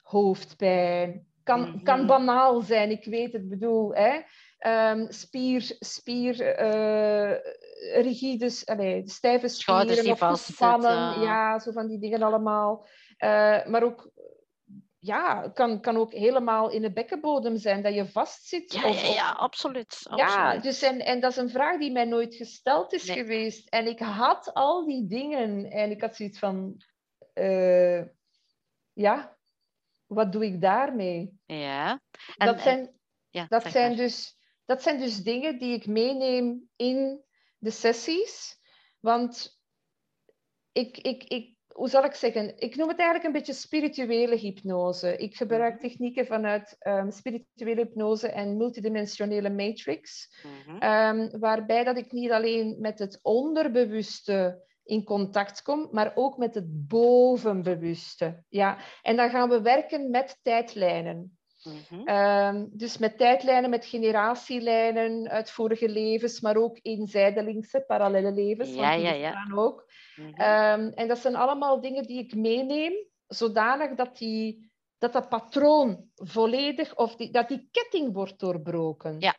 hoofdpijn? 0.02 1.26
Kan, 1.42 1.60
Mhm. 1.60 1.82
kan 1.82 2.06
banaal 2.06 2.60
zijn, 2.60 2.90
ik 2.90 3.04
weet 3.04 3.32
het, 3.32 3.48
bedoel, 3.48 3.94
hè? 3.94 4.20
Um, 4.90 5.12
spier, 5.12 5.76
spier 5.78 6.60
uh, 6.64 7.34
rigides, 7.92 8.66
allee, 8.66 9.02
stijve 9.08 9.48
spieren 9.48 9.86
die 9.86 10.10
of 10.12 10.18
gespannen, 10.18 10.90
vastzitten. 10.90 11.22
ja, 11.22 11.58
zo 11.58 11.72
van 11.72 11.88
die 11.88 11.98
dingen 11.98 12.22
allemaal. 12.22 12.86
Uh, 13.18 13.66
maar 13.66 13.82
ook, 13.82 14.10
ja, 14.98 15.48
kan, 15.48 15.80
kan 15.80 15.96
ook 15.96 16.12
helemaal 16.12 16.70
in 16.70 16.82
de 16.82 16.92
bekkenbodem 16.92 17.56
zijn, 17.56 17.82
dat 17.82 17.94
je 17.94 18.06
vastzit. 18.06 18.72
Ja, 18.72 18.88
of, 18.88 19.02
ja, 19.02 19.12
ja, 19.14 19.30
absoluut. 19.30 20.06
ja, 20.14 20.56
dus 20.58 20.82
en, 20.82 20.98
en 21.00 21.20
dat 21.20 21.30
is 21.30 21.36
een 21.36 21.50
vraag 21.50 21.78
die 21.78 21.92
mij 21.92 22.04
nooit 22.04 22.34
gesteld 22.34 22.92
is 22.92 23.04
Nee. 23.04 23.16
geweest. 23.16 23.68
En 23.68 23.86
ik 23.86 23.98
had 23.98 24.54
al 24.54 24.86
die 24.86 25.06
dingen 25.06 25.70
en 25.70 25.90
ik 25.90 26.00
had 26.00 26.16
zoiets 26.16 26.38
van, 26.38 26.82
uh, 27.34 28.02
ja, 28.92 29.36
wat 30.06 30.32
doe 30.32 30.44
ik 30.44 30.60
daarmee? 30.60 31.38
Ja. 31.46 32.00
En, 32.36 32.46
dat 32.46 32.60
zijn, 32.60 32.78
en, 32.78 33.00
ja, 33.30 33.46
dat 33.48 33.64
zijn 33.66 33.88
maar. 33.88 33.96
dus 33.96 34.36
dat 34.64 34.82
zijn 34.82 34.98
dus 34.98 35.22
dingen 35.22 35.58
die 35.58 35.74
ik 35.74 35.86
meeneem 35.86 36.68
in 36.76 37.23
de 37.64 37.70
sessies. 37.70 38.58
Want 39.00 39.60
ik, 40.72 40.98
ik, 40.98 41.24
ik, 41.24 41.56
hoe 41.68 41.88
zal 41.88 42.04
ik 42.04 42.14
zeggen? 42.14 42.58
Ik 42.58 42.76
noem 42.76 42.88
het 42.88 42.98
eigenlijk 42.98 43.26
een 43.26 43.32
beetje 43.40 43.60
spirituele 43.60 44.36
hypnose. 44.36 45.16
Ik 45.16 45.36
gebruik 45.36 45.72
Mhm. 45.74 45.82
technieken 45.82 46.26
vanuit 46.26 46.76
um, 46.86 47.10
spirituele 47.10 47.80
hypnose 47.80 48.28
en 48.28 48.56
multidimensionele 48.56 49.50
matrix. 49.50 50.34
Mhm. 50.42 50.84
Um, 50.92 51.38
waarbij 51.40 51.84
dat 51.84 51.96
ik 51.96 52.12
niet 52.12 52.30
alleen 52.30 52.76
met 52.80 52.98
het 52.98 53.18
onderbewuste 53.22 54.62
in 54.84 55.04
contact 55.04 55.62
kom, 55.62 55.88
maar 55.90 56.12
ook 56.14 56.36
met 56.36 56.54
het 56.54 56.88
bovenbewuste. 56.88 58.44
Ja. 58.48 58.78
En 59.02 59.16
dan 59.16 59.30
gaan 59.30 59.48
we 59.48 59.62
werken 59.62 60.10
met 60.10 60.38
tijdlijnen. 60.42 61.38
Mhm. 61.64 62.08
Um, 62.08 62.68
dus 62.72 62.98
met 62.98 63.18
tijdlijnen, 63.18 63.70
met 63.70 63.86
generatielijnen 63.86 65.28
uit 65.28 65.50
vorige 65.50 65.88
levens, 65.88 66.40
maar 66.40 66.56
ook 66.56 66.78
in 66.82 67.06
zijdelingse, 67.06 67.84
parallele 67.86 68.32
levens, 68.32 68.74
Ja, 68.74 68.92
ja, 68.92 69.12
ja. 69.12 69.46
ook. 69.54 69.92
Mhm. 70.16 70.28
Um, 70.28 70.88
en 70.92 71.08
dat 71.08 71.18
zijn 71.18 71.36
allemaal 71.36 71.80
dingen 71.80 72.02
die 72.02 72.18
ik 72.18 72.34
meeneem, 72.34 72.92
zodanig 73.26 73.94
dat 73.94 74.18
die, 74.18 74.70
dat, 74.98 75.12
dat 75.12 75.28
patroon 75.28 76.10
volledig, 76.14 76.96
of 76.96 77.16
die, 77.16 77.30
dat 77.30 77.48
die 77.48 77.68
ketting 77.70 78.12
wordt 78.12 78.38
doorbroken. 78.38 79.16
Ja. 79.20 79.34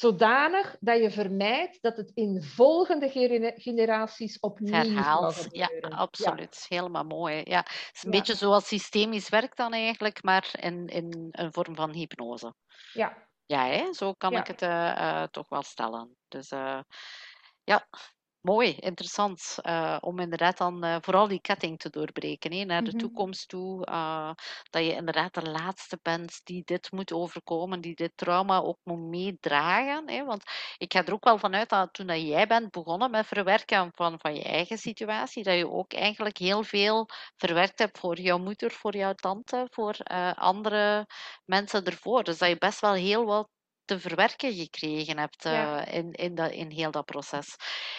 Zodanig 0.00 0.76
dat 0.80 0.98
je 1.00 1.10
vermijdt 1.10 1.82
dat 1.82 1.96
het 1.96 2.10
in 2.14 2.42
volgende 2.42 3.08
gene- 3.10 3.54
generaties 3.56 4.38
opnieuw 4.40 4.72
zal 4.72 4.82
Herhaald. 4.92 5.46
Ja, 5.50 5.68
absoluut. 5.88 6.66
Helemaal 6.68 7.04
mooi. 7.04 7.40
Ja. 7.44 7.58
Het 7.58 7.90
is 7.92 8.02
een 8.04 8.12
Ja. 8.12 8.18
beetje 8.18 8.34
zoals 8.34 8.66
systemisch 8.68 9.28
werkt 9.28 9.56
dan 9.56 9.72
eigenlijk, 9.72 10.22
maar 10.22 10.50
in, 10.60 10.86
in 10.86 11.28
een 11.30 11.52
vorm 11.52 11.74
van 11.74 11.92
hypnose. 11.92 12.54
Ja, 12.92 13.28
Ja, 13.46 13.66
hè? 13.66 13.92
zo 13.92 14.12
kan 14.12 14.30
Ja. 14.32 14.40
ik 14.40 14.46
het 14.46 14.62
eh, 14.62 14.90
eh, 15.22 15.28
toch 15.28 15.48
wel 15.48 15.62
stellen. 15.62 16.16
Dus 16.28 16.50
eh, 16.50 16.80
ja, 17.64 17.88
mooi, 18.40 18.74
interessant. 18.74 19.58
eh, 19.62 19.96
om 20.00 20.18
inderdaad 20.18 20.58
dan 20.58 20.84
eh, 20.84 20.96
vooral 21.00 21.28
die 21.28 21.40
ketting 21.40 21.78
te 21.78 21.90
doorbreken, 21.90 22.52
hè, 22.52 22.64
naar 22.64 22.82
de 22.82 22.92
Mhm. 22.92 22.96
toekomst 22.96 23.48
toe. 23.48 23.84
eh, 23.86 24.30
dat 24.70 24.84
je 24.84 24.92
inderdaad 24.94 25.34
de 25.34 25.42
laatste 25.50 25.98
bent 26.02 26.40
die 26.44 26.62
dit 26.64 26.92
moet 26.92 27.12
overkomen, 27.12 27.80
die 27.80 27.94
dit 27.94 28.12
trauma 28.14 28.58
ook 28.60 28.78
moet 28.84 28.98
meedragen. 28.98 30.10
Hè? 30.10 30.24
Want 30.24 30.42
ik 30.78 30.92
ga 30.92 31.04
er 31.04 31.12
ook 31.12 31.24
wel 31.24 31.38
vanuit 31.38 31.68
dat 31.68 31.92
toen 31.92 32.06
dat 32.06 32.20
jij 32.20 32.46
bent 32.46 32.70
begonnen 32.70 33.10
met 33.10 33.26
verwerken 33.26 33.90
van, 33.94 34.18
van 34.20 34.34
je 34.34 34.42
eigen 34.42 34.78
situatie, 34.78 35.42
dat 35.42 35.56
je 35.56 35.68
ook 35.70 35.92
eigenlijk 35.92 36.38
heel 36.38 36.62
veel 36.64 37.06
verwerkt 37.36 37.78
hebt 37.78 37.98
voor 37.98 38.18
jouw 38.20 38.38
moeder, 38.38 38.70
voor 38.70 38.96
jouw 38.96 39.14
tante, 39.14 39.66
voor 39.70 39.96
andere 40.34 41.06
mensen 41.44 41.84
ervoor. 41.84 42.24
Dus 42.24 42.38
dat 42.38 42.48
je 42.48 42.56
best 42.58 42.80
wel 42.80 42.92
heel 42.92 43.24
wat 43.24 43.48
te 43.90 44.00
verwerken 44.00 44.52
gekregen 44.52 45.18
hebt 45.18 45.44
eh, 45.44 45.52
Ja. 45.52 45.86
in, 45.86 46.12
in, 46.12 46.34
dat, 46.34 46.50
in 46.50 46.70
heel 46.70 46.90
dat 46.90 47.04
proces. 47.04 47.56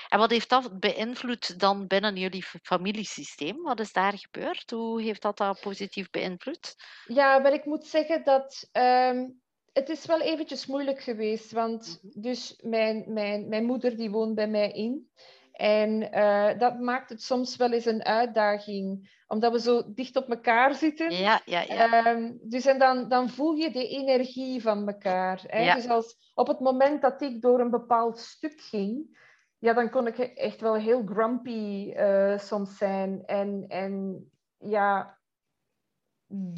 En 0.08 0.20
wat 0.20 0.32
heeft 0.32 0.50
dat 0.50 0.80
beïnvloed 0.80 1.60
dan 1.60 1.88
binnen 1.88 2.16
jullie 2.16 2.44
familiesysteem? 2.44 3.62
Wat 3.62 3.80
is 3.80 3.92
daar 3.92 4.18
gebeurd? 4.18 4.72
Hoe 4.72 5.02
heeft 5.02 5.22
dat 5.22 5.38
dat 5.38 5.60
positief 5.60 6.10
beïnvloed? 6.10 6.76
Ja, 7.06 7.42
wel, 7.42 7.54
ik 7.54 7.66
moet 7.66 7.86
zeggen 7.88 8.24
dat 8.24 8.70
ehm, 8.72 9.28
het 9.74 9.90
is 9.90 10.06
wel 10.06 10.22
eventjes 10.22 10.66
moeilijk 10.66 11.02
geweest. 11.02 11.52
Want 11.52 12.00
Mhm. 12.02 12.22
dus 12.22 12.60
mijn, 12.64 13.14
mijn, 13.14 13.48
mijn 13.50 13.66
moeder 13.66 13.98
die 13.98 14.12
woont 14.12 14.36
bij 14.36 14.48
mij 14.48 14.72
in. 14.72 15.10
En 15.52 16.12
eh, 16.12 16.60
dat 16.60 16.80
maakt 16.80 17.10
het 17.10 17.22
soms 17.22 17.56
wel 17.56 17.72
eens 17.72 17.86
een 17.86 18.04
uitdaging, 18.06 19.10
omdat 19.32 19.52
we 19.52 19.60
zo 19.60 19.94
dicht 19.94 20.16
op 20.16 20.30
elkaar 20.30 20.74
zitten. 20.74 21.12
Ja, 21.12 21.42
ja, 21.46 21.62
ja. 21.62 22.06
Ehm, 22.06 22.32
dus 22.42 22.66
en 22.66 22.80
dan, 22.80 23.08
dan 23.10 23.30
voel 23.30 23.54
je 23.54 23.72
de 23.72 23.88
energie 23.88 24.62
van 24.62 24.88
elkaar. 24.88 25.42
Hè? 25.48 25.64
Ja. 25.64 25.76
Dus 25.76 25.88
als, 25.88 26.32
op 26.34 26.48
het 26.48 26.60
moment 26.60 27.02
dat 27.02 27.22
ik 27.22 27.42
door 27.42 27.60
een 27.60 27.70
bepaald 27.70 28.20
stuk 28.20 28.62
ging, 28.62 29.20
ja, 29.58 29.74
dan 29.74 29.90
kon 29.90 30.08
ik 30.08 30.18
echt 30.18 30.62
wel 30.62 30.76
heel 30.76 31.04
grumpy 31.06 31.92
eh, 31.92 32.38
soms 32.38 32.78
zijn. 32.78 33.26
En, 33.26 33.66
en 33.68 34.26
ja, 34.58 35.18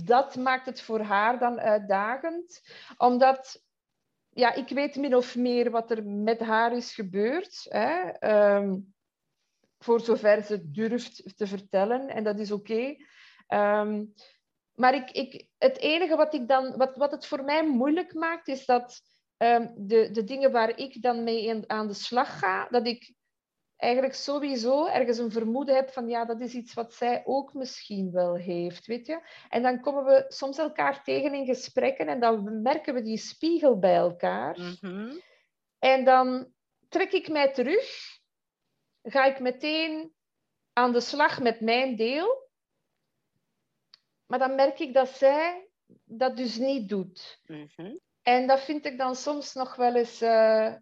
dat 0.03 0.35
maakt 0.35 0.65
het 0.65 0.81
voor 0.81 1.01
haar 1.01 1.39
dan 1.39 1.59
uitdagend. 1.59 2.61
Omdat, 2.97 3.63
ja, 4.29 4.53
ik 4.53 4.69
weet 4.69 4.95
min 4.95 5.15
of 5.15 5.35
meer 5.35 5.71
wat 5.71 5.91
er 5.91 6.05
met 6.05 6.39
haar 6.39 6.71
is 6.75 6.93
gebeurd. 6.93 7.65
Hè? 7.69 8.09
Ehm, 8.09 8.75
voor 9.83 9.99
zover 9.99 10.41
ze 10.41 10.71
durft 10.71 11.37
te 11.37 11.47
vertellen. 11.47 12.07
En 12.09 12.23
dat 12.23 12.39
is 12.39 12.51
oké. 12.51 12.95
Ehm, 13.47 14.05
maar 14.73 14.95
ik, 14.95 15.11
ik, 15.11 15.47
het 15.57 15.77
enige 15.77 16.15
wat, 16.15 16.33
ik 16.33 16.47
dan, 16.47 16.77
wat, 16.77 16.95
wat 16.95 17.11
het 17.11 17.25
voor 17.25 17.43
mij 17.43 17.67
moeilijk 17.67 18.13
maakt, 18.13 18.47
is 18.47 18.65
dat 18.65 19.01
ehm, 19.37 19.67
de, 19.75 20.11
de 20.11 20.23
dingen 20.23 20.51
waar 20.51 20.77
ik 20.77 21.01
dan 21.01 21.23
mee 21.23 21.45
in- 21.45 21.69
aan 21.69 21.87
de 21.87 21.93
slag 21.93 22.39
ga, 22.39 22.67
dat 22.69 22.87
ik 22.87 23.13
eigenlijk 23.77 24.13
sowieso 24.13 24.85
ergens 24.85 25.17
een 25.17 25.31
vermoeden 25.31 25.75
heb 25.75 25.89
van 25.89 26.07
ja, 26.07 26.25
dat 26.25 26.41
is 26.41 26.53
iets 26.53 26.73
wat 26.73 26.93
zij 26.93 27.21
ook 27.25 27.53
misschien 27.53 28.11
wel 28.11 28.35
heeft, 28.35 28.85
weet 28.85 29.05
je. 29.05 29.21
En 29.49 29.61
dan 29.61 29.81
komen 29.81 30.05
we 30.05 30.25
soms 30.27 30.57
elkaar 30.57 31.03
tegen 31.03 31.33
in 31.33 31.45
gesprekken 31.45 32.07
en 32.07 32.19
dan 32.19 32.61
merken 32.61 32.93
we 32.93 33.01
die 33.01 33.17
spiegel 33.17 33.79
bij 33.79 33.95
elkaar. 33.95 34.59
Mhm. 34.59 35.11
En 35.79 36.05
dan 36.05 36.53
trek 36.89 37.11
ik 37.11 37.29
mij 37.29 37.53
terug, 37.53 38.12
ga 39.03 39.25
ik 39.25 39.39
meteen 39.39 40.13
aan 40.73 40.91
de 40.93 41.01
slag 41.01 41.39
met 41.39 41.59
mijn 41.61 41.95
deel. 41.95 42.49
Maar 44.25 44.39
dan 44.39 44.55
merk 44.55 44.79
ik 44.79 44.93
dat 44.93 45.09
zij 45.09 45.67
dat 46.03 46.37
dus 46.37 46.57
niet 46.57 46.89
doet. 46.89 47.39
Mhm. 47.43 47.95
En 48.21 48.47
dat 48.47 48.61
vind 48.61 48.85
ik 48.85 48.97
dan 48.97 49.15
soms 49.15 49.53
nog 49.53 49.75
wel 49.75 49.95
eens... 49.95 50.21
eh, 50.21 50.75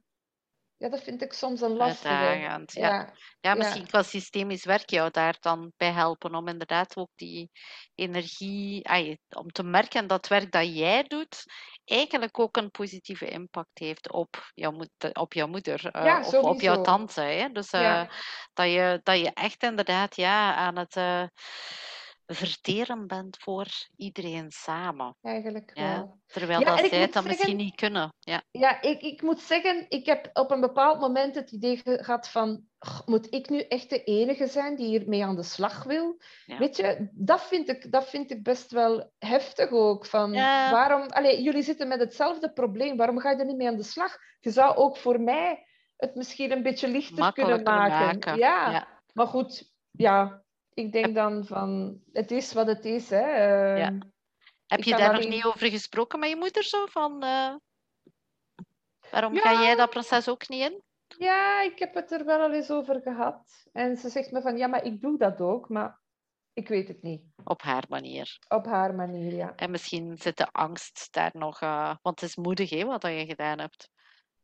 ja, 0.78 0.90
dat 0.90 1.04
vind 1.04 1.22
ik 1.22 1.34
soms 1.34 1.62
een 1.62 1.76
lastige. 1.76 2.14
Ja. 2.14 2.62
Ja, 2.66 3.14
Ja, 3.40 3.54
misschien 3.54 3.88
qua 3.88 4.04
systemisch 4.04 4.66
werk 4.66 4.90
jou 4.90 5.12
daar 5.12 5.38
dan 5.40 5.74
bij 5.78 5.92
helpen 5.92 6.36
om 6.36 6.48
inderdaad 6.48 6.96
ook 6.96 7.12
die 7.16 7.52
energie, 7.96 8.88
om 9.30 9.52
te 9.52 9.64
merken 9.64 10.08
dat 10.08 10.18
het 10.18 10.28
werk 10.28 10.52
dat 10.52 10.76
jij 10.76 11.04
doet 11.04 11.44
eigenlijk 11.92 12.40
ook 12.40 12.58
een 12.58 12.72
positieve 12.72 13.28
impact 13.28 13.80
heeft 13.80 14.12
op 14.12 14.52
jouw, 14.54 14.72
moed- 14.72 15.14
op 15.14 15.34
jouw 15.34 15.48
moeder 15.48 15.90
eh, 15.92 16.06
Ja, 16.06 16.20
of 16.20 16.34
op 16.34 16.62
jouw 16.62 16.82
tante. 16.82 17.22
Hè? 17.22 17.50
Dus 17.50 17.72
eh, 17.72 17.82
Ja. 17.82 18.10
dat, 18.54 18.66
je, 18.66 19.00
dat 19.04 19.20
je 19.20 19.32
echt 19.34 19.64
inderdaad 19.64 20.16
ja, 20.16 20.56
aan 20.56 20.78
het 20.78 20.96
eh, 20.96 21.24
verteren 22.36 23.08
bent 23.08 23.38
voor 23.40 23.68
iedereen 23.96 24.52
samen. 24.52 25.16
eigenlijk 25.22 25.72
Ja. 25.74 25.96
wel. 25.96 26.20
Terwijl 26.26 26.60
Ja, 26.60 26.76
dat 26.76 26.86
zij 26.90 27.10
dan 27.10 27.24
misschien 27.28 27.58
niet 27.58 27.76
kunnen. 27.76 28.14
Ja. 28.20 28.42
Ja, 28.52 28.82
ik, 28.82 29.02
ik 29.02 29.22
moet 29.22 29.40
zeggen, 29.40 29.86
ik 29.90 30.06
heb 30.06 30.30
op 30.34 30.52
een 30.52 30.60
bepaald 30.62 31.00
moment 31.00 31.36
het 31.36 31.52
idee 31.52 31.78
ge- 31.78 32.04
gehad 32.04 32.30
van, 32.30 32.64
"Goh, 32.80 33.08
moet 33.08 33.34
ik 33.34 33.50
nu 33.50 33.60
echt 33.60 33.90
de 33.90 34.04
enige 34.04 34.48
zijn 34.48 34.76
die 34.76 34.86
hiermee 34.88 35.26
aan 35.26 35.36
de 35.36 35.44
slag 35.44 35.84
wil? 35.84 36.22
Ja. 36.46 36.58
Weet 36.58 36.76
je, 36.78 37.10
dat 37.12 37.42
vind, 37.42 37.70
ik, 37.70 37.92
dat 37.92 38.10
vind 38.10 38.32
ik 38.32 38.44
best 38.44 38.72
wel 38.72 39.12
heftig 39.20 39.70
ook. 39.72 40.06
Van, 40.06 40.32
waarom, 40.72 41.08
allee, 41.08 41.42
jullie 41.42 41.64
zitten 41.64 41.88
met 41.88 42.00
hetzelfde 42.00 42.52
probleem, 42.54 42.98
waarom 42.98 43.20
ga 43.20 43.30
je 43.30 43.38
er 43.38 43.46
niet 43.46 43.58
mee 43.58 43.68
aan 43.68 43.78
de 43.78 43.84
slag? 43.84 44.18
Je 44.40 44.50
zou 44.52 44.76
ook 44.76 44.98
voor 44.98 45.20
mij 45.22 45.66
het 45.98 46.16
misschien 46.16 46.52
een 46.52 46.64
beetje 46.64 46.88
lichter 46.88 47.34
kunnen 47.34 47.64
maken. 47.64 48.00
maken. 48.06 48.38
Ja. 48.38 48.88
maar 49.14 49.28
goed, 49.28 49.72
ja, 49.92 50.41
ik 50.74 50.92
denk 50.92 51.16
dan 51.16 51.46
van, 51.46 52.00
het 52.12 52.32
is 52.32 52.54
wat 52.54 52.68
het 52.68 52.86
is. 52.86 53.10
Hè. 53.10 53.22
Ehm, 53.22 53.78
Ja. 53.78 53.98
Heb 54.68 54.84
je 54.84 54.96
daar 54.96 55.14
nog 55.14 55.28
niet 55.28 55.44
over 55.46 55.70
gesproken 55.70 56.20
met 56.20 56.30
je 56.30 56.36
moeder 56.36 56.64
zo? 56.64 56.86
Van, 56.86 57.24
eh, 57.24 57.56
waarom 59.12 59.34
Ja. 59.34 59.40
ga 59.42 59.62
jij 59.64 59.76
dat 59.76 59.90
proces 59.90 60.30
ook 60.30 60.50
niet 60.50 60.62
in? 60.72 60.84
Ja, 61.18 61.62
ik 61.62 61.80
heb 61.80 61.94
het 61.94 62.12
er 62.12 62.26
wel 62.26 62.40
al 62.40 62.54
eens 62.54 62.72
over 62.72 63.02
gehad. 63.02 63.66
En 63.72 63.98
ze 63.98 64.10
zegt 64.10 64.32
me 64.32 64.42
van, 64.42 64.58
ja, 64.58 64.68
maar 64.68 64.84
ik 64.84 65.02
doe 65.02 65.18
dat 65.18 65.42
ook, 65.42 65.70
maar 65.70 66.00
ik 66.54 66.68
weet 66.68 66.88
het 66.88 67.02
niet. 67.02 67.22
Op 67.44 67.62
haar 67.62 67.84
manier. 67.90 68.38
Op 68.48 68.66
haar 68.66 68.96
manier, 68.96 69.34
ja. 69.34 69.56
En 69.56 69.72
misschien 69.72 70.18
zit 70.18 70.38
de 70.38 70.52
angst 70.52 71.08
daar 71.12 71.32
nog... 71.34 71.62
eh, 71.62 71.96
want 72.02 72.20
het 72.20 72.30
is 72.30 72.36
moedig 72.36 72.70
hè, 72.70 72.86
wat 72.86 73.02
je 73.02 73.26
gedaan 73.28 73.60
hebt. 73.60 73.90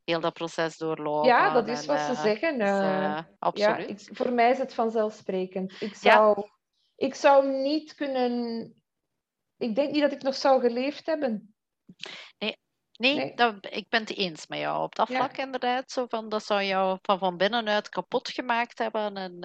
Heel 0.08 0.20
dat 0.20 0.34
proces 0.34 0.78
doorlopen. 0.78 1.28
Ja, 1.28 1.54
dat 1.54 1.68
is 1.68 1.82
en, 1.82 1.88
wat 1.88 2.00
ze 2.00 2.12
eh, 2.12 2.22
zeggen. 2.22 2.58
dus, 2.58 2.68
eh, 2.68 2.96
eh, 2.96 3.02
ja, 3.02 3.30
absoluut. 3.40 3.90
ik, 3.90 4.16
voor 4.16 4.32
mij 4.32 4.52
is 4.52 4.58
het 4.58 4.74
vanzelfsprekend. 4.74 5.82
Ik 5.82 5.96
Ja. 5.96 6.12
zou, 6.12 6.50
ik 6.96 7.16
zou 7.16 7.48
niet 7.48 7.96
kunnen... 7.96 8.74
Ik 9.58 9.76
denk 9.76 9.92
niet 9.92 10.02
dat 10.02 10.12
ik 10.12 10.22
nog 10.22 10.36
zou 10.36 10.62
geleefd 10.62 11.06
hebben. 11.06 11.56
Nee, 12.38 12.58
Nee. 12.92 13.34
Dat, 13.36 13.56
ik 13.70 13.90
ben 13.90 14.00
het 14.00 14.16
eens 14.16 14.48
met 14.48 14.60
jou 14.60 14.84
op 14.84 14.96
dat 14.96 15.08
Ja. 15.08 15.16
vlak 15.16 15.38
inderdaad. 15.38 15.92
Zo 15.92 16.06
van, 16.10 16.30
dat 16.30 16.46
zou 16.46 16.64
jou 16.64 16.98
van, 17.02 17.20
van 17.20 17.38
binnenuit 17.38 17.90
kapot 17.90 18.30
gemaakt 18.30 18.78
hebben. 18.78 19.16
En 19.16 19.38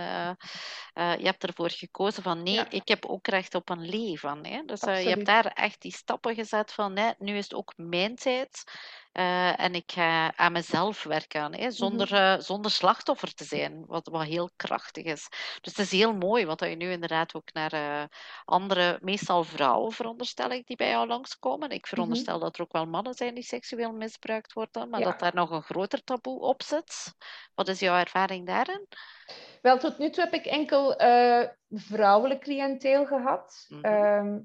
je 1.18 1.26
hebt 1.26 1.44
ervoor 1.44 1.70
gekozen 1.70 2.22
van 2.22 2.42
nee, 2.42 2.54
Ja. 2.54 2.70
ik 2.70 2.88
heb 2.88 3.06
ook 3.06 3.26
recht 3.26 3.54
op 3.54 3.68
een 3.68 3.88
leven. 3.88 4.46
Hè? 4.46 4.62
Dus 4.64 4.80
je 4.80 5.08
hebt 5.08 5.26
daar 5.26 5.46
echt 5.46 5.80
die 5.80 5.92
stappen 5.92 6.34
gezet 6.34 6.72
van 6.72 6.92
nee, 6.92 7.14
nu 7.18 7.36
is 7.36 7.44
het 7.44 7.54
ook 7.54 7.72
mijn 7.76 8.16
tijd. 8.16 8.64
Eh, 9.12 9.60
en 9.60 9.74
ik 9.74 9.92
ga 9.92 10.36
aan 10.36 10.52
mezelf 10.52 11.02
werken, 11.02 11.54
hè? 11.54 11.70
Zonder, 11.70 12.06
Mhm. 12.06 12.14
eh, 12.14 12.38
zonder 12.38 12.70
slachtoffer 12.70 13.34
te 13.34 13.44
zijn, 13.44 13.86
wat, 13.86 14.08
wat 14.08 14.22
heel 14.24 14.50
krachtig 14.56 15.04
is. 15.04 15.28
Dus 15.60 15.76
het 15.76 15.78
is 15.78 15.90
heel 15.90 16.14
mooi, 16.14 16.46
want 16.46 16.58
dat 16.58 16.68
je 16.68 16.76
nu 16.76 16.90
inderdaad 16.90 17.34
ook 17.34 17.52
naar 17.52 17.72
eh, 17.72 18.04
andere, 18.44 18.98
meestal 19.02 19.44
vrouwen 19.44 19.92
veronderstel 19.92 20.50
ik, 20.50 20.66
die 20.66 20.76
bij 20.76 20.88
jou 20.88 21.06
langskomen. 21.06 21.70
Ik 21.70 21.86
veronderstel 21.86 22.38
dat 22.38 22.56
er 22.56 22.62
ook 22.62 22.72
wel 22.72 22.86
mannen 22.86 23.14
zijn 23.14 23.34
die 23.34 23.44
seksueel 23.44 23.92
misbruikt 23.92 24.52
worden, 24.52 24.88
maar 24.90 25.00
Ja. 25.00 25.06
dat 25.06 25.18
daar 25.18 25.34
nog 25.34 25.50
een 25.50 25.62
groter 25.62 26.04
taboe 26.04 26.40
op 26.40 26.62
zit. 26.62 27.14
Wat 27.54 27.68
is 27.68 27.80
jouw 27.80 27.96
ervaring 27.98 28.46
daarin? 28.46 28.86
Wel, 29.62 29.78
tot 29.78 29.98
nu 29.98 30.10
toe 30.10 30.24
heb 30.24 30.32
ik 30.34 30.46
enkel 30.46 30.96
vrouwelijk 31.70 32.40
cliënteel 32.40 33.06
gehad. 33.06 33.66
Mhm. 33.68 33.84
Ehm, 33.84 34.38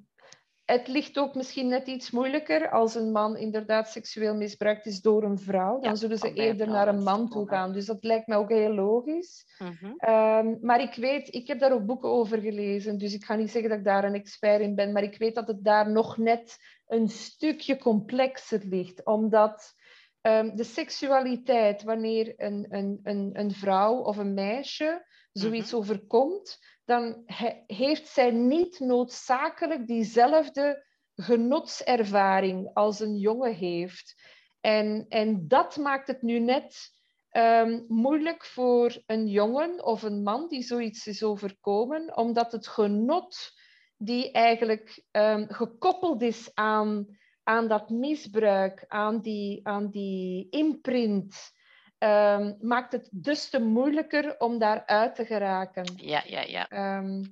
het 0.67 0.87
ligt 0.87 1.17
ook 1.17 1.35
misschien 1.35 1.67
net 1.67 1.87
iets 1.87 2.11
moeilijker 2.11 2.69
als 2.69 2.95
een 2.95 3.11
man 3.11 3.37
inderdaad 3.37 3.89
seksueel 3.89 4.35
misbruikt 4.35 4.85
is 4.85 5.01
door 5.01 5.23
een 5.23 5.39
vrouw. 5.39 5.79
Dan 5.79 5.89
Ja, 5.89 5.95
zullen 5.95 6.17
ze 6.17 6.33
eerder 6.33 6.67
naar 6.67 6.87
een 6.87 7.03
man 7.03 7.29
toe 7.29 7.47
gaan. 7.47 7.73
Dus 7.73 7.85
dat 7.85 8.03
lijkt 8.03 8.27
mij 8.27 8.37
ook 8.37 8.49
heel 8.49 8.73
logisch. 8.73 9.45
Mhm. 9.57 9.93
Ehm, 9.97 10.55
maar 10.61 10.81
ik 10.81 10.95
weet, 10.95 11.33
ik 11.33 11.47
heb 11.47 11.59
daar 11.59 11.71
ook 11.71 11.85
boeken 11.85 12.09
over 12.09 12.41
gelezen, 12.41 12.97
dus 12.97 13.13
ik 13.13 13.23
ga 13.23 13.35
niet 13.35 13.51
zeggen 13.51 13.69
dat 13.69 13.79
ik 13.79 13.85
daar 13.85 14.03
een 14.03 14.13
expert 14.13 14.61
in 14.61 14.75
ben, 14.75 14.91
maar 14.91 15.03
ik 15.03 15.17
weet 15.17 15.35
dat 15.35 15.47
het 15.47 15.63
daar 15.63 15.91
nog 15.91 16.17
net 16.17 16.57
een 16.87 17.09
stukje 17.09 17.77
complexer 17.77 18.61
ligt, 18.63 19.05
omdat 19.05 19.73
ehm, 20.21 20.55
de 20.55 20.63
seksualiteit, 20.63 21.83
wanneer 21.83 22.33
een, 22.37 22.65
een, 22.69 22.99
een, 23.03 23.29
een 23.33 23.51
vrouw 23.51 23.95
of 23.95 24.17
een 24.17 24.33
meisje 24.33 25.05
zoiets 25.31 25.73
overkomt, 25.73 26.59
dan 26.87 27.21
he- 27.25 27.63
heeft 27.67 28.07
zij 28.07 28.31
niet 28.31 28.79
noodzakelijk 28.79 29.87
diezelfde 29.87 30.85
genotservaring 31.15 32.69
als 32.73 32.99
een 32.99 33.17
jongen 33.17 33.53
heeft. 33.53 34.15
En, 34.61 35.05
en 35.09 35.47
dat 35.47 35.77
maakt 35.77 36.07
het 36.07 36.21
nu 36.21 36.39
net 36.39 36.89
ehm, 37.29 37.81
moeilijk 37.87 38.45
voor 38.45 39.03
een 39.05 39.27
jongen 39.27 39.85
of 39.85 40.03
een 40.03 40.23
man 40.23 40.47
die 40.47 40.61
zoiets 40.61 41.07
is 41.07 41.23
overkomen, 41.23 42.17
omdat 42.17 42.51
het 42.51 42.67
genot 42.67 43.51
die 43.97 44.31
eigenlijk 44.31 45.05
ehm, 45.11 45.45
gekoppeld 45.47 46.21
is 46.21 46.51
aan, 46.53 47.17
aan 47.43 47.67
dat 47.67 47.89
misbruik, 47.89 48.85
aan 48.87 49.21
die, 49.21 49.67
aan 49.67 49.89
die 49.89 50.49
imprint, 50.49 51.35
ehm, 51.97 52.53
maakt 52.59 52.91
het 52.91 53.09
dus 53.11 53.49
te 53.49 53.59
moeilijker 53.59 54.39
om 54.39 54.59
daaruit 54.59 55.15
te 55.15 55.25
geraken. 55.25 55.93
Ja, 55.95 56.23
ja, 56.25 56.41
ja. 56.41 56.69
Ehm, 56.69 57.23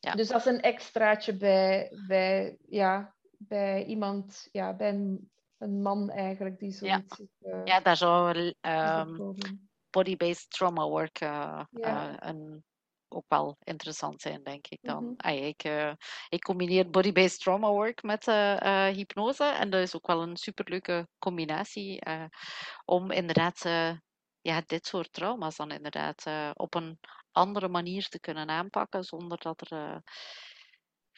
Ja. 0.00 0.14
Dus 0.14 0.28
dat 0.28 0.38
is 0.38 0.44
een 0.46 0.60
extraatje 0.60 1.36
bij, 1.36 1.92
bij, 2.06 2.56
ja, 2.68 3.14
bij 3.38 3.84
iemand, 3.84 4.48
ja, 4.52 4.74
bij 4.74 4.88
een, 4.88 5.30
een 5.58 5.82
man 5.82 6.10
eigenlijk 6.10 6.58
die 6.58 6.70
zoiets 6.72 7.20
is, 7.20 7.28
eh, 7.40 7.60
Ja, 7.64 7.80
daar 7.80 7.96
zou 7.96 8.52
ehm, 8.60 9.18
body-based 9.90 10.50
trauma 10.50 10.88
work 10.88 11.20
eh, 11.20 11.62
Ja. 11.70 12.10
eh, 12.10 12.28
een, 12.28 12.64
ook 13.16 13.24
wel 13.28 13.56
interessant 13.64 14.20
zijn, 14.20 14.42
denk 14.42 14.66
ik 14.66 14.78
dan. 14.82 15.14
Ah, 15.16 15.46
ik, 15.46 15.64
eh, 15.64 15.92
ik 16.28 16.42
combineer 16.42 16.90
body-based 16.90 17.40
trauma 17.40 17.70
work 17.70 18.02
met 18.02 18.28
eh, 18.28 18.88
eh, 18.88 18.94
hypnose 18.94 19.44
en 19.44 19.70
dat 19.70 19.82
is 19.82 19.96
ook 19.96 20.06
wel 20.06 20.22
een 20.22 20.36
superleuke 20.36 21.08
combinatie 21.18 22.02
om 22.84 23.10
inderdaad 23.10 23.60
ja, 24.40 24.62
dit 24.66 24.86
soort 24.86 25.12
trauma's 25.12 25.56
dan 25.56 25.70
inderdaad 25.70 26.24
op 26.54 26.74
een 26.74 26.98
andere 27.32 27.68
manier 27.68 28.08
te 28.08 28.20
kunnen 28.20 28.48
aanpakken 28.48 29.04
zonder 29.04 29.38
dat 29.38 29.70
er 29.70 30.02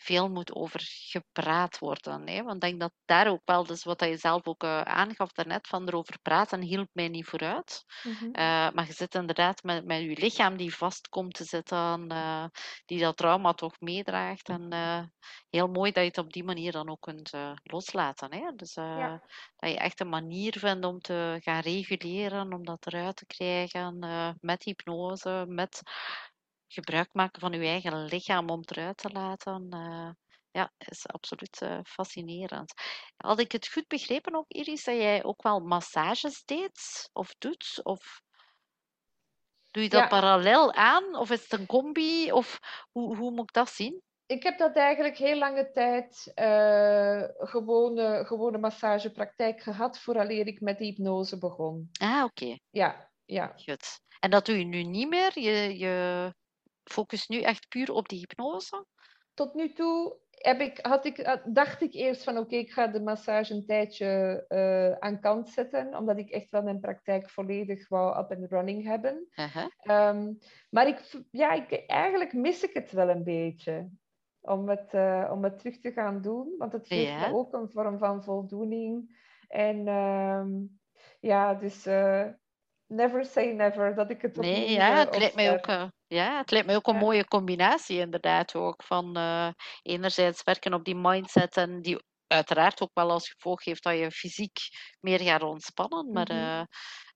veel 0.01 0.29
moet 0.29 0.55
over 0.55 0.81
gepraat 0.85 1.79
worden. 1.79 2.29
Hè? 2.29 2.43
Want 2.43 2.55
ik 2.55 2.61
denk 2.61 2.81
dat 2.81 2.93
daar 3.05 3.29
ook 3.29 3.43
wel, 3.45 3.65
dus 3.65 3.85
wat 3.85 4.01
je 4.01 4.17
zelf 4.17 4.47
ook 4.47 4.63
uh, 4.63 4.81
aangaf 4.81 5.33
daarnet, 5.33 5.67
van 5.67 5.89
erover 5.89 6.19
praten 6.23 6.61
hielp 6.61 6.89
mij 6.93 7.09
niet 7.09 7.27
vooruit. 7.27 7.85
Mm 8.03 8.37
maar 8.75 8.87
je 8.87 8.93
zit 8.93 9.15
inderdaad 9.15 9.63
met, 9.63 9.85
met 9.85 10.01
je 10.01 10.17
lichaam 10.21 10.57
die 10.57 10.75
vast 10.75 11.09
komt 11.09 11.35
te 11.35 11.45
zitten, 11.45 12.13
uh, 12.13 12.45
die 12.85 13.01
dat 13.01 13.17
trauma 13.17 13.53
toch 13.53 13.81
meedraagt. 13.81 14.49
En 14.49 14.73
heel 15.51 15.69
mooi 15.69 15.93
dat 15.93 16.03
je 16.03 16.09
het 16.09 16.19
op 16.19 16.33
die 16.33 16.45
manier 16.45 16.73
dan 16.73 16.89
ook 16.89 17.01
kunt 17.01 17.31
loslaten. 17.63 18.35
Hè? 18.35 18.51
Dus 18.57 18.75
ja. 18.75 19.23
dat 19.57 19.71
je 19.71 19.77
echt 19.77 20.01
een 20.01 20.09
manier 20.09 20.59
vindt 20.59 20.85
om 20.85 21.01
te 21.01 21.39
gaan 21.43 21.61
reguleren, 21.61 22.53
om 22.53 22.65
dat 22.65 22.87
eruit 22.87 23.17
te 23.17 23.27
krijgen 23.27 23.99
met 24.41 24.65
hypnose, 24.65 25.45
met 25.49 25.83
gebruik 26.69 27.09
maken 27.13 27.41
van 27.41 27.53
uw 27.53 27.63
eigen 27.63 28.05
lichaam 28.05 28.51
om 28.51 28.61
het 28.61 28.71
eruit 28.71 28.97
te 28.97 29.09
laten. 29.09 29.67
Uh, 29.75 30.11
ja, 30.51 30.73
is 30.79 31.07
absoluut 31.07 31.61
uh, 31.63 31.79
fascinerend. 31.85 32.73
Had 33.17 33.41
ik 33.41 33.53
het 33.53 33.69
goed 33.69 33.87
begrepen 33.87 34.35
ook, 34.35 34.49
Iris, 34.49 34.85
dat 34.85 34.97
jij 34.97 35.25
ook 35.25 35.43
wel 35.43 35.61
massages 35.61 36.45
deed 36.45 37.09
of 37.13 37.35
doet? 37.39 37.81
Of 37.83 38.23
doe 39.71 39.83
je 39.83 39.89
dat 39.89 40.01
ja. 40.01 40.09
parallel 40.09 40.73
aan? 40.73 41.17
Of 41.17 41.31
is 41.31 41.43
het 41.43 41.61
een 41.61 41.67
combi? 41.67 42.33
Of 42.33 42.59
hoe, 42.91 43.17
hoe 43.17 43.31
moet 43.31 43.49
ik 43.49 43.53
dat 43.53 43.69
zien? 43.69 44.03
Ik 44.27 44.43
heb 44.43 44.59
dat 44.59 44.77
eigenlijk 44.77 45.17
heel 45.17 45.39
lange 45.39 45.71
tijd 45.71 46.33
uh, 46.35 47.49
gewone, 47.49 48.25
gewone 48.27 48.59
massagepraktijk 48.59 49.63
gehad, 49.63 49.99
vooraleer 49.99 50.47
ik 50.47 50.61
met 50.61 50.79
hypnose 50.79 51.39
begon. 51.39 51.89
Ah, 52.01 52.25
oké. 52.25 52.59
Ja, 52.71 53.11
ja. 53.25 53.53
Goed. 53.57 54.01
En 54.21 54.31
dat 54.31 54.47
doe 54.47 54.59
je 54.59 54.65
nu 54.65 54.83
niet 54.83 55.09
meer? 55.09 55.41
Je, 55.41 55.79
je 55.79 56.35
focus 56.89 57.29
nu 57.29 57.41
echt 57.41 57.69
puur 57.69 57.93
op 57.93 58.09
die 58.09 58.19
hypnose? 58.19 58.87
Tot 59.35 59.55
nu 59.55 59.73
toe 59.73 60.17
heb 60.31 60.61
ik, 60.61 60.79
had 60.83 61.05
ik, 61.05 61.41
dacht 61.45 61.83
ik 61.83 61.95
eerst 61.95 62.25
van 62.25 62.39
oké, 62.39 62.57
ik 62.57 62.73
ga 62.73 62.87
de 62.87 63.01
massage 63.01 63.55
een 63.55 63.67
tijdje 63.67 64.45
uh, 64.49 64.93
aan 64.93 65.21
kant 65.21 65.49
zetten, 65.49 65.97
omdat 65.97 66.19
ik 66.19 66.31
echt 66.31 66.51
wel 66.51 66.63
mijn 66.63 66.81
praktijk 66.81 67.31
volledig 67.31 67.89
wou 67.89 68.19
up 68.19 68.31
and 68.31 68.51
running 68.51 68.85
hebben. 68.85 69.29
Uh 69.37 69.55
-huh. 69.55 70.17
um, 70.17 70.39
maar 70.71 70.89
ik, 70.89 71.25
ja, 71.31 71.53
ik, 71.53 71.85
eigenlijk 71.87 72.33
mis 72.33 72.63
ik 72.63 72.75
het 72.75 72.93
wel 72.93 73.09
een 73.09 73.25
beetje 73.25 73.89
om 74.41 74.69
het, 74.69 74.93
uh, 74.95 75.31
om 75.33 75.45
het 75.45 75.59
terug 75.59 75.79
te 75.81 75.93
gaan 75.93 76.21
doen, 76.21 76.55
want 76.59 76.73
het 76.73 76.87
geeft 76.87 77.19
me 77.19 77.35
ook 77.35 77.53
een 77.53 77.71
vorm 77.71 77.99
van 77.99 78.25
voldoening. 78.25 79.17
En 79.49 79.89
um, 79.89 80.81
ja, 81.21 81.55
dus 81.55 81.85
never 82.87 83.25
say 83.25 83.53
never 83.53 83.95
dat 83.95 84.11
ik 84.11 84.23
het 84.23 84.37
Nee, 84.37 84.71
ja, 84.71 84.99
het 84.99 85.19
lijkt 85.19 85.35
mij 85.35 85.53
ook, 85.53 85.91
ja, 86.09 86.39
het 86.39 86.51
lijkt 86.51 86.67
mij 86.67 86.77
ook 86.77 86.87
een 86.87 86.97
mooie 86.97 87.25
combinatie 87.25 87.99
inderdaad 87.99 88.55
ook. 88.55 88.83
Van 88.83 89.19
uh, 89.19 89.49
enerzijds 89.83 90.43
werken 90.43 90.75
op 90.75 90.85
die 90.85 90.97
mindset 90.97 91.57
en 91.57 91.83
die 91.83 92.03
uiteraard 92.27 92.81
ook 92.83 92.91
wel 92.95 93.11
als 93.11 93.29
gevolg 93.29 93.65
heeft 93.65 93.83
dat 93.83 93.99
je 93.99 94.11
fysiek 94.11 94.59
meer 95.01 95.21
gaat 95.21 95.43
ontspannen. 95.43 96.13
Maar 96.13 96.33
mm 96.33 96.39
-hmm. 96.39 96.67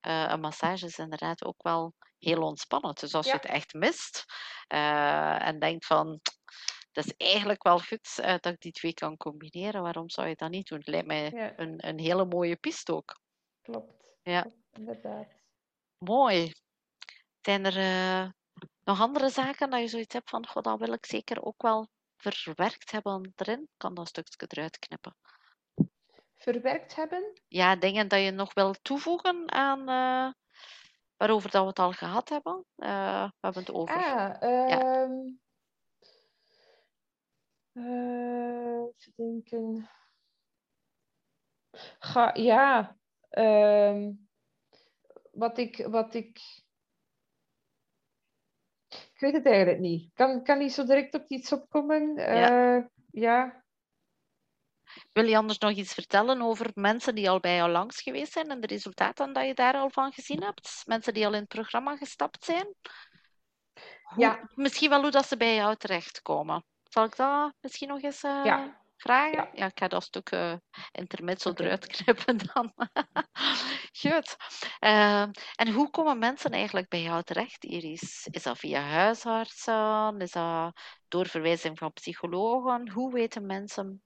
uh, 0.06 0.30
een 0.30 0.40
massage 0.40 0.86
is 0.86 0.98
inderdaad 0.98 1.44
ook 1.44 1.62
wel 1.62 1.94
heel 2.18 2.42
ontspannend. 2.42 3.00
Dus 3.00 3.14
als 3.14 3.26
ja. 3.26 3.32
je 3.32 3.38
het 3.38 3.46
echt 3.50 3.72
mist 3.72 4.24
en 4.66 5.58
denkt 5.58 5.86
van 5.86 6.20
dat 6.92 7.04
is 7.04 7.14
eigenlijk 7.16 7.62
wel 7.62 7.78
goed 7.78 8.16
dat 8.16 8.46
ik 8.46 8.60
die 8.60 8.72
twee 8.72 8.94
kan 8.94 9.16
combineren. 9.16 9.82
Waarom 9.82 10.10
zou 10.10 10.28
je 10.28 10.34
dat 10.34 10.50
niet 10.50 10.68
doen? 10.68 10.78
Het 10.78 10.88
lijkt 10.88 11.06
mij 11.06 11.30
ja. 11.30 11.52
een, 11.58 11.86
een 11.86 11.98
hele 11.98 12.24
mooie 12.24 12.56
piste 12.56 12.94
ook. 12.94 13.20
Klopt. 13.62 13.92
Ja. 14.22 14.52
Inderdaad. 14.72 15.26
Mooi. 15.98 16.52
Zijn 17.40 17.64
er 17.64 18.32
nog 18.84 19.00
andere 19.00 19.28
zaken 19.28 19.70
dat 19.70 19.80
je 19.80 19.88
zoiets 19.88 20.14
hebt 20.14 20.30
van, 20.30 20.46
god, 20.46 20.64
dat 20.64 20.78
wil 20.78 20.92
ik 20.92 21.06
zeker 21.06 21.44
ook 21.44 21.62
wel 21.62 21.88
verwerkt 22.16 22.90
hebben 22.90 23.32
erin? 23.36 23.68
kan 23.76 23.94
dat 23.94 24.08
stukje 24.08 24.46
eruit 24.48 24.78
knippen. 24.78 25.16
Verwerkt 26.34 26.94
hebben? 26.94 27.40
Ja, 27.48 27.76
dingen 27.76 28.08
dat 28.08 28.20
je 28.20 28.30
nog 28.30 28.54
wil 28.54 28.74
toevoegen 28.82 29.52
aan 29.52 29.80
uh, 29.80 30.32
waarover 31.16 31.50
dat 31.50 31.62
we 31.62 31.68
het 31.68 31.78
al 31.78 31.92
gehad 31.92 32.28
hebben. 32.28 32.64
Uh, 32.76 33.22
we 33.24 33.38
hebben 33.40 33.62
het 33.62 33.72
over. 33.72 33.94
Ah, 33.94 34.02
ja. 34.02 34.42
um, 35.02 35.40
uh, 37.72 38.82
even 38.96 39.12
denken. 39.16 39.90
Ga, 41.98 42.34
ja. 42.34 42.96
Um, 43.30 44.28
wat 45.30 45.58
ik, 45.58 45.86
wat 45.86 46.14
ik. 46.14 46.61
Ik 49.22 49.28
weet 49.32 49.42
het 49.42 49.52
eigenlijk 49.52 49.80
niet. 49.80 50.10
Kan, 50.14 50.42
kan 50.42 50.58
niet 50.58 50.72
zo 50.72 50.84
direct 50.84 51.14
op 51.14 51.24
iets 51.28 51.52
opkomen. 51.52 52.14
Ja. 52.14 52.76
Uh, 52.76 52.84
ja. 53.10 53.64
Wil 55.12 55.24
je 55.24 55.36
anders 55.36 55.58
nog 55.58 55.70
iets 55.70 55.94
vertellen 55.94 56.42
over 56.42 56.70
mensen 56.74 57.14
die 57.14 57.30
al 57.30 57.40
bij 57.40 57.56
jou 57.56 57.70
langs 57.70 58.02
geweest 58.02 58.32
zijn 58.32 58.50
en 58.50 58.60
de 58.60 58.66
resultaten 58.66 59.32
dat 59.32 59.46
je 59.46 59.54
daar 59.54 59.74
al 59.74 59.90
van 59.90 60.12
gezien 60.12 60.42
hebt? 60.42 60.82
Mensen 60.86 61.14
die 61.14 61.26
al 61.26 61.32
in 61.32 61.38
het 61.38 61.48
programma 61.48 61.96
gestapt 61.96 62.44
zijn? 62.44 62.74
Hoe, 64.02 64.24
ja. 64.24 64.48
Misschien 64.54 64.90
wel 64.90 65.00
hoe 65.02 65.10
dat 65.10 65.26
ze 65.26 65.36
bij 65.36 65.54
jou 65.54 65.76
terechtkomen. 65.76 66.64
Zal 66.88 67.04
ik 67.04 67.16
dat 67.16 67.54
misschien 67.60 67.88
nog 67.88 68.02
eens 68.02 68.24
uh, 68.24 68.44
ja. 68.44 68.81
Vragen? 69.02 69.32
Ja. 69.32 69.50
ja. 69.54 69.66
ik 69.66 69.78
ga 69.78 69.88
dat 69.88 70.02
stuk 70.02 70.30
uh, 70.32 70.54
intermezzo 70.92 71.50
okay. 71.50 71.66
eruit 71.66 71.86
knippen 71.96 72.38
dan. 72.52 72.72
Goed. 74.02 74.36
Uh, 74.80 75.22
en 75.54 75.72
hoe 75.72 75.90
komen 75.90 76.18
mensen 76.18 76.50
eigenlijk 76.50 76.88
bij 76.88 77.02
jou 77.02 77.22
terecht, 77.22 77.64
Iris? 77.64 78.26
Is 78.30 78.42
dat 78.42 78.58
via 78.58 78.80
huisartsen? 78.80 80.20
Is 80.20 80.30
dat 80.30 80.80
door 81.08 81.26
verwijzing 81.26 81.78
van 81.78 81.92
psychologen? 81.92 82.90
Hoe 82.90 83.12
weten 83.12 83.46
mensen 83.46 84.02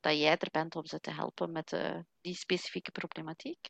dat 0.00 0.18
jij 0.18 0.36
er 0.38 0.50
bent 0.50 0.76
om 0.76 0.86
ze 0.86 1.00
te 1.00 1.10
helpen 1.10 1.52
met 1.52 1.76
die 2.20 2.34
specifieke 2.34 2.90
problematiek? 2.90 3.68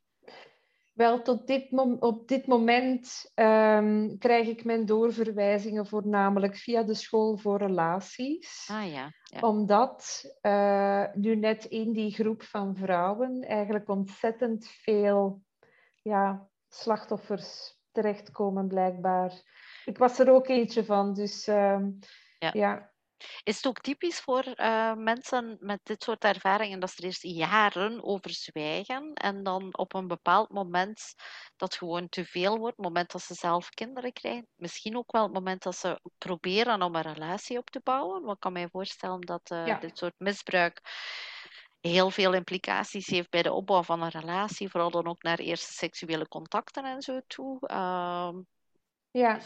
Wel, 0.98 1.22
tot 1.22 1.46
dit 1.46 1.72
op 2.00 2.28
dit 2.28 2.46
moment 2.46 3.32
um, 3.34 4.18
krijg 4.18 4.48
ik 4.48 4.64
mijn 4.64 4.86
doorverwijzingen 4.86 5.86
voornamelijk 5.86 6.56
via 6.56 6.82
de 6.82 6.94
school 6.94 7.36
voor 7.36 7.58
relaties. 7.58 8.68
Ah, 8.70 8.92
ja, 8.92 9.12
ja. 9.22 9.40
Omdat 9.40 10.24
uh, 10.42 11.04
nu 11.14 11.36
net 11.36 11.64
in 11.64 11.92
die 11.92 12.10
groep 12.10 12.42
van 12.42 12.76
vrouwen 12.76 13.40
eigenlijk 13.40 13.88
ontzettend 13.88 14.66
veel 14.66 15.42
ja, 16.02 16.48
slachtoffers 16.68 17.78
terechtkomen, 17.92 18.68
blijkbaar. 18.68 19.42
Ik 19.84 19.98
was 19.98 20.18
er 20.18 20.30
ook 20.30 20.48
eentje 20.48 20.84
van, 20.84 21.14
dus 21.14 21.48
uh, 21.48 21.78
ja. 22.38 22.50
ja. 22.52 22.92
Is 23.42 23.56
het 23.56 23.66
ook 23.66 23.80
typisch 23.80 24.20
voor 24.20 24.44
uh, 24.46 24.94
mensen 24.94 25.56
met 25.60 25.80
dit 25.82 26.02
soort 26.02 26.24
ervaringen 26.24 26.80
dat 26.80 26.90
ze 26.90 26.96
er 26.96 27.04
eerst 27.04 27.22
jaren 27.22 28.04
over 28.04 28.30
zwijgen 28.30 29.12
en 29.14 29.42
dan 29.42 29.76
op 29.76 29.94
een 29.94 30.06
bepaald 30.06 30.50
moment 30.50 31.14
dat 31.56 31.74
gewoon 31.74 32.08
te 32.08 32.24
veel 32.24 32.58
wordt, 32.58 32.76
het 32.76 32.86
moment 32.86 33.10
dat 33.10 33.22
ze 33.22 33.34
zelf 33.34 33.68
kinderen 33.68 34.12
krijgen, 34.12 34.46
misschien 34.56 34.96
ook 34.96 35.12
wel 35.12 35.22
het 35.22 35.32
moment 35.32 35.62
dat 35.62 35.76
ze 35.76 36.00
proberen 36.18 36.82
om 36.82 36.94
een 36.94 37.02
relatie 37.02 37.58
op 37.58 37.70
te 37.70 37.80
bouwen. 37.82 38.20
Want 38.22 38.34
ik 38.34 38.40
kan 38.40 38.52
mij 38.52 38.68
voorstellen 38.68 39.20
dat 39.20 39.50
uh, 39.50 39.66
ja. 39.66 39.78
dit 39.78 39.98
soort 39.98 40.14
misbruik 40.18 40.80
heel 41.80 42.10
veel 42.10 42.32
implicaties 42.34 43.06
heeft 43.06 43.30
bij 43.30 43.42
de 43.42 43.52
opbouw 43.52 43.82
van 43.82 44.02
een 44.02 44.08
relatie, 44.08 44.70
vooral 44.70 44.90
dan 44.90 45.06
ook 45.06 45.22
naar 45.22 45.38
eerste 45.38 45.72
seksuele 45.72 46.28
contacten 46.28 46.84
en 46.84 47.02
zo 47.02 47.20
toe. 47.26 47.58
Uh, 47.70 48.30
ja, 49.10 49.40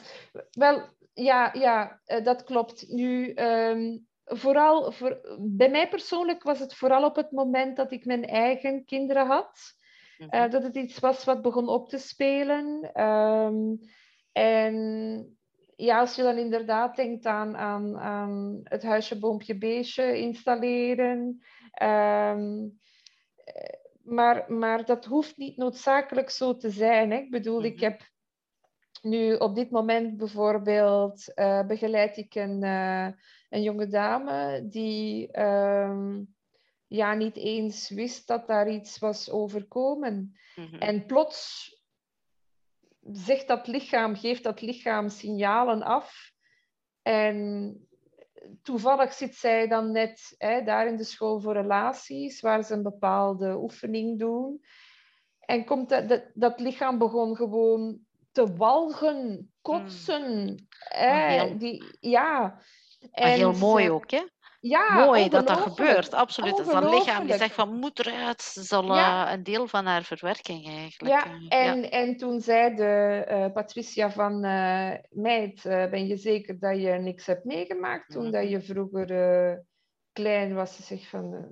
wel, 0.50 0.88
ja, 1.14 1.51
ja 1.53 2.01
uh, 2.07 2.25
dat 2.25 2.44
klopt. 2.44 2.88
Nu, 2.88 3.35
um, 3.35 4.07
vooral 4.25 4.92
voor, 4.92 5.37
bij 5.40 5.70
mij 5.70 5.88
persoonlijk 5.88 6.42
was 6.42 6.59
het 6.59 6.75
vooral 6.75 7.05
op 7.05 7.16
het 7.16 7.31
moment 7.31 7.77
dat 7.77 7.92
ik 7.92 8.05
mijn 8.05 8.25
eigen 8.25 8.85
kinderen 8.85 9.27
had. 9.27 9.81
Uh, 10.31 10.51
dat 10.51 10.62
het 10.62 10.77
iets 10.77 10.98
was 10.98 11.25
wat 11.25 11.42
begon 11.42 11.68
op 11.68 11.88
te 11.88 11.98
spelen. 11.98 13.01
Um, 13.03 13.79
en 14.33 15.37
ja, 15.77 15.98
als 15.98 16.14
je 16.14 16.22
dan 16.22 16.37
inderdaad 16.37 16.96
denkt 16.96 17.27
aan, 17.27 17.57
aan, 17.57 17.98
aan 17.98 18.61
het 18.64 18.83
huisje, 18.83 19.18
boompje, 19.18 19.59
beestje 19.59 20.18
installeren. 20.18 21.42
Um, 21.83 22.81
maar, 24.05 24.53
maar 24.53 24.85
dat 24.85 25.05
hoeft 25.05 25.37
niet 25.37 25.57
noodzakelijk 25.57 26.31
zo 26.31 26.57
te 26.57 26.70
zijn. 26.70 27.11
Hè? 27.11 27.16
Ik 27.16 27.30
bedoel, 27.30 27.59
mm 27.59 27.64
-hmm. 27.64 27.72
ik 27.72 27.80
mhm. 27.80 27.84
heb 27.84 28.11
nu, 29.03 29.34
op 29.34 29.55
dit 29.55 29.70
moment 29.70 30.16
bijvoorbeeld 30.16 31.32
uh, 31.34 31.66
begeleid 31.66 32.16
ik 32.16 32.34
een, 32.34 32.62
uh, 32.62 33.09
een 33.48 33.62
jonge 33.62 33.86
dame 33.88 34.66
die 34.68 35.40
um, 35.40 36.34
ja, 36.86 37.14
niet 37.14 37.36
eens 37.36 37.88
wist 37.88 38.26
dat 38.26 38.46
daar 38.46 38.70
iets 38.70 38.98
was 38.98 39.30
overkomen. 39.30 40.36
Mm-hmm. 40.57 40.78
En 40.78 41.07
plots 41.07 41.70
zegt 43.11 43.48
dat 43.48 43.66
lichaam, 43.66 44.16
geeft 44.16 44.42
dat 44.42 44.61
lichaam 44.61 45.09
signalen 45.09 45.82
af. 45.82 46.32
En 47.03 47.76
toevallig 48.62 49.12
zit 49.12 49.34
zij 49.34 49.68
dan 49.68 49.92
net 49.92 50.34
hè, 50.38 50.62
daar 50.62 50.86
in 50.86 50.96
de 50.96 51.05
school 51.05 51.40
voor 51.40 51.53
relaties, 51.53 52.40
waar 52.40 52.64
ze 52.64 52.74
een 52.74 52.82
bepaalde 52.82 53.57
oefening 53.57 54.18
doen. 54.18 54.64
En 55.40 55.64
komt 55.64 55.88
dat, 55.88 56.09
dat, 56.09 56.24
dat 56.34 56.61
lichaam 56.61 56.98
begon 56.98 57.36
gewoon 57.36 58.00
te 58.33 58.55
walgen, 58.57 59.53
kotsen. 59.62 60.43
Mm. 60.43 60.57
Eh, 60.89 61.45
die, 61.59 61.85
ja. 62.01 62.61
En 63.11 63.30
heel 63.30 63.53
mooi 63.53 63.91
ook, 63.91 64.11
hè? 64.11 64.22
ja, 64.61 65.05
mooi 65.05 65.28
dat 65.28 65.47
dat 65.47 65.61
gebeurt, 65.61 66.14
absoluut. 66.14 66.57
Dat 66.57 66.66
is 66.66 66.72
dat 66.72 66.91
lichaam 66.91 67.26
die 67.26 67.37
zegt 67.37 67.55
van 67.55 67.74
moet 67.74 67.99
eruit, 67.99 68.43
zal 68.43 68.95
Ja. 68.95 69.26
eh, 69.26 69.33
een 69.33 69.43
deel 69.43 69.66
van 69.66 69.87
haar 69.87 70.03
verwerking 70.03 70.66
eigenlijk. 70.68 71.14
Ja, 71.14 71.24
eh, 71.24 71.41
ja. 71.49 71.49
en, 71.72 71.91
en 71.91 72.16
toen 72.16 72.41
zei 72.41 72.74
de 72.74 73.24
eh, 73.28 73.53
Patricia 73.53 74.11
van 74.11 74.45
eh 74.45 74.93
meid, 75.11 75.62
ben 75.62 76.07
je 76.07 76.16
zeker 76.16 76.59
dat 76.59 76.80
je 76.80 76.91
niks 76.91 77.26
hebt 77.26 77.45
meegemaakt 77.45 78.11
toen 78.11 78.30
dat 78.30 78.43
Mhm. 78.43 78.51
je 78.51 78.61
vroeger 78.61 79.64
klein 80.12 80.55
was? 80.55 80.76
Ze 80.76 80.83
zegt 80.83 81.07
van, 81.09 81.49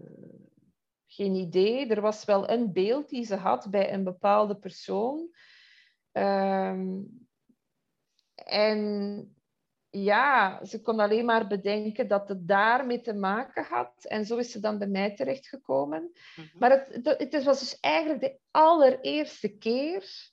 geen 1.07 1.35
idee. 1.35 1.87
Er 1.87 2.01
was 2.01 2.25
wel 2.25 2.51
een 2.51 2.73
beeld 2.73 3.09
die 3.09 3.25
ze 3.25 3.37
had 3.37 3.71
bij 3.71 3.93
een 3.93 4.05
bepaalde 4.05 4.57
persoon. 4.57 5.29
Ehm, 6.13 7.03
en 8.35 9.35
ja, 9.91 10.65
ze 10.65 10.81
kon 10.81 11.01
alleen 11.01 11.25
maar 11.25 11.47
bedenken 11.47 12.09
dat 12.09 12.29
het 12.29 12.49
daarmee 12.49 13.01
te 13.01 13.15
maken 13.15 13.65
had. 13.65 14.05
En 14.05 14.25
zo 14.25 14.37
is 14.37 14.51
ze 14.51 14.61
dan 14.61 14.79
bij 14.79 14.89
mij 14.89 15.15
terechtgekomen. 15.15 16.13
Mhm. 16.37 16.59
Maar 16.59 16.71
het, 16.71 17.33
het, 17.33 17.45
was 17.45 17.61
dus 17.61 17.81
eigenlijk 17.81 18.21
de 18.21 18.39
allereerste 18.51 19.57
keer. 19.57 20.31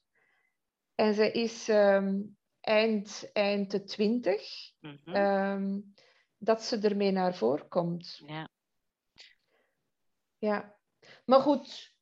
En 0.96 1.14
ze 1.14 1.32
is 1.32 1.70
ehm, 1.70 2.22
eind, 2.62 3.30
eind 3.34 3.72
de 3.72 3.84
twintig. 3.84 4.72
Mhm. 4.80 5.16
ehm, 5.16 5.80
dat 6.38 6.64
ze 6.64 6.80
ermee 6.80 7.12
naar 7.12 7.36
voren 7.36 7.68
komt. 7.68 8.22
ja. 8.26 8.50
Ja. 10.40 10.78
Maar 11.26 11.40
goed, 11.40 11.97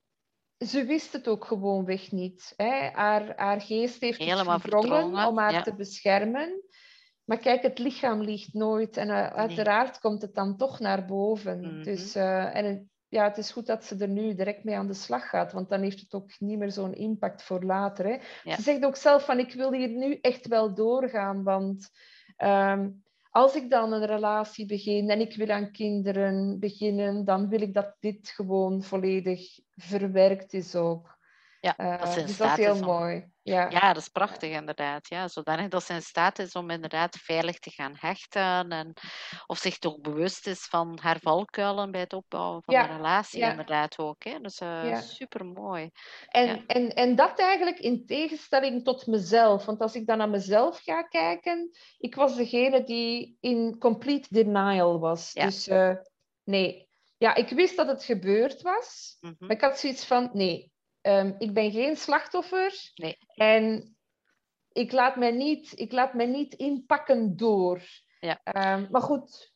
ze 0.58 0.86
wist 0.86 1.14
het 1.14 1.28
ook 1.28 1.46
gewoonweg 1.46 2.12
niet. 2.12 2.54
Hè. 2.56 2.90
Haar, 2.94 3.34
haar 3.36 3.62
geest 3.62 4.02
heeft 4.02 4.18
Helemaal 4.18 4.54
het 4.54 4.62
verdrongen 4.62 5.28
om 5.28 5.38
haar 5.38 5.52
ja. 5.52 5.62
te 5.62 5.76
beschermen. 5.76 6.64
Maar 7.24 7.38
kijk, 7.38 7.62
het 7.62 7.80
lichaam 7.80 8.22
liegt 8.22 8.54
nooit. 8.54 8.98
En 8.98 9.08
uh, 9.08 9.28
uiteraard 9.28 10.00
komt 10.00 10.22
het 10.22 10.36
dan 10.36 10.58
toch 10.58 10.80
naar 10.80 11.06
boven. 11.06 11.60
Mhm. 11.60 11.84
Dus, 11.84 12.16
uh, 12.16 12.56
en 12.56 12.66
het, 12.66 12.84
ja, 13.08 13.24
het 13.24 13.38
is 13.38 13.52
goed 13.52 13.66
dat 13.66 13.86
ze 13.86 13.96
er 13.98 14.08
nu 14.08 14.36
direct 14.36 14.64
mee 14.64 14.76
aan 14.76 14.88
de 14.88 14.94
slag 14.94 15.30
gaat. 15.30 15.52
Want 15.52 15.70
dan 15.70 15.82
heeft 15.82 16.00
het 16.00 16.14
ook 16.14 16.30
niet 16.40 16.58
meer 16.58 16.72
zo'n 16.72 16.94
impact 16.94 17.44
voor 17.44 17.64
later. 17.64 18.06
Hè. 18.06 18.18
Ja. 18.44 18.56
Ze 18.56 18.62
zegt 18.62 18.86
ook 18.86 18.96
zelf 18.96 19.26
van, 19.26 19.40
ik 19.40 19.54
wil 19.54 19.74
hier 19.74 19.90
nu 19.90 20.18
echt 20.22 20.48
wel 20.48 20.74
doorgaan. 20.74 21.44
Want 21.44 21.90
um, 22.38 23.04
als 23.36 23.56
ik 23.56 23.70
dan 23.70 23.92
een 23.94 24.06
relatie 24.06 24.66
begin 24.66 25.10
en 25.10 25.20
ik 25.20 25.36
wil 25.36 25.50
aan 25.50 25.72
kinderen 25.72 26.60
beginnen, 26.60 27.26
dan 27.26 27.50
wil 27.50 27.62
ik 27.62 27.74
dat 27.74 27.96
dit 28.00 28.30
gewoon 28.30 28.84
volledig 28.84 29.60
verwerkt 29.76 30.54
is 30.54 30.76
ook. 30.76 31.18
Ja, 31.60 31.80
uh, 31.80 32.00
dat 32.00 32.18
is 32.18 32.26
dus 32.26 32.38
dat 32.38 32.58
is 32.58 32.66
heel 32.66 32.74
om... 32.74 32.82
mooi. 32.82 33.34
Ja. 33.46 33.70
ja, 33.70 33.94
dat 33.94 34.02
is 34.02 34.10
prachtig 34.10 34.52
inderdaad. 34.52 35.08
Ja, 35.08 35.28
zodanig 35.28 35.68
dat 35.68 35.84
ze 35.84 35.94
in 35.94 36.02
staat 36.02 36.40
is 36.40 36.54
om 36.54 36.70
inderdaad 36.70 37.18
veilig 37.18 37.60
te 37.60 37.70
gaan 37.70 37.94
hechten. 37.98 38.70
En 38.70 38.94
of 39.48 39.58
zich 39.58 39.78
toch 39.78 40.00
bewust 40.00 40.48
is 40.48 40.66
van 40.66 41.00
haar 41.02 41.20
valkuilen 41.20 41.92
bij 41.92 42.02
het 42.02 42.14
opbouwen 42.14 42.64
van 42.64 42.74
ja. 42.74 42.90
een 42.90 42.96
relatie 42.96 43.40
ja. 43.40 43.50
inderdaad 43.50 43.98
ook. 43.98 44.24
Hè. 44.24 44.40
Dus 44.40 44.62
uh, 44.62 44.90
ja. 44.90 45.02
super 45.02 45.46
mooi. 45.46 45.90
En, 46.28 46.66
en, 46.66 46.94
en 46.94 47.16
dat 47.16 47.40
eigenlijk 47.40 47.80
in 47.80 48.06
tegenstelling 48.06 48.84
tot 48.84 49.08
mezelf. 49.08 49.66
Want 49.66 49.82
als 49.82 49.96
ik 49.96 50.08
dan 50.08 50.18
naar 50.18 50.30
mezelf 50.30 50.80
ga 50.84 51.02
kijken, 51.02 51.78
ik 51.98 52.16
was 52.16 52.36
degene 52.36 52.84
die 52.84 53.38
in 53.40 53.78
complete 53.78 54.28
denial 54.32 55.00
was. 55.00 55.34
Dus 55.34 55.68
uh, 55.68 55.96
nee. 56.44 56.88
Ja, 57.18 57.36
ik 57.36 57.50
wist 57.50 57.78
dat 57.78 57.88
het 57.88 58.04
gebeurd 58.04 58.62
was. 58.62 59.18
Mm 59.20 59.30
-hmm. 59.30 59.48
Maar 59.48 59.56
ik 59.56 59.62
had 59.62 59.80
zoiets 59.80 60.06
van, 60.06 60.30
nee, 60.34 60.74
Um, 61.08 61.36
ik 61.38 61.54
ben 61.54 61.72
geen 61.72 61.96
slachtoffer. 61.96 62.92
Nee. 62.96 63.18
En 63.36 63.96
ik 64.72 64.92
laat 64.92 65.16
mij 65.16 65.32
niet, 65.32 65.80
ik 65.80 65.92
laat 65.92 66.14
mij 66.14 66.26
niet 66.26 66.54
inpakken 66.54 67.38
door. 67.38 67.82
Ja. 68.20 68.40
Um, 68.76 68.88
maar 68.92 69.02
goed, 69.02 69.54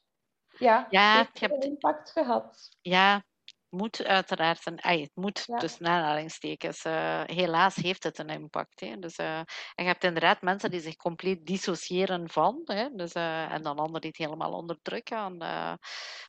ja, 0.57 0.87
ja 0.89 1.29
hebt... 1.33 1.53
een 1.53 1.69
impact 1.69 2.11
gehad. 2.11 2.69
Ja, 2.81 3.23
moet 3.69 4.03
uiteraard 4.03 4.65
een... 4.65 4.81
Ay, 4.81 5.01
het 5.01 5.11
moet 5.13 5.43
Ja. 5.45 5.57
tussen 5.57 5.85
aanhalingstekens. 5.85 6.85
Uh, 6.85 7.21
helaas 7.25 7.75
heeft 7.75 8.03
het 8.03 8.17
een 8.17 8.29
impact. 8.29 8.79
Hè. 8.79 8.99
Dus, 8.99 9.17
uh, 9.17 9.37
en 9.37 9.45
je 9.75 9.83
hebt 9.83 10.03
inderdaad 10.03 10.41
mensen 10.41 10.71
die 10.71 10.79
zich 10.79 10.95
compleet 10.95 11.45
dissociëren 11.45 12.29
van. 12.29 12.61
Hè. 12.63 12.89
Dus, 12.89 13.15
uh, 13.15 13.51
en 13.51 13.61
dan 13.61 13.77
anderen 13.77 14.01
die 14.01 14.09
het 14.09 14.17
helemaal 14.17 14.51
onderdrukken. 14.51 15.37
maar 15.37 15.77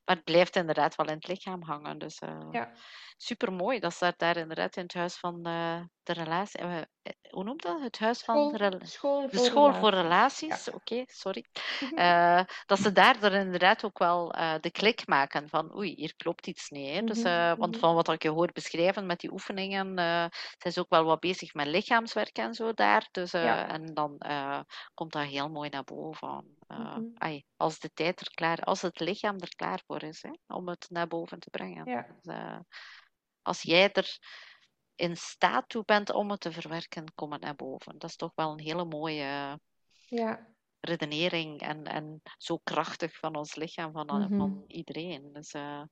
het 0.05 0.25
blijft 0.25 0.57
inderdaad 0.57 0.95
wel 0.95 1.07
in 1.07 1.15
het 1.15 1.29
lichaam 1.29 1.63
hangen. 1.63 1.99
Dus 1.99 2.19
ja. 2.51 2.73
super 3.17 3.53
mooi 3.53 3.79
dat 3.79 3.95
ze 3.95 4.15
daar 4.17 4.37
inderdaad 4.37 4.77
in 4.77 4.83
het 4.83 4.95
huis 4.95 5.17
van 5.17 5.43
de 6.15 6.23
relatie... 6.23 6.61
eh, 6.61 6.81
hoe 7.31 7.45
noemt 7.45 7.63
dat? 7.63 7.81
Het 7.81 7.99
huis 7.99 8.23
van 8.23 8.35
school, 8.35 8.71
de, 8.71 8.87
school 8.87 9.21
de 9.21 9.37
voor 9.37 9.47
school 9.47 9.71
relaties. 9.71 9.81
voor 9.81 9.91
relaties. 9.91 10.65
Ja. 10.65 10.73
Oké, 10.73 10.93
okay, 10.93 11.05
sorry. 11.09 11.45
Uh, 11.81 12.43
dat 12.67 12.79
ze 12.79 12.93
daardoor 12.93 13.33
inderdaad 13.33 13.85
ook 13.85 13.99
wel 13.99 14.37
uh, 14.37 14.55
de 14.61 14.71
klik 14.71 15.07
maken 15.07 15.49
van 15.49 15.77
oei, 15.77 15.95
hier 15.95 16.17
klopt 16.17 16.47
iets 16.47 16.71
niet. 16.71 16.91
Hè? 16.91 17.03
Dus, 17.03 17.25
uh, 17.25 17.55
want 17.55 17.79
van 17.79 17.95
wat 17.95 18.09
ik 18.09 18.23
je 18.23 18.29
hoor 18.29 18.53
beschrijven 18.53 19.07
met 19.07 19.21
die 19.21 19.33
oefeningen, 19.33 19.95
zijn 20.59 20.73
ze 20.73 20.81
ook 20.81 20.89
wel 20.89 21.05
wat 21.05 21.21
bezig 21.21 21.55
met 21.55 21.67
lichaamswerk 21.67 22.39
en 22.39 22.55
zo 22.55 22.73
daar. 22.73 23.09
Dus, 23.11 23.31
ja. 23.31 23.69
En 23.69 23.95
dan 23.95 24.19
komt 24.95 25.13
dat 25.13 25.23
heel 25.23 25.49
mooi 25.49 25.69
naar 25.69 25.85
boven. 25.85 26.57
-hmm. 26.67 27.13
ay, 27.15 27.45
als 27.57 27.79
de 27.79 27.93
tijd 27.93 28.21
er 28.21 28.31
klaar 28.35 28.59
als 28.61 28.83
het 28.83 29.01
lichaam 29.01 29.39
er 29.39 29.57
klaar 29.57 29.83
voor 29.87 30.03
is 30.03 30.23
hè, 30.23 30.55
om 30.55 30.69
het 30.69 30.87
naar 30.89 31.07
boven 31.07 31.39
te 31.41 31.51
brengen. 31.51 31.91
Ja. 31.91 32.07
Dus, 32.23 32.35
als 33.43 33.63
jij 33.63 33.93
er 33.93 34.19
in 35.01 35.17
staat 35.17 35.69
toe 35.69 35.83
bent 35.85 36.13
om 36.13 36.31
het 36.31 36.41
te 36.41 36.53
verwerken, 36.53 37.15
kom 37.15 37.33
het 37.33 37.41
naar 37.41 37.57
boven. 37.57 37.99
Dat 37.99 38.11
is 38.11 38.17
toch 38.17 38.33
wel 38.35 38.53
een 38.53 38.61
hele 38.61 38.85
mooie 38.85 39.59
ja. 40.07 40.47
redenering 40.81 41.61
en, 41.61 41.85
en 41.85 42.23
zo 42.39 42.59
krachtig 42.65 43.19
van 43.19 43.37
ons 43.37 43.55
lichaam, 43.55 43.93
van, 43.93 44.07
mm 44.07 44.23
-hmm. 44.23 44.39
van 44.39 44.65
iedereen. 44.67 45.31
Dus 45.33 45.55
uh, 45.55 45.83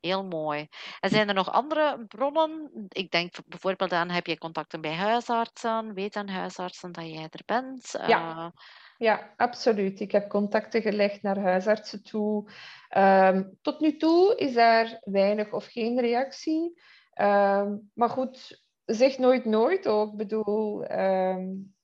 heel 0.00 0.24
mooi. 0.24 0.68
En 1.00 1.10
zijn 1.10 1.28
er 1.28 1.34
nog 1.34 1.50
andere 1.50 2.04
bronnen? 2.06 2.70
Ik 2.88 3.10
denk 3.10 3.34
bijvoorbeeld 3.46 3.92
aan, 3.92 4.10
heb 4.10 4.26
je 4.26 4.38
contacten 4.38 4.80
bij 4.80 4.94
huisartsen? 4.94 5.94
Weet 5.94 6.14
een 6.14 6.28
huisartsen 6.28 6.92
dat 6.92 7.04
jij 7.04 7.28
er 7.30 7.42
bent? 7.44 7.90
Ja. 8.06 8.36
Uh, 8.36 8.50
ja, 8.98 9.32
absoluut. 9.36 10.00
Ik 10.00 10.12
heb 10.12 10.28
contacten 10.28 10.82
gelegd 10.82 11.22
naar 11.22 11.38
huisartsen 11.38 12.02
toe. 12.02 12.50
Um, 12.96 13.58
tot 13.62 13.80
nu 13.80 13.96
toe 13.96 14.36
is 14.36 14.54
daar 14.54 15.00
weinig 15.04 15.52
of 15.52 15.66
geen 15.66 16.00
reactie. 16.00 16.80
Um, 17.20 17.90
maar 17.94 18.08
goed, 18.10 18.64
zeg 18.84 19.18
nooit 19.18 19.44
nooit 19.44 19.88
ook. 19.88 20.10
Ik 20.10 20.16
bedoel, 20.16 20.90
um, 20.92 21.74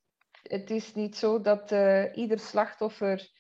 het 0.43 0.71
is 0.71 0.95
niet 0.95 1.17
zo 1.17 1.41
dat 1.41 1.73
uh, 1.73 2.17
ieder 2.17 2.39
slachtoffer 2.39 3.33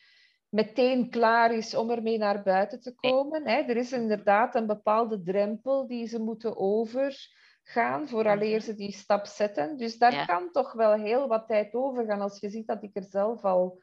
meteen 0.49 1.11
klaar 1.11 1.53
is 1.53 1.75
om 1.75 1.91
ermee 1.91 2.19
naar 2.19 2.43
buiten 2.43 2.81
te 2.81 2.95
komen. 2.95 3.49
Hè. 3.49 3.57
Er 3.57 3.77
is 3.77 3.93
inderdaad 3.93 4.55
een 4.55 4.67
bepaalde 4.67 5.23
drempel 5.23 5.87
die 5.87 6.07
ze 6.07 6.21
moeten 6.21 6.57
overgaan 6.57 8.09
vooraleer 8.09 8.61
ze 8.61 8.75
die 8.75 8.93
stap 8.93 9.27
zetten. 9.27 9.77
Dus 9.77 9.99
daar 9.99 10.13
ja. 10.13 10.25
kan 10.25 10.51
toch 10.51 10.73
wel 10.73 10.93
heel 10.93 11.29
wat 11.29 11.47
tijd 11.49 11.75
overgaan 11.75 12.21
als 12.21 12.41
je 12.41 12.51
ziet 12.51 12.67
dat 12.67 12.83
ik 12.83 12.97
er 12.97 13.05
zelf 13.05 13.45
al 13.45 13.83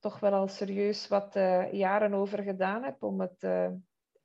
toch 0.00 0.20
wel 0.20 0.32
al 0.32 0.48
serieus 0.48 1.08
wat 1.08 1.36
uh, 1.36 1.72
jaren 1.72 2.14
over 2.14 2.42
gedaan 2.42 2.82
heb 2.84 3.02
om 3.02 3.20
het 3.20 3.42
uh, 3.42 3.68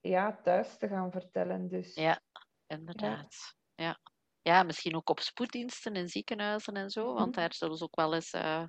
ja, 0.01 0.39
thuis 0.43 0.77
te 0.77 0.87
gaan 0.87 1.11
vertellen. 1.11 1.67
Dus, 1.67 1.95
ja, 1.95 2.19
inderdaad. 2.67 3.55
Ja. 3.75 3.85
ja. 3.85 3.99
Ja. 4.41 4.63
misschien 4.63 4.95
ook 4.95 5.09
op 5.09 5.19
spoeddiensten 5.19 5.95
in 5.95 6.09
ziekenhuizen 6.09 6.73
en 6.73 6.89
zo, 6.89 7.13
want 7.13 7.35
daar 7.35 7.53
zullen 7.53 7.77
ze 7.77 7.83
ook 7.83 7.95
wel 7.95 8.13
eens 8.13 8.33
uh, 8.33 8.63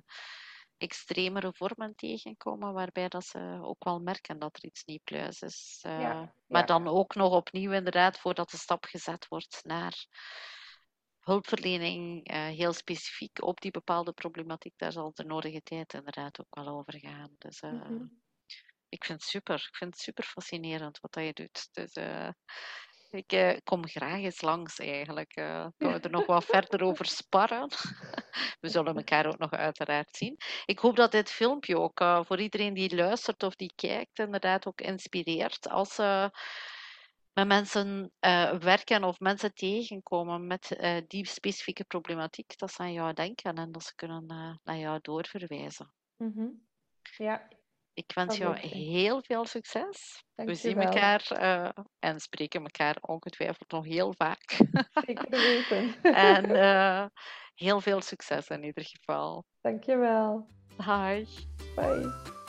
extremere 0.77 1.53
vormen 1.53 1.95
tegenkomen, 1.95 2.73
waarbij 2.73 3.07
dat 3.07 3.25
ze 3.25 3.59
ook 3.61 3.83
wel 3.83 3.99
merken 3.99 4.39
dat 4.39 4.55
er 4.55 4.65
iets 4.65 4.83
niet 4.83 5.03
pluis 5.03 5.41
is. 5.41 5.83
Uh, 5.87 5.99
ja. 5.99 6.35
Maar 6.47 6.65
dan 6.65 6.87
ook 6.87 7.15
nog 7.15 7.33
opnieuw 7.33 7.71
inderdaad, 7.71 8.19
voordat 8.19 8.49
de 8.49 8.57
stap 8.57 8.85
gezet 8.85 9.27
wordt 9.27 9.59
naar 9.63 10.07
hulpverlening, 11.19 12.31
uh, 12.31 12.47
heel 12.47 12.73
specifiek 12.73 13.43
op 13.43 13.61
die 13.61 13.71
bepaalde 13.71 14.11
problematiek, 14.11 14.73
daar 14.77 14.91
zal 14.91 15.11
de 15.13 15.23
nodige 15.23 15.61
tijd 15.61 15.93
inderdaad 15.93 16.39
ook 16.39 16.55
wel 16.55 16.67
over 16.67 16.99
gaan. 16.99 17.35
Dus 17.37 17.61
uh, 17.61 17.71
mm 17.71 17.81
-hmm. 17.81 18.21
ik 18.89 19.05
vind 19.05 19.21
het 19.21 19.29
super. 19.29 19.55
Ik 19.55 19.75
vind 19.75 19.93
het 19.93 20.03
super 20.03 20.23
fascinerend 20.23 20.99
wat 20.99 21.13
dat 21.13 21.23
je 21.23 21.33
doet. 21.33 21.69
Dus 21.71 21.95
uh, 21.95 22.29
ik 23.15 23.33
uh, 23.33 23.57
kom 23.63 23.87
graag 23.87 24.19
eens 24.19 24.41
langs 24.41 24.79
eigenlijk. 24.79 25.37
Uh, 25.37 25.67
kunnen 25.77 25.97
we 25.97 26.03
er 26.03 26.11
nog 26.11 26.25
wat 26.25 26.45
verder 26.55 26.83
over 26.83 27.05
sparren? 27.05 27.67
we 28.61 28.69
zullen 28.69 28.95
elkaar 28.95 29.25
ook 29.25 29.37
nog 29.37 29.51
uiteraard 29.51 30.15
zien. 30.15 30.37
Ik 30.65 30.79
hoop 30.79 30.95
dat 30.95 31.11
dit 31.11 31.31
filmpje 31.31 31.79
ook 31.79 31.99
uh, 31.99 32.23
voor 32.23 32.39
iedereen 32.39 32.73
die 32.73 32.95
luistert 32.95 33.43
of 33.43 33.55
die 33.55 33.73
kijkt, 33.75 34.19
inderdaad 34.19 34.67
ook 34.67 34.81
inspireert. 34.81 35.69
Als 35.69 35.95
ze 35.95 36.29
met 37.33 37.47
mensen 37.47 38.11
werken 38.59 39.03
of 39.03 39.19
mensen 39.19 39.53
tegenkomen 39.53 40.47
met 40.47 40.77
die 41.07 41.27
specifieke 41.27 41.83
problematiek, 41.83 42.57
dat 42.57 42.71
ze 42.71 42.81
aan 42.81 42.93
jou 42.93 43.13
denken 43.13 43.55
en 43.55 43.71
dat 43.71 43.83
ze 43.83 43.95
kunnen 43.95 44.25
naar 44.63 44.77
jou 44.77 44.99
doorverwijzen. 45.01 45.93
Mm 46.17 46.31
-hmm. 46.35 46.65
Ja. 47.17 47.47
Ik 47.95 48.11
wens 48.15 48.37
jou 48.37 48.57
heel 48.57 49.21
veel 49.21 49.45
succes. 49.45 50.23
Dank 50.35 50.49
We 50.49 50.55
zien 50.55 50.75
wel. 50.75 50.85
elkaar 50.85 51.21
en 51.99 52.19
spreken 52.19 52.61
elkaar 52.61 52.97
ongetwijfeld 53.01 53.71
nog 53.71 53.85
heel 53.85 54.13
vaak. 54.17 54.57
Zeker 55.05 55.29
weten. 55.29 55.95
en 56.31 56.45
heel 57.65 57.81
veel 57.81 58.01
succes 58.01 58.47
in 58.47 58.63
ieder 58.63 58.83
geval. 58.83 59.45
Dankjewel. 59.61 60.47
Hi. 60.77 61.25
Bye. 61.75 62.43